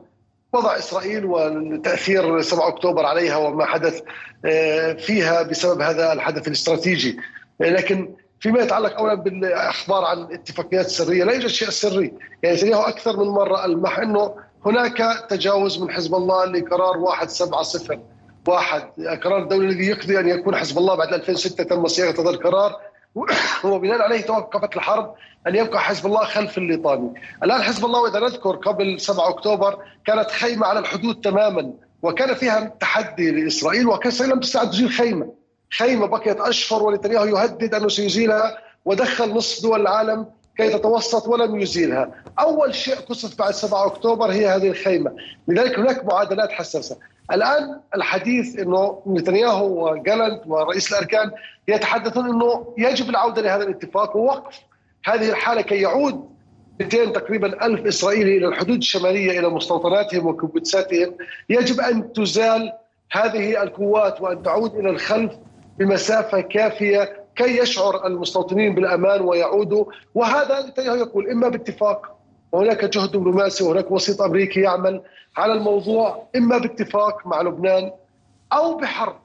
وضع 0.53 0.77
إسرائيل 0.77 1.25
وتاثير 1.25 2.41
7 2.41 2.69
أكتوبر 2.69 3.07
عليها 3.07 3.37
وما 3.37 3.65
حدث 3.65 4.03
إيه، 4.45 4.93
فيها 4.93 5.43
بسبب 5.43 5.81
هذا 5.81 6.13
الحدث 6.13 6.49
الاستراتيجي. 6.49 7.19
لكن 7.61 8.15
فيما 8.43 8.61
يتعلق 8.61 8.99
اولا 8.99 9.15
بالأخبار 9.15 10.05
عن 10.05 10.23
اتفاقيات 10.33 10.87
سرية 10.87 11.25
لا 11.25 11.33
يوجد 11.33 11.47
شيء 11.47 11.71
سري 11.71 12.13
يعني 12.43 12.57
نتنياهو 12.57 12.83
أكثر 12.83 13.17
من 13.17 13.29
مرة 13.29 13.65
ألمح 13.65 13.99
أنه 13.99 14.35
هناك 14.67 15.27
تجاوز 15.29 15.83
من 15.83 15.91
حزب 15.91 16.15
الله 16.15 16.45
لقرار 16.45 16.99
170 16.99 18.05
واحد 18.47 18.83
قرار 19.25 19.43
الدولي 19.43 19.69
الذي 19.69 19.87
يقضي 19.87 20.21
أن 20.21 20.29
يكون 20.29 20.57
حزب 20.57 20.79
الله 20.79 20.95
بعد 20.95 21.13
2006 21.13 21.65
تم 21.65 21.87
صياغة 21.87 22.21
هذا 22.21 22.31
القرار 22.31 22.77
وبناء 23.65 24.03
عليه 24.03 24.21
توقفت 24.21 24.77
الحرب 24.77 25.15
أن 25.47 25.57
يبقى 25.57 25.81
حزب 25.81 26.07
الله 26.07 26.25
خلف 26.25 26.59
الليطاني. 26.59 27.15
الآن 27.43 27.63
حزب 27.63 27.85
الله 27.85 28.01
واذا 28.01 28.21
نذكر 28.21 28.57
قبل 28.57 29.01
7 29.01 29.29
أكتوبر 29.29 29.79
كانت 30.07 30.31
خيمة 30.31 30.67
على 30.67 30.79
الحدود 30.79 31.21
تماما 31.21 31.73
وكان 32.03 32.35
فيها 32.35 32.75
تحدي 32.81 33.31
لإسرائيل 33.31 33.89
وكان 33.89 34.31
لم 34.31 34.41
تستطع 34.41 34.65
تزيل 34.65 34.91
خيمة. 34.91 35.42
خيمه 35.79 36.07
بقيت 36.07 36.41
أشهر 36.41 36.83
ونتنياهو 36.83 37.25
يهدد 37.25 37.75
أنه 37.75 37.89
سيزيلها 37.89 38.59
ودخل 38.85 39.35
نصف 39.35 39.63
دول 39.63 39.81
العالم 39.81 40.27
كي 40.57 40.69
تتوسط 40.69 41.29
ولم 41.29 41.61
يزيلها. 41.61 42.11
أول 42.41 42.75
شيء 42.75 42.95
قصف 42.95 43.39
بعد 43.39 43.55
7 43.55 43.87
أكتوبر 43.87 44.31
هي 44.31 44.47
هذه 44.47 44.69
الخيمة. 44.69 45.17
لذلك 45.49 45.79
هناك 45.79 46.05
معادلات 46.05 46.53
حساسة. 46.53 46.97
الآن 47.33 47.81
الحديث 47.95 48.59
أنه 48.59 49.03
نتنياهو 49.07 49.91
وجالنت 49.91 50.43
ورئيس 50.47 50.93
الأركان 50.93 51.31
يتحدثون 51.69 52.29
أنه 52.31 52.75
يجب 52.79 53.11
العودة 53.11 53.43
لهذا 53.43 53.63
الاتفاق 53.63 54.17
ووقف 54.17 54.61
هذه 55.05 55.31
الحالة 55.31 55.61
كي 55.63 55.81
يعود 55.81 56.29
200 56.81 57.05
تقريبا 57.05 57.67
ألف 57.67 57.87
إسرائيلي 57.87 58.37
إلى 58.37 58.47
الحدود 58.47 58.77
الشمالية 58.77 59.39
إلى 59.39 59.49
مستوطناتهم 59.49 60.27
وكبوتساتهم 60.27 61.15
يجب 61.49 61.81
أن 61.81 62.13
تزال 62.13 62.73
هذه 63.13 63.63
القوات 63.63 64.21
وأن 64.21 64.43
تعود 64.43 64.75
إلى 64.75 64.91
الخلف 64.91 65.33
بمسافة 65.79 66.41
كافية 66.41 67.23
كي 67.37 67.59
يشعر 67.59 68.07
المستوطنين 68.07 68.75
بالأمان 68.75 69.21
ويعودوا. 69.21 69.85
وهذا 70.15 70.67
نتنياهو 70.67 70.97
يقول 70.97 71.31
إما 71.31 71.49
باتفاق 71.49 72.17
وهناك 72.53 72.85
جهد 72.85 73.11
دبلوماسي 73.11 73.65
وهناك 73.65 73.91
وسيط 73.91 74.23
أمريكي 74.23 74.61
يعمل 74.61 75.03
على 75.37 75.53
الموضوع 75.53 76.29
إما 76.37 76.59
باتفاق 76.59 77.27
مع 77.27 77.43
لبنان 77.43 77.93
أو 78.53 78.77
بحرب. 78.77 79.17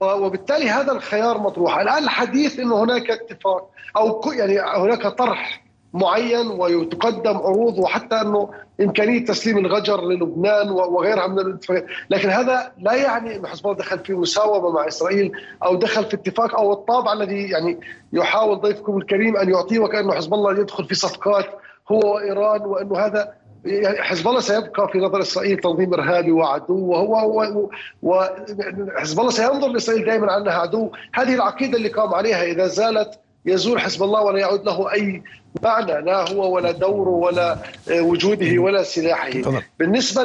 وبالتالي 0.00 0.70
هذا 0.70 0.92
الخيار 0.92 1.38
مطروح. 1.38 1.78
الآن 1.78 2.04
الحديث 2.04 2.58
إنه 2.58 2.84
هناك 2.84 3.10
اتفاق 3.10 3.70
أو 3.96 4.20
يعني 4.32 4.60
هناك 4.60 5.06
طرح 5.06 5.67
معين 5.98 6.46
ويتقدم 6.46 7.36
عروض 7.36 7.78
وحتى 7.78 8.20
إنه 8.20 8.50
إمكانية 8.80 9.24
تسليم 9.24 9.58
الغجر 9.58 10.04
للبنان 10.04 10.70
وغيرها 10.70 11.26
من 11.26 11.38
الاتفاقات، 11.38 11.86
لكن 12.10 12.28
هذا 12.28 12.72
لا 12.78 12.94
يعني 12.94 13.36
إنه 13.36 13.48
حزب 13.48 13.66
الله 13.66 13.78
دخل 13.78 13.98
في 13.98 14.14
مساومة 14.14 14.70
مع 14.70 14.88
إسرائيل 14.88 15.32
أو 15.64 15.74
دخل 15.74 16.04
في 16.04 16.14
اتفاق 16.14 16.58
أو 16.58 16.72
الطابع 16.72 17.12
الذي 17.12 17.50
يعني 17.50 17.80
يحاول 18.12 18.60
ضيفكم 18.60 18.98
الكريم 18.98 19.36
أن 19.36 19.50
يعطيه 19.50 19.78
وكأنه 19.78 20.14
حزب 20.14 20.34
الله 20.34 20.60
يدخل 20.60 20.84
في 20.84 20.94
صفقات 20.94 21.46
هو 21.92 22.14
وإيران 22.14 22.60
وإنه 22.60 22.98
هذا 22.98 23.34
يعني 23.64 24.02
حزب 24.02 24.28
الله 24.28 24.40
سيبقى 24.40 24.88
في 24.88 24.98
نظر 24.98 25.20
إسرائيل 25.20 25.58
تنظيم 25.58 25.94
إرهابي 25.94 26.32
وعدو 26.32 26.74
وهو 26.74 27.68
وحزب 28.02 29.20
الله 29.20 29.30
سينظر 29.30 29.68
لإسرائيل 29.68 30.04
دائما 30.04 30.32
على 30.32 30.42
أنها 30.42 30.54
عدو، 30.54 30.90
هذه 31.14 31.34
العقيدة 31.34 31.76
اللي 31.76 31.88
قام 31.88 32.14
عليها 32.14 32.44
إذا 32.44 32.66
زالت 32.66 33.20
يزول 33.46 33.80
حزب 33.80 34.02
الله 34.02 34.22
ولا 34.22 34.38
يعود 34.38 34.64
له 34.64 34.92
أي 34.92 35.22
معنى 35.62 36.04
لا 36.04 36.32
هو 36.32 36.54
ولا 36.54 36.70
دوره 36.70 37.08
ولا 37.08 37.58
وجوده 37.90 38.58
ولا 38.58 38.82
سلاحه. 38.82 39.42
طبعا. 39.42 39.62
بالنسبة 39.78 40.22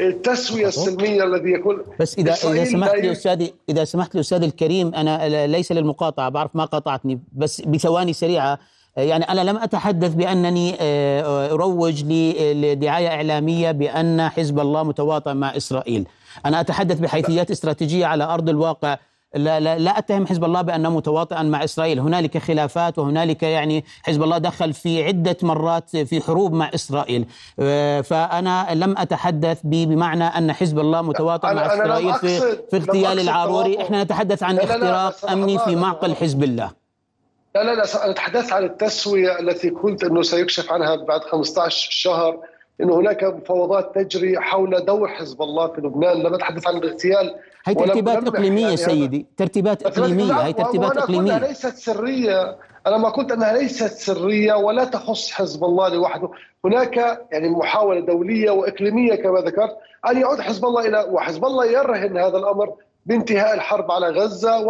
للتسويه 0.00 0.68
السلمية 0.68 1.24
الذي 1.24 1.50
يقول 1.50 1.84
بس 2.00 2.18
اذا 2.18 2.32
إذا 2.32 2.64
سمحت 2.64 2.94
لي 2.94 3.12
أستاذي 3.12 3.54
إذا 3.68 3.84
سمحت 3.84 4.14
لي 4.14 4.20
أستاذي 4.20 4.46
الكريم 4.46 4.94
أنا 4.94 5.46
ليس 5.46 5.72
للمقاطعة 5.72 6.28
بعرف 6.28 6.50
ما 6.54 6.64
قاطعتني 6.64 7.20
بس 7.32 7.60
بثواني 7.60 8.12
سريعة. 8.12 8.58
يعني 8.96 9.24
أنا 9.24 9.40
لم 9.40 9.56
أتحدث 9.56 10.14
بأنني 10.14 10.76
آه، 10.80 11.52
أروج 11.52 12.04
لدعاية 12.04 13.08
إعلامية 13.08 13.70
بأن 13.70 14.28
حزب 14.28 14.60
الله 14.60 14.82
متواطئ 14.82 15.32
مع 15.32 15.56
إسرائيل. 15.56 16.06
أنا 16.46 16.60
أتحدث 16.60 16.98
بحيثيات 16.98 17.50
استراتيجية 17.50 18.06
على 18.06 18.24
أرض 18.24 18.48
الواقع. 18.48 18.96
لا, 19.36 19.60
لا, 19.60 19.78
لا 19.78 19.98
أتهم 19.98 20.26
حزب 20.26 20.44
الله 20.44 20.62
بانه 20.62 20.90
متواطئا 20.90 21.42
مع 21.42 21.64
إسرائيل، 21.64 22.00
هنالك 22.00 22.38
خلافات 22.38 22.98
وهنالك 22.98 23.42
يعني 23.42 23.84
حزب 24.02 24.22
الله 24.22 24.38
دخل 24.38 24.72
في 24.72 25.04
عدة 25.04 25.36
مرات 25.42 25.96
في 25.96 26.20
حروب 26.20 26.52
مع 26.52 26.70
إسرائيل، 26.74 27.26
آه، 27.60 28.00
فأنا 28.00 28.66
لم 28.74 28.98
أتحدث 28.98 29.60
بمعنى 29.64 30.24
أن 30.24 30.52
حزب 30.52 30.78
الله 30.78 31.02
متواطئ 31.02 31.54
مع 31.54 31.66
إسرائيل 31.66 32.14
في 32.14 32.40
في 32.70 32.76
اغتيال 32.76 33.20
العاروري، 33.20 33.82
إحنا 33.82 34.04
نتحدث 34.04 34.42
عن 34.42 34.58
اختراق 34.58 35.30
أمني 35.30 35.58
في 35.58 35.76
معقل 35.76 36.14
حزب 36.14 36.42
الله. 36.42 36.70
لا 37.54 37.64
لا 37.64 37.74
لا 37.74 38.04
أنا 38.04 38.12
تحدثت 38.12 38.52
عن 38.52 38.64
التسوية 38.64 39.38
التي 39.38 39.70
قلت 39.70 40.04
إنه 40.04 40.22
سيكشف 40.22 40.72
عنها 40.72 40.96
بعد 40.96 41.20
15 41.24 41.90
شهر. 41.90 42.38
انه 42.80 42.94
هناك 42.94 43.24
مفاوضات 43.24 43.94
تجري 43.94 44.40
حول 44.40 44.84
دور 44.84 45.08
حزب 45.08 45.42
الله 45.42 45.68
في 45.68 45.80
لبنان. 45.80 46.16
لم 46.16 46.34
اتحدث 46.34 46.66
عن 46.66 46.76
الاغتيال 46.76 47.34
هي 47.64 47.74
ترتيبات 47.74 48.28
إقليمية 48.28 48.62
يعني 48.62 48.76
سيدي. 48.76 49.26
ترتيبات 49.36 49.86
إقليمية. 49.86 50.32
هي 50.32 50.52
ترتيبات 50.52 50.96
إقليمية. 50.96 51.38
ليست 51.38 51.76
سرية. 51.76 52.56
أنا 52.86 52.96
ما 52.96 53.08
قلت 53.08 53.32
أنها 53.32 53.52
ليست 53.52 53.92
سرية 53.92 54.54
ولا 54.54 54.84
تخص 54.84 55.30
حزب 55.30 55.64
الله 55.64 55.88
لوحده. 55.88 56.30
هناك 56.64 57.26
يعني 57.32 57.48
محاولة 57.48 58.00
دولية 58.00 58.50
وإقليمية 58.50 59.14
كما 59.14 59.40
ذكرت 59.40 59.76
أن 60.08 60.20
يعود 60.20 60.40
حزب 60.40 60.64
الله 60.64 60.88
إلى 60.88 61.06
وحزب 61.10 61.44
الله 61.44 61.64
يرهن 61.64 62.16
هذا 62.16 62.38
الأمر 62.38 62.74
بانتهاء 63.06 63.54
الحرب 63.54 63.90
على 63.90 64.08
غزة 64.08 64.66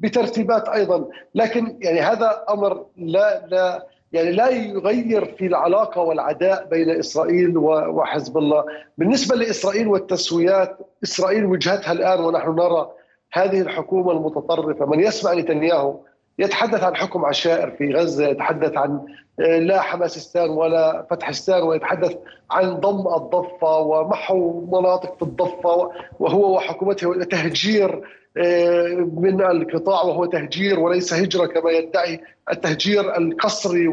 وبترتيبات 0.00 0.68
أيضا. 0.68 1.08
لكن 1.34 1.76
يعني 1.80 2.00
هذا 2.00 2.44
أمر 2.50 2.86
لا 2.96 3.46
لا 3.46 3.86
يعني 4.14 4.32
لا 4.32 4.48
يغير 4.48 5.24
في 5.24 5.46
العلاقة 5.46 6.00
والعداء 6.00 6.68
بين 6.70 6.90
إسرائيل 6.90 7.58
وحزب 7.58 8.38
الله، 8.38 8.64
بالنسبة 8.98 9.36
لإسرائيل 9.36 9.88
والتسويات، 9.88 10.78
إسرائيل 11.04 11.44
وجهتها 11.44 11.92
الآن 11.92 12.20
ونحن 12.20 12.50
نرى 12.50 12.90
هذه 13.32 13.60
الحكومة 13.60 14.12
المتطرفة، 14.12 14.86
من 14.86 15.00
يسمع 15.00 15.34
نتنياهو 15.34 16.00
يتحدث 16.38 16.82
عن 16.82 16.96
حكم 16.96 17.24
عشائر 17.24 17.70
في 17.70 17.94
غزة، 17.94 18.28
يتحدث 18.28 18.76
عن 18.76 19.00
آه، 19.40 19.58
لا 19.58 19.80
حماسستان 19.80 20.50
ولا 20.50 21.06
فتحستان 21.10 21.62
ويتحدث 21.62 22.16
عن 22.50 22.74
ضم 22.74 23.14
الضفة 23.14 23.78
ومحو 23.78 24.66
مناطق 24.72 25.16
في 25.16 25.22
الضفة 25.22 25.90
وهو 26.20 26.56
وحكومته 26.56 27.24
تهجير 27.24 28.02
آه، 28.36 29.08
من 29.16 29.40
القطاع 29.42 30.02
وهو 30.02 30.24
تهجير 30.24 30.80
وليس 30.80 31.14
هجرة 31.14 31.46
كما 31.46 31.70
يدعي 31.70 32.20
التهجير 32.52 33.16
القسري 33.16 33.88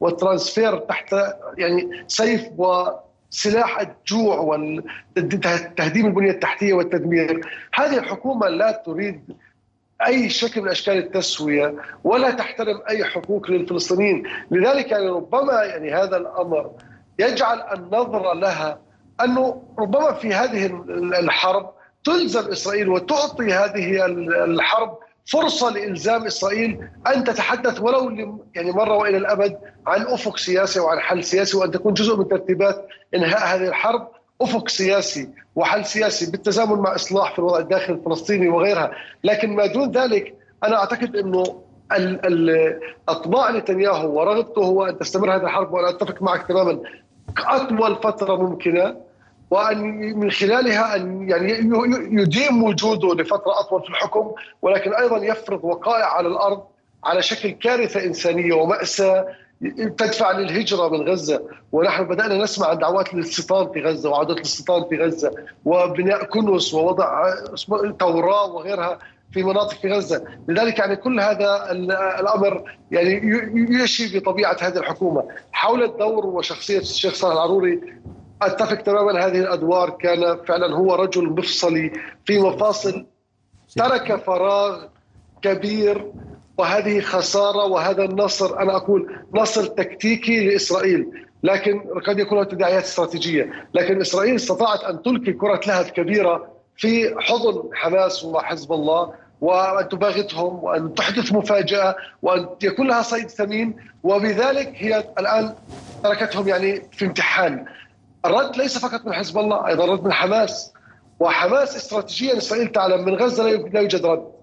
وال 0.00 0.16
transfer 0.16 0.78
تحت 0.78 1.14
يعني 1.58 2.04
سيف 2.08 2.48
وسلاح 2.58 3.80
الجوع 3.80 4.38
وتهديم 4.38 6.06
البنية 6.06 6.30
التحتية 6.30 6.72
والتدمير. 6.72 7.40
هذه 7.74 7.98
الحكومة 7.98 8.48
لا 8.48 8.82
تريد 8.86 9.20
أي 10.06 10.28
شكل 10.28 10.60
من 10.60 10.68
أشكال 10.68 10.98
التسوية 10.98 11.74
ولا 12.04 12.30
تحترم 12.30 12.82
أي 12.88 13.04
حقوق 13.04 13.50
للفلسطينيين، 13.50 14.22
لذلك 14.50 14.90
يعني 14.90 15.08
ربما 15.08 15.62
يعني 15.64 15.94
هذا 15.94 16.16
الأمر 16.16 16.70
يجعل 17.18 17.62
النظره 17.78 18.34
لها 18.34 18.78
أنه 19.24 19.62
ربما 19.78 20.12
في 20.12 20.34
هذه 20.34 20.66
الحرب 21.20 21.70
تلزم 22.04 22.50
إسرائيل 22.50 22.88
وتعطي 22.88 23.52
هذه 23.52 24.06
الحرب 24.44 24.98
فرصة 25.26 25.70
لإلزام 25.70 26.24
إسرائيل 26.24 26.88
أن 27.06 27.24
تتحدث 27.24 27.80
ولو 27.80 28.10
يعني 28.54 28.72
مرة 28.72 28.96
وإلى 28.96 29.16
الأبد 29.16 29.58
عن 29.86 30.02
أفق 30.02 30.36
سياسي 30.36 30.80
وعن 30.80 31.00
حل 31.00 31.24
سياسي 31.24 31.56
وأن 31.56 31.70
تكون 31.70 31.94
جزء 31.94 32.16
من 32.16 32.28
ترتيبات 32.28 32.86
إنهاء 33.14 33.56
هذه 33.56 33.68
الحرب. 33.68 34.08
أفق 34.42 34.68
سياسي 34.68 35.28
وحل 35.56 35.84
سياسي 35.84 36.30
بالتزامن 36.30 36.78
مع 36.78 36.94
إصلاح 36.94 37.32
في 37.32 37.38
الوضع 37.38 37.58
الداخلي 37.58 37.96
الفلسطيني 37.96 38.48
وغيرها، 38.48 38.90
لكن 39.24 39.56
ما 39.56 39.66
دون 39.66 39.90
ذلك 39.90 40.34
أنا 40.64 40.76
أعتقد 40.76 41.16
إنه 41.16 41.62
أطماع 43.08 43.50
نتنياهو 43.50 44.18
ورغبته 44.18 44.62
هو 44.64 44.84
أن 44.84 44.98
تستمر 44.98 45.36
هذه 45.36 45.42
الحرب 45.42 45.72
وأنا 45.72 45.88
أتفق 45.88 46.22
معك 46.22 46.46
تماما. 46.48 46.80
أطول 47.38 47.96
فترة 47.96 48.36
ممكنة 48.36 48.96
وأن 49.50 49.78
من 50.18 50.30
خلالها 50.30 50.96
أن 50.96 51.30
يعني 51.30 51.52
يديم 52.22 52.62
وجوده 52.62 53.14
لفترة 53.14 53.60
أطول 53.60 53.82
في 53.82 53.88
الحكم 53.88 54.32
ولكن 54.62 54.94
أيضا 54.94 55.16
يفرض 55.16 55.64
وقائع 55.64 56.06
على 56.06 56.28
الأرض 56.28 56.64
على 57.04 57.22
شكل 57.22 57.50
كارثة 57.50 58.04
إنسانية 58.04 58.54
ومأساة 58.54 59.26
تدفع 59.98 60.38
للهجرة 60.38 60.88
من 60.88 61.08
غزة. 61.08 61.42
ونحن 61.72 62.04
بدأنا 62.04 62.42
نسمع 62.42 62.66
عن 62.66 62.78
دعوات 62.78 63.14
للاستيطان 63.14 63.72
في 63.72 63.80
غزة 63.82 64.10
وعودة 64.10 64.34
الاستيطان 64.34 64.84
في 64.88 64.96
غزة 64.96 65.34
وبناء 65.64 66.24
كنس 66.24 66.74
ووضع 66.74 67.34
توراة 67.98 68.52
وغيرها 68.52 68.98
في 69.32 69.42
مناطق 69.42 69.74
في 69.74 69.92
غزة. 69.92 70.24
لذلك 70.48 70.78
يعني 70.78 70.96
كل 70.96 71.20
هذا 71.20 71.72
الأمر 72.20 72.76
يعني 72.90 73.20
يشي 73.82 74.18
بطبيعة 74.18 74.56
هذه 74.60 74.76
الحكومة. 74.76 75.24
حول 75.52 75.82
الدور 75.82 76.26
وشخصية 76.26 76.78
الشيخ 76.78 77.14
صالح 77.14 77.34
العروري 77.34 77.80
أتفق 78.42 78.82
تماما. 78.82 79.26
هذه 79.26 79.38
الأدوار 79.38 79.90
كان 79.90 80.44
فعلا 80.44 80.76
هو 80.76 80.94
رجل 80.94 81.24
مفصلي 81.24 81.92
في 82.24 82.38
مفاصل 82.38 83.06
ترك 83.76 84.16
فراغ 84.16 84.84
كبير 85.42 86.12
وهذه 86.58 87.00
خسارة 87.00 87.64
وهذا 87.64 88.04
النصر 88.04 88.58
أنا 88.58 88.76
أقول 88.76 89.16
نصر 89.34 89.66
تكتيكي 89.66 90.48
لإسرائيل. 90.48 91.06
لكن 91.42 91.80
قد 92.06 92.18
يكون 92.18 92.48
تداعيات 92.48 92.84
استراتيجية. 92.84 93.68
لكن 93.74 94.00
إسرائيل 94.00 94.34
استطاعت 94.34 94.84
أن 94.84 95.02
تلقي 95.02 95.32
كرة 95.32 95.60
لهب 95.66 95.84
كبيره 95.84 96.48
في 96.76 97.14
حضن 97.18 97.70
حماس 97.74 98.24
وحزب 98.24 98.72
الله 98.72 99.14
وأن 99.40 99.88
تباغتهم 99.88 100.64
وأن 100.64 100.94
تحدث 100.94 101.32
مفاجأة 101.32 101.96
وأن 102.22 102.48
يكون 102.62 102.86
لها 102.88 103.02
صيد 103.02 103.30
ثمين. 103.30 103.76
وبذلك 104.02 104.72
هي 104.74 105.04
الآن 105.18 105.54
تركتهم 106.04 106.48
يعني 106.48 106.82
في 106.92 107.04
امتحان. 107.04 107.64
الرد 108.24 108.56
ليس 108.56 108.78
فقط 108.78 109.06
من 109.06 109.12
حزب 109.12 109.38
الله 109.38 109.66
أيضا 109.66 109.84
رد 109.92 110.04
من 110.04 110.12
حماس. 110.12 110.72
وحماس 111.20 111.76
استراتيجيا 111.76 112.38
إسرائيل 112.38 112.68
تعلم 112.68 113.04
من 113.04 113.14
غزة 113.14 113.44
لا 113.44 113.80
يوجد 113.80 114.06
رد. 114.06 114.35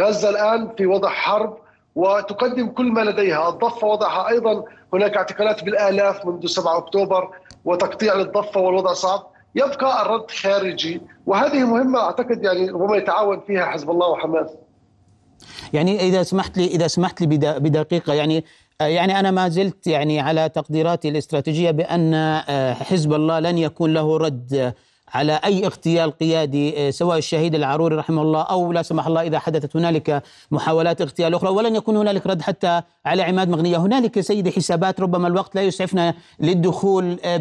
غزة 0.00 0.30
الآن 0.30 0.70
في 0.78 0.86
وضع 0.86 1.08
حرب 1.08 1.56
وتقدم 1.94 2.68
كل 2.68 2.92
ما 2.92 3.00
لديها. 3.00 3.48
الضفة 3.48 3.86
وضعها 3.86 4.28
أيضا 4.28 4.64
هناك 4.92 5.16
اعتقالات 5.16 5.64
بالآلاف 5.64 6.26
منذ 6.26 6.46
7 6.46 6.78
أكتوبر 6.78 7.30
وتقطيع 7.64 8.14
للضفة 8.14 8.60
والوضع 8.60 8.92
صعب. 8.92 9.26
يبقى 9.54 10.02
الرد 10.02 10.30
خارجي 10.30 11.00
وهذه 11.26 11.64
مهمة 11.64 12.00
أعتقد 12.00 12.44
يعني 12.44 12.70
ربما 12.70 12.96
يتعاون 12.96 13.40
فيها 13.46 13.66
حزب 13.66 13.90
الله 13.90 14.08
وحماس. 14.08 14.50
يعني 15.72 16.00
إذا 16.00 16.22
سمحت 16.22 16.58
لي 16.58 16.66
إذا 16.66 16.86
سمحت 16.86 17.20
لي 17.20 17.26
بدقيقة 17.58 18.14
يعني 18.14 18.44
يعني 18.80 19.20
أنا 19.20 19.30
ما 19.30 19.48
زلت 19.48 19.86
يعني 19.86 20.20
على 20.20 20.48
تقديراتي 20.48 21.08
الاستراتيجية 21.08 21.70
بأن 21.70 22.14
آه، 22.14 22.72
حزب 22.74 23.12
الله 23.12 23.40
لن 23.40 23.58
يكون 23.58 23.94
له 23.94 24.16
رد 24.16 24.74
على 25.14 25.40
أي 25.44 25.66
اغتيال 25.66 26.10
قيادي 26.10 26.88
آه، 26.88 26.90
سواء 26.90 27.18
الشهيد 27.18 27.54
العروري 27.54 27.96
رحمه 27.96 28.22
الله 28.22 28.42
أو 28.42 28.72
لا 28.72 28.82
سمح 28.82 29.06
الله 29.06 29.22
إذا 29.22 29.38
حدثت 29.38 29.76
هنالك 29.76 30.22
محاولات 30.50 31.00
اغتيال 31.00 31.34
أخرى 31.34 31.50
ولن 31.50 31.76
يكون 31.76 31.96
هنالك 31.96 32.26
رد 32.26 32.42
حتى 32.42 32.82
على 33.06 33.22
عماد 33.22 33.48
مغنية، 33.48 33.76
هنالك 33.76 34.20
سيدي 34.20 34.52
حسابات 34.52 35.00
ربما 35.00 35.28
الوقت 35.28 35.54
لا 35.54 35.62
يسعفنا 35.62 36.14
للدخول 36.40 37.18
آه، 37.24 37.36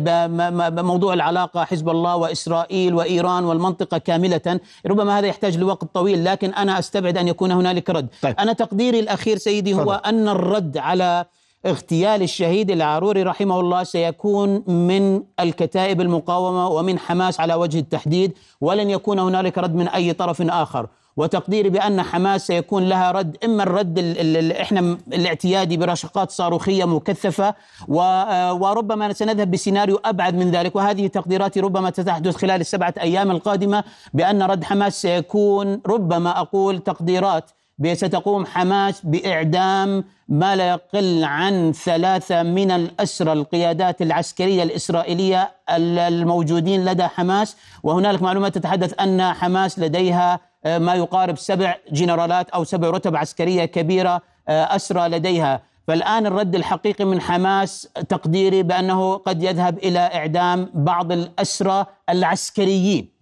بموضوع 0.69 1.13
العلاقة 1.13 1.63
حزب 1.63 1.89
الله 1.89 2.15
وإسرائيل 2.15 2.93
وإيران 2.93 3.45
والمنطقة 3.45 3.97
كاملة، 3.97 4.59
ربما 4.85 5.19
هذا 5.19 5.27
يحتاج 5.27 5.57
لوقت 5.57 5.83
طويل 5.93 6.25
لكن 6.25 6.53
أنا 6.53 6.79
أستبعد 6.79 7.17
أن 7.17 7.27
يكون 7.27 7.51
هنالك 7.51 7.89
رد. 7.89 8.07
طيب. 8.21 8.35
أنا 8.39 8.53
تقديري 8.53 8.99
الأخير 8.99 9.37
سيدي 9.37 9.73
هو 9.73 10.01
أن 10.05 10.29
الرد 10.29 10.77
على 10.77 11.25
اغتيال 11.65 12.21
الشهيد 12.21 12.71
العاروري 12.71 13.23
رحمه 13.23 13.59
الله 13.59 13.83
سيكون 13.83 14.63
من 14.67 15.23
الكتائب 15.39 16.01
المقاومة 16.01 16.67
ومن 16.67 16.99
حماس 16.99 17.39
على 17.39 17.53
وجه 17.53 17.79
التحديد 17.79 18.37
ولن 18.61 18.89
يكون 18.89 19.19
هنالك 19.19 19.57
رد 19.57 19.75
من 19.75 19.87
أي 19.87 20.13
طرف 20.13 20.41
آخر. 20.41 20.87
وتقديري 21.17 21.69
بأن 21.69 22.01
حماس 22.01 22.47
سيكون 22.47 22.89
لها 22.89 23.11
رد 23.11 23.37
إما 23.45 23.63
الرد 23.63 23.99
إحنا 24.61 24.97
الاعتيادي 25.13 25.77
برشقات 25.77 26.31
صاروخية 26.31 26.85
مكثفة 26.85 27.55
وربما 27.87 29.13
سنذهب 29.13 29.51
بسيناريو 29.51 29.99
أبعد 30.05 30.35
من 30.35 30.51
ذلك. 30.51 30.75
وهذه 30.75 31.07
تقديراتي 31.07 31.59
ربما 31.59 31.91
ستحدث 31.91 32.35
خلال 32.35 32.61
السبعة 32.61 32.93
أيام 33.01 33.31
القادمة 33.31 33.83
بأن 34.13 34.43
رد 34.43 34.63
حماس 34.63 35.01
سيكون 35.01 35.81
ربما 35.87 36.39
أقول 36.39 36.79
تقديرات 36.79 37.51
ستقوم 37.83 38.45
حماس 38.45 39.01
بإعدام 39.05 40.03
ما 40.29 40.55
لا 40.55 40.69
يقل 40.69 41.23
عن 41.23 41.71
ثلاثة 41.71 42.43
من 42.43 42.71
الأسرى 42.71 43.33
القيادات 43.33 44.01
العسكرية 44.01 44.63
الإسرائيلية 44.63 45.51
الموجودين 45.69 46.85
لدى 46.85 47.03
حماس. 47.03 47.57
وهنالك 47.83 48.21
معلومات 48.21 48.55
تتحدث 48.55 49.01
أن 49.01 49.33
حماس 49.33 49.79
لديها 49.79 50.39
آه، 50.65 50.77
ما 50.77 50.95
يقارب 50.95 51.37
سبع 51.37 51.75
جنرالات 51.91 52.49
أو 52.49 52.63
سبع 52.63 52.89
رتب 52.89 53.15
عسكرية 53.15 53.65
كبيرة 53.65 54.21
آه، 54.47 54.75
أسرى 54.75 55.07
لديها. 55.07 55.61
فالآن 55.87 56.25
الرد 56.25 56.55
الحقيقي 56.55 57.05
من 57.05 57.21
حماس 57.21 57.89
تقديري 58.09 58.63
بأنه 58.63 59.15
قد 59.15 59.43
يذهب 59.43 59.77
إلى 59.77 59.99
إعدام 59.99 60.69
بعض 60.73 61.11
الأسرى 61.11 61.85
العسكريين. 62.09 63.14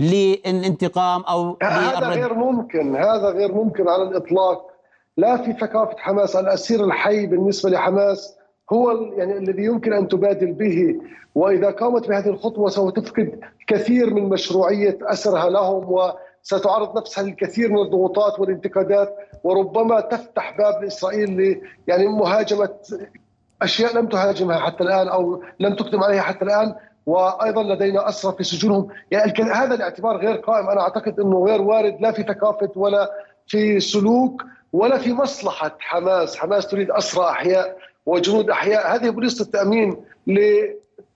للانتقام 0.00 1.22
أو 1.22 1.56
هذا. 1.62 2.08
غير 2.08 2.34
ممكن 2.34 2.96
هذا 2.96 3.28
غير 3.30 3.54
ممكن 3.54 3.88
على 3.88 4.02
الإطلاق. 4.02 4.70
لا 5.16 5.36
في 5.36 5.52
ثقافة 5.52 5.96
حماس. 5.98 6.36
الأسير 6.36 6.84
الحي 6.84 7.26
بالنسبة 7.26 7.70
لحماس 7.70 8.36
هو 8.72 8.90
يعني 8.90 9.36
الذي 9.36 9.64
يمكن 9.64 9.92
أن 9.92 10.08
تبادل 10.08 10.52
به. 10.52 10.96
وإذا 11.34 11.70
قامت 11.70 12.08
بهذه 12.08 12.28
الخطوة 12.28 12.68
سوف 12.68 12.92
تفقد 12.92 13.40
كثير 13.66 14.14
من 14.14 14.28
مشروعية 14.28 14.98
أسرها 15.02 15.50
لهم 15.50 15.86
وستعرض 15.92 16.98
نفسها 16.98 17.24
للكثير 17.24 17.72
من 17.72 17.78
الضغوطات 17.78 18.40
والانتقادات. 18.40 19.16
وربما 19.44 20.00
تفتح 20.00 20.56
باب 20.58 20.82
لإسرائيل 20.82 21.40
ل 21.40 21.60
يعني 21.86 22.08
مهاجمة 22.08 22.70
أشياء 23.62 23.96
لم 23.96 24.06
تهاجمها 24.06 24.58
حتى 24.58 24.84
الآن 24.84 25.08
أو 25.08 25.42
لم 25.60 25.74
تقدم 25.74 26.02
عليها 26.02 26.22
حتى 26.22 26.44
الآن. 26.44 26.74
وأيضا 27.10 27.62
لدينا 27.62 28.08
أسرى 28.08 28.36
في 28.36 28.44
سجونهم. 28.44 28.88
يعني 29.10 29.32
هذا 29.52 29.74
الاعتبار 29.74 30.16
غير 30.16 30.36
قائم. 30.36 30.70
أنا 30.70 30.80
أعتقد 30.80 31.20
إنه 31.20 31.44
غير 31.44 31.62
وارد 31.62 31.96
لا 32.00 32.12
في 32.12 32.22
ثقافة 32.22 32.70
ولا 32.76 33.10
في 33.46 33.80
سلوك 33.80 34.44
ولا 34.72 34.98
في 34.98 35.12
مصلحة 35.12 35.76
حماس. 35.80 36.36
حماس 36.36 36.66
تريد 36.66 36.90
أسرى 36.90 37.24
أحياء 37.24 37.76
وجنود 38.06 38.50
أحياء. 38.50 38.94
هذه 38.94 39.10
بوليصه 39.10 39.44
التأمين 39.44 39.96
ل 40.26 40.40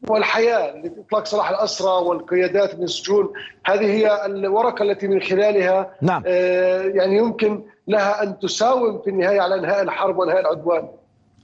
والحياة 0.09 0.77
لإطلاق 0.77 1.27
سراح 1.27 1.51
الأسرى 1.51 2.07
والقيادات 2.07 2.75
من 2.79 2.83
السجون. 2.83 3.33
هذه 3.67 3.87
هي 3.87 4.27
الورقة 4.27 4.83
التي 4.83 5.09
من 5.09 5.23
خلالها 5.23 5.91
نعم. 6.03 6.23
آه، 6.27 6.83
يعني 6.83 7.17
يمكن 7.17 7.63
لها 7.89 8.23
أن 8.23 8.39
تساوم 8.39 9.03
في 9.03 9.11
النهاية 9.11 9.41
على 9.41 9.55
إنهاء 9.55 9.83
الحرب 9.83 10.19
وإنهاء 10.19 10.41
العدوان. 10.41 10.89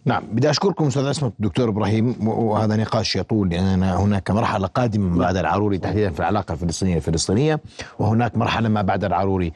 نعم. 0.05 0.23
بدي 0.33 0.51
أشكركم 0.51 0.87
أستاذ 0.87 1.05
اسمت 1.05 1.33
الدكتور 1.41 1.69
إبراهيم 1.69 2.29
وهذا 2.29 2.77
نقاش 2.77 3.17
يطول 3.17 3.49
لأن 3.49 3.83
هناك 3.83 4.31
مرحلة 4.31 4.67
قادمة 4.67 5.19
بعد 5.19 5.37
العروري 5.37 5.79
تحديدا 5.79 6.11
في 6.11 6.21
العلاقة 6.21 6.53
الفلسطينية 6.53 6.97
الفلسطينية 6.97 7.61
وهناك 7.99 8.37
مرحلة 8.37 8.69
ما 8.69 8.83
بعد 8.83 9.05
العروري 9.05 9.53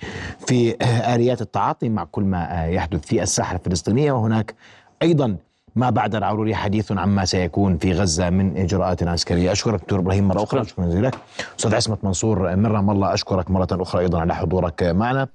في 0.46 0.76
آليات 1.14 1.42
التعاطي 1.42 1.88
مع 1.88 2.04
كل 2.04 2.22
ما 2.22 2.66
يحدث 2.66 3.06
في 3.06 3.22
الساحة 3.22 3.56
الفلسطينية 3.56 4.12
وهناك 4.12 4.54
أيضا 5.02 5.36
ما 5.76 5.90
بعد 5.90 6.14
العروري 6.14 6.54
حديث 6.54 6.92
عما 6.92 7.24
سيكون 7.24 7.78
في 7.78 7.92
غزة 7.92 8.30
من 8.30 8.56
إجراءات 8.56 9.02
عسكرية. 9.02 9.52
أشكرك 9.52 9.80
دكتور 9.80 9.98
إبراهيم 9.98 10.28
مرة 10.28 10.42
أخرى 10.42 10.64
شكرا 10.64 10.86
جزيلا. 10.86 11.06
لك 11.06 11.18
أستاذ 11.58 11.74
عصمت 11.74 12.04
منصور 12.04 12.56
من 12.56 12.66
رام 12.66 12.90
الله 12.90 13.14
أشكرك 13.14 13.50
مرة 13.50 13.68
أخرى 13.72 14.00
أيضا 14.00 14.20
على 14.20 14.34
حضورك 14.34 14.82
معنا. 14.82 15.28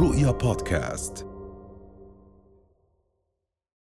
رؤيا 0.00 0.30
بودكاست. 0.30 1.25